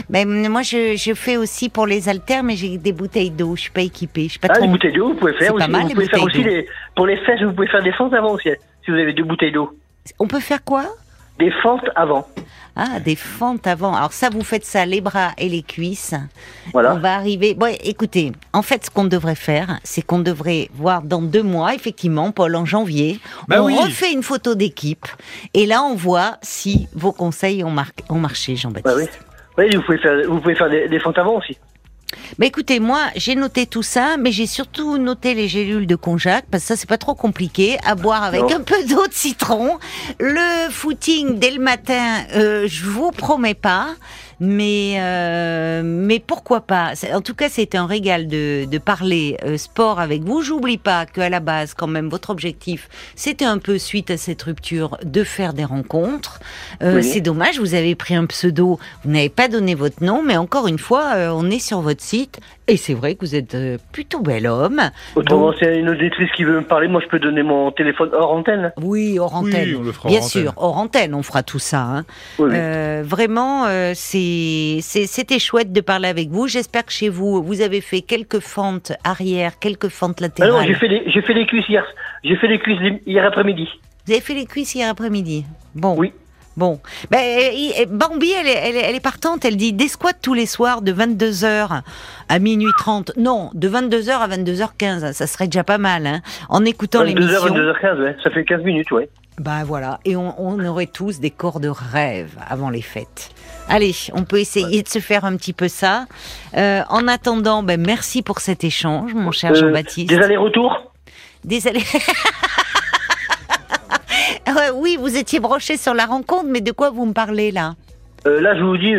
mais 0.10 0.26
moi 0.26 0.62
je, 0.64 0.96
je 0.98 1.14
fais 1.14 1.38
aussi 1.38 1.70
pour 1.70 1.86
les 1.86 2.10
haltères, 2.10 2.44
mais 2.44 2.56
j'ai 2.56 2.78
des 2.78 2.92
bouteilles 2.92 3.30
d'eau, 3.32 3.56
je 3.56 3.62
suis 3.62 3.72
pas 3.72 3.82
équipée, 3.82 4.24
je 4.24 4.30
suis 4.32 4.40
pas 4.40 4.48
Ah, 4.52 4.56
trop. 4.56 4.64
les 4.66 4.72
bouteilles 4.72 4.94
d'eau, 4.94 5.10
vous 5.10 5.16
pouvez 5.16 5.34
C'est 5.40 5.46
faire 5.46 5.56
pas 5.56 5.64
aussi. 5.64 5.72
mal, 5.72 5.82
vous 5.84 5.88
les 5.90 5.94
pouvez 5.96 6.08
faire 6.08 6.20
bouteilles 6.22 6.42
aussi 6.42 6.44
d'eau. 6.50 6.56
les, 6.56 6.68
pour 6.96 7.06
les 7.08 7.18
fesses, 7.18 7.42
vous 7.42 7.54
pouvez 7.54 7.68
faire 7.68 7.84
des 7.84 7.92
fentes 7.94 8.14
avant 8.14 8.32
aussi, 8.34 8.50
si 8.84 8.92
vous 8.92 8.98
avez 8.98 9.14
deux 9.14 9.24
bouteilles 9.24 9.52
d'eau. 9.52 9.72
On 10.20 10.28
peut 10.28 10.40
faire 10.40 10.64
quoi? 10.64 10.86
Des 11.40 11.52
fentes 11.64 11.86
avant. 11.96 12.28
Ah, 12.76 13.00
des 13.00 13.16
fentes 13.16 13.66
avant. 13.66 13.96
Alors 13.96 14.14
ça, 14.14 14.30
vous 14.30 14.44
faites 14.44 14.66
ça 14.66 14.86
les 14.86 15.02
bras 15.02 15.32
et 15.38 15.50
les 15.50 15.64
cuisses. 15.64 16.14
Voilà. 16.74 16.94
On 16.96 17.00
va 17.00 17.16
arriver. 17.16 17.54
Bon, 17.54 17.74
écoutez, 17.84 18.32
en 18.54 18.62
fait, 18.62 18.86
ce 18.86 18.90
qu'on 18.92 19.06
devrait 19.06 19.36
faire, 19.36 19.80
c'est 19.84 20.02
qu'on 20.02 20.20
devrait 20.20 20.70
voir 20.74 21.02
dans 21.02 21.22
deux 21.22 21.44
mois, 21.44 21.74
effectivement, 21.74 22.32
Paul, 22.32 22.56
en 22.56 22.66
janvier, 22.66 23.20
Bah 23.48 23.62
on 23.64 23.68
oui. 23.68 23.78
refait 23.78 24.12
une 24.12 24.24
photo 24.24 24.54
d'équipe, 24.56 25.06
et 25.54 25.66
là, 25.66 25.82
on 25.84 25.96
voit 25.96 26.38
si 26.42 26.88
vos 26.94 27.12
conseils 27.12 27.64
ont, 27.64 27.72
mar- 27.72 27.92
ont 28.10 28.16
marché, 28.20 28.54
Bah 28.54 28.60
Jean-Baptiste. 28.62 29.20
oui. 29.58 29.66
Oui, 29.66 29.76
vous 29.76 29.82
pouvez 29.82 29.98
faire, 29.98 30.22
vous 30.30 30.40
pouvez 30.40 30.56
faire 30.56 30.70
des, 30.70 30.88
des 30.88 31.00
fentes 31.00 31.18
avant 31.18 31.38
aussi. 31.38 31.58
Bah 32.38 32.46
écoutez, 32.46 32.80
moi 32.80 33.02
j'ai 33.16 33.36
noté 33.36 33.66
tout 33.66 33.84
ça, 33.84 34.18
mais 34.18 34.32
j'ai 34.32 34.48
surtout 34.48 34.98
noté 34.98 35.34
les 35.34 35.48
gélules 35.48 35.86
de 35.88 35.96
konjac 35.96 36.46
parce 36.50 36.64
que 36.64 36.68
ça 36.70 36.76
c'est 36.76 36.90
pas 36.90 36.98
trop 36.98 37.16
compliqué 37.16 37.78
à 37.86 37.96
boire 37.96 38.24
avec 38.24 38.42
Non. 38.42 38.56
un 38.56 38.62
peu 38.62 38.84
d'eau 38.86 39.06
de 39.08 39.14
citron. 39.14 39.78
Le 40.20 40.70
footing 40.72 41.38
dès 41.40 41.52
le 41.52 41.60
matin, 41.60 42.24
euh, 42.36 42.68
je 42.68 42.86
vous 42.86 43.12
promets 43.12 43.54
pas, 43.54 43.90
mais 44.40 44.96
euh, 45.00 45.82
mais 45.84 46.20
pourquoi 46.20 46.62
pas? 46.62 46.94
En 47.14 47.22
tout 47.22 47.36
cas, 47.36 47.50
c'était 47.50 47.78
un 47.78 47.86
régal 47.86 48.28
de, 48.28 48.66
de 48.66 48.78
parler 48.78 49.38
euh, 49.46 49.58
sport 49.58 50.00
avec 50.00 50.24
vous. 50.24 50.42
J'oublie 50.42 50.78
pas 50.78 51.06
qu'à 51.06 51.30
la 51.30 51.40
base, 51.40 51.74
quand 51.74 51.88
même, 51.88 52.10
votre 52.10 52.30
objectif, 52.30 52.90
c'était 53.16 53.46
un 53.46 53.58
peu 53.58 53.78
suite 53.78 54.12
à 54.12 54.18
cette 54.18 54.42
rupture 54.44 54.98
de 55.04 55.24
faire 55.24 55.54
des 55.54 55.66
rencontres. 55.66 56.40
Euh, 56.84 56.96
Oui. 56.98 57.04
C'est 57.04 57.22
dommage, 57.22 57.60
vous 57.60 57.74
avez 57.76 57.96
pris 57.96 58.16
un 58.16 58.26
pseudo, 58.26 58.80
vous 59.04 59.12
n'avez 59.12 59.30
pas 59.30 59.48
donné 59.48 59.76
votre 59.76 60.04
nom, 60.04 60.22
mais 60.24 60.38
encore 60.38 60.68
une 60.68 60.80
fois, 60.80 61.14
euh, 61.16 61.30
on 61.34 61.50
est 61.50 61.60
sur 61.60 61.82
votre 61.82 62.02
site 62.02 62.40
et 62.68 62.78
c'est 62.78 62.94
vrai 62.94 63.16
que 63.16 63.22
vous 63.26 63.36
êtes 63.36 63.56
euh, 63.56 63.78
plutôt 63.92 64.20
bel 64.22 64.46
homme. 64.46 64.80
Autrement, 65.16 65.48
Donc, 65.48 65.56
c'est 65.60 65.80
une 65.80 65.90
auditrice 65.90 66.30
qui 66.36 66.44
veut 66.44 66.58
me 66.60 66.64
parler. 66.66 66.88
Moi, 66.88 67.02
je 67.04 67.08
peux 67.08 67.20
donner 67.20 67.42
mon 67.42 67.72
téléphone 67.72 68.10
hors 68.14 68.32
antenne. 68.32 68.72
oui, 68.82 69.18
hors 69.20 69.34
Oui, 69.42 69.50
antenne. 69.50 69.76
on 69.80 69.84
le 69.84 69.92
fera 69.92 70.10
Bien 70.10 70.20
hors 70.20 70.24
sûr, 70.30 70.54
hors 70.58 70.78
antenne, 70.78 71.16
on 71.16 71.24
fera 71.24 71.42
tout 71.44 71.58
ça. 71.60 71.82
hein. 71.82 72.06
Oui, 72.38 72.50
oui. 72.52 72.56
Euh, 72.56 73.04
vraiment, 73.06 73.66
euh, 73.66 73.94
c'est- 73.96 74.29
c'est- 74.82 75.08
c'était 75.08 75.40
chouette 75.40 75.72
de 75.72 75.82
parler 75.82 76.08
avec 76.08 76.30
vous. 76.30 76.48
J'espère 76.48 76.86
que 76.86 76.92
chez 76.92 77.10
vous, 77.10 77.42
vous 77.44 77.62
avez 77.62 77.82
fait 77.82 78.02
quelques 78.02 78.40
fentes 78.40 78.92
arrière, 79.04 79.60
quelques 79.60 79.90
fentes 79.90 80.18
Ah 80.20 80.24
latérales. 80.24 80.54
non, 80.62 80.68
j'ai 80.68 80.74
fait 80.76 80.88
les, 80.88 81.04
j'ai 81.12 81.22
fait 81.22 81.34
les 81.34 81.46
cuisses 81.46 81.68
hier. 81.70 81.86
J'ai 82.24 82.36
fait 82.36 82.48
les 82.48 82.60
cuisses 82.60 82.80
hier 83.06 83.26
après-midi. 83.26 83.68
Vous 84.06 84.12
avez 84.14 84.22
fait 84.22 84.34
les 84.34 84.46
cuisses 84.46 84.74
hier 84.76 84.90
après-midi. 84.90 85.46
Bon. 85.76 85.96
Oui. 85.98 86.14
Bon. 86.58 86.80
Ben, 87.10 87.20
euh, 87.20 87.82
euh, 87.82 87.86
Bambi, 87.90 88.32
elle 88.32 88.48
est, 88.48 88.52
elle, 88.70 88.76
est, 88.76 88.80
elle 88.90 88.96
est 88.96 89.00
partante. 89.00 89.46
Elle 89.46 89.56
dit 89.56 89.72
des 89.72 89.88
squats 89.88 90.12
tous 90.22 90.34
les 90.34 90.46
soirs 90.46 90.82
de 90.82 90.92
22h 90.92 91.82
à 92.28 92.40
minuit 92.40 92.72
30. 92.78 93.12
Non, 93.16 93.50
de 93.54 93.70
22h 93.70 94.10
à 94.20 94.28
22h15. 94.28 95.14
Ça 95.14 95.26
serait 95.28 95.46
déjà 95.46 95.64
pas 95.64 95.78
mal, 95.78 96.06
hein. 96.06 96.22
En 96.50 96.66
écoutant 96.66 97.04
22h, 97.04 97.06
l'émission. 97.06 97.48
22h15, 97.56 98.02
ouais. 98.02 98.16
Ça 98.24 98.30
fait 98.32 98.44
15 98.44 98.64
minutes, 98.64 98.92
ouais. 98.92 99.08
Ben 99.40 99.64
voilà. 99.64 100.00
Et 100.04 100.18
on, 100.18 100.36
on 100.38 100.60
aurait 100.66 100.88
tous 100.88 101.22
des 101.22 101.30
corps 101.32 101.62
de 101.62 101.70
rêve 101.70 102.32
avant 102.50 102.70
les 102.70 102.82
fêtes. 102.82 103.30
Allez, 103.70 103.94
on 104.14 104.24
peut 104.24 104.40
essayer 104.40 104.82
de 104.84 104.88
se 104.88 105.00
faire 105.00 105.26
un 105.26 105.36
petit 105.38 105.54
peu 105.54 105.68
ça. 105.68 106.06
Euh, 106.58 106.82
en 106.90 107.08
attendant, 107.08 107.62
ben, 107.64 107.80
merci 107.80 108.22
pour 108.24 108.40
cet 108.40 108.64
échange, 108.64 109.14
mon 109.14 109.32
cher 109.32 109.52
Euh, 109.52 109.56
Jean-Baptiste. 109.56 110.10
Des 110.10 110.18
allers-retours? 110.18 110.92
Désolé. 111.46 111.82
Ouais, 114.48 114.70
oui, 114.76 114.98
vous 115.00 115.16
étiez 115.18 115.40
broché 115.40 115.78
sur 115.78 115.94
la 115.94 116.06
rencontre, 116.06 116.46
mais 116.48 116.62
de 116.62 116.72
quoi 116.72 116.90
vous 116.90 117.06
me 117.06 117.14
parlez 117.14 117.52
là? 117.52 117.76
Euh, 118.28 118.42
Là, 118.42 118.56
je 118.58 118.64
vous 118.64 118.78
dis, 118.78 118.94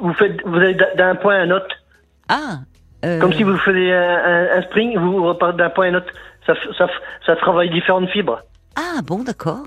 vous 0.00 0.12
faites, 0.14 0.40
vous 0.44 0.56
allez 0.56 0.76
d'un 0.96 1.14
point 1.16 1.36
à 1.36 1.38
un 1.40 1.50
autre. 1.50 1.74
Ah 2.28 2.58
euh, 3.04 3.18
Comme 3.20 3.32
si 3.32 3.42
vous 3.42 3.56
faisiez 3.58 3.92
un, 3.94 4.18
un, 4.24 4.58
un 4.58 4.62
spring, 4.62 4.96
vous 4.98 5.24
repartez 5.24 5.56
d'un 5.58 5.70
point 5.70 5.86
à 5.86 5.88
un 5.90 5.94
autre. 5.94 6.12
Ça 7.26 7.36
travaille 7.36 7.70
différentes 7.70 8.08
fibres. 8.10 8.40
Ah 8.76 9.00
bon, 9.04 9.22
d'accord. 9.24 9.64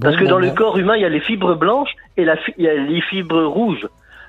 Parce 0.00 0.14
Bon, 0.16 0.20
que 0.24 0.28
dans 0.28 0.38
le 0.38 0.50
corps 0.50 0.78
humain, 0.78 0.96
il 0.96 1.02
y 1.02 1.04
a 1.04 1.08
les 1.08 1.20
fibres 1.20 1.54
blanches 1.54 1.94
et 2.16 2.24
la 2.24 2.36
fi- 2.36 2.54
il 2.58 2.64
y 2.64 2.68
a 2.68 2.74
les 2.74 3.00
fibres 3.00 3.44
rouges. 3.44 3.86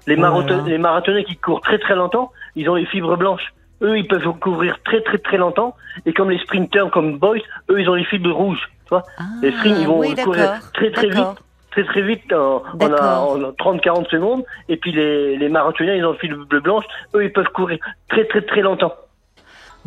Les, 0.08 0.16
là 0.16 0.22
marathon- 0.30 0.64
les 0.66 0.78
marathoniens 0.78 1.24
qui 1.24 1.36
courent 1.36 1.62
très 1.62 1.78
très 1.80 1.96
longtemps, 1.96 2.32
ils 2.56 2.70
ont 2.70 2.76
les 2.76 2.86
fibres 2.86 3.18
blanches. 3.18 3.54
Eux, 3.82 3.98
ils 3.98 4.08
peuvent 4.08 4.28
courir 4.40 4.78
très 4.86 5.02
très 5.02 5.18
très 5.18 5.38
longtemps. 5.38 5.76
Et 6.06 6.14
comme 6.14 6.30
les 6.32 6.40
sprinters, 6.40 6.90
comme 6.92 7.18
Boyce, 7.20 7.44
eux, 7.70 7.80
ils 7.82 7.90
ont 7.90 7.94
les 7.96 8.06
fibres 8.06 8.32
rouges. 8.32 8.70
Tu 8.86 8.90
vois 8.90 9.04
Ah, 9.18 9.24
les 9.42 9.52
sprints, 9.52 9.78
ils 9.80 9.88
vont 9.88 10.00
oui, 10.00 10.16
courir 10.16 10.60
très 10.74 10.92
très 10.92 11.10
vite, 11.10 11.44
très 11.72 11.84
très 11.84 12.02
vite, 12.02 12.32
en, 12.34 12.64
on 12.80 12.94
a, 12.94 13.20
en 13.20 13.38
30-40 13.52 14.08
secondes. 14.10 14.44
Et 14.70 14.78
puis 14.78 14.94
les, 14.94 15.36
les 15.38 15.50
marathoniens, 15.50 15.94
ils 15.94 16.06
ont 16.06 16.14
le 16.14 16.18
fil 16.18 16.34
bleu 16.34 16.60
blanche, 16.62 16.86
eux, 17.14 17.26
ils 17.26 17.34
peuvent 17.34 17.50
courir 17.54 17.78
très 18.10 18.26
très 18.26 18.42
très 18.42 18.62
longtemps. 18.62 18.94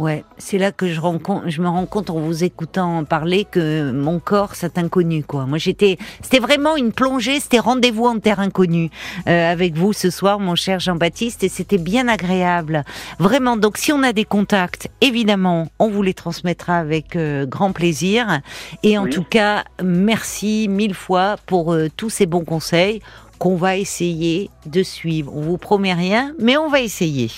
Ouais, 0.01 0.25
c'est 0.39 0.57
là 0.57 0.73
que 0.73 0.89
je, 0.89 0.95
je 0.95 1.61
me 1.61 1.69
rends 1.69 1.85
compte 1.85 2.09
en 2.09 2.21
vous 2.21 2.43
écoutant 2.43 3.05
parler 3.05 3.45
que 3.45 3.93
mon 3.93 4.19
corps 4.19 4.55
c'est 4.55 4.79
inconnu 4.79 5.23
quoi. 5.23 5.45
Moi 5.45 5.59
j'étais, 5.59 5.99
c'était 6.23 6.39
vraiment 6.39 6.75
une 6.75 6.91
plongée, 6.91 7.39
c'était 7.39 7.59
rendez-vous 7.59 8.07
en 8.07 8.19
terre 8.19 8.41
inconnue 8.41 8.89
euh, 9.29 9.53
avec 9.53 9.75
vous 9.75 9.93
ce 9.93 10.09
soir, 10.09 10.41
mon 10.41 10.55
cher 10.55 10.81
Jean-Baptiste, 10.81 11.45
et 11.45 11.51
c'était 11.51 11.77
bien 11.77 12.09
agréable. 12.09 12.83
Vraiment. 13.19 13.59
Donc 13.59 13.77
si 13.77 13.93
on 13.93 14.03
a 14.03 14.15
des 14.15 14.25
contacts, 14.25 14.89
évidemment, 15.03 15.69
on 15.79 15.91
vous 15.91 16.01
les 16.01 16.15
transmettra 16.15 16.79
avec 16.79 17.15
euh, 17.15 17.45
grand 17.45 17.73
plaisir. 17.73 18.41
Et 18.83 18.97
en 18.97 19.07
tout 19.07 19.25
cas, 19.25 19.65
merci 19.85 20.67
mille 20.71 20.95
fois 20.95 21.37
pour 21.45 21.75
euh, 21.75 21.89
tous 21.95 22.09
ces 22.09 22.25
bons 22.25 22.47
conseils 22.47 23.03
qu'on 23.39 23.57
va 23.57 23.77
essayer 23.77 24.49
de 24.65 24.83
suivre. 24.83 25.31
On 25.37 25.43
vous 25.43 25.59
promet 25.59 25.93
rien, 25.93 26.33
mais 26.39 26.57
on 26.57 26.71
va 26.71 26.81
essayer. 26.81 27.31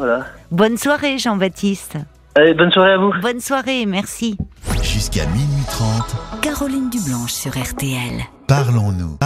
Voilà. 0.00 0.24
Bonne 0.50 0.78
soirée, 0.78 1.18
Jean-Baptiste. 1.18 1.98
Allez, 2.34 2.54
bonne 2.54 2.72
soirée 2.72 2.92
à 2.92 2.96
vous. 2.96 3.12
Bonne 3.20 3.38
soirée, 3.40 3.84
merci. 3.84 4.38
Jusqu'à 4.82 5.26
minuit 5.26 5.64
30. 5.68 6.40
Caroline 6.40 6.88
Dublanche 6.88 7.32
sur 7.32 7.50
RTL. 7.50 8.22
Parlons-nous. 8.46 9.18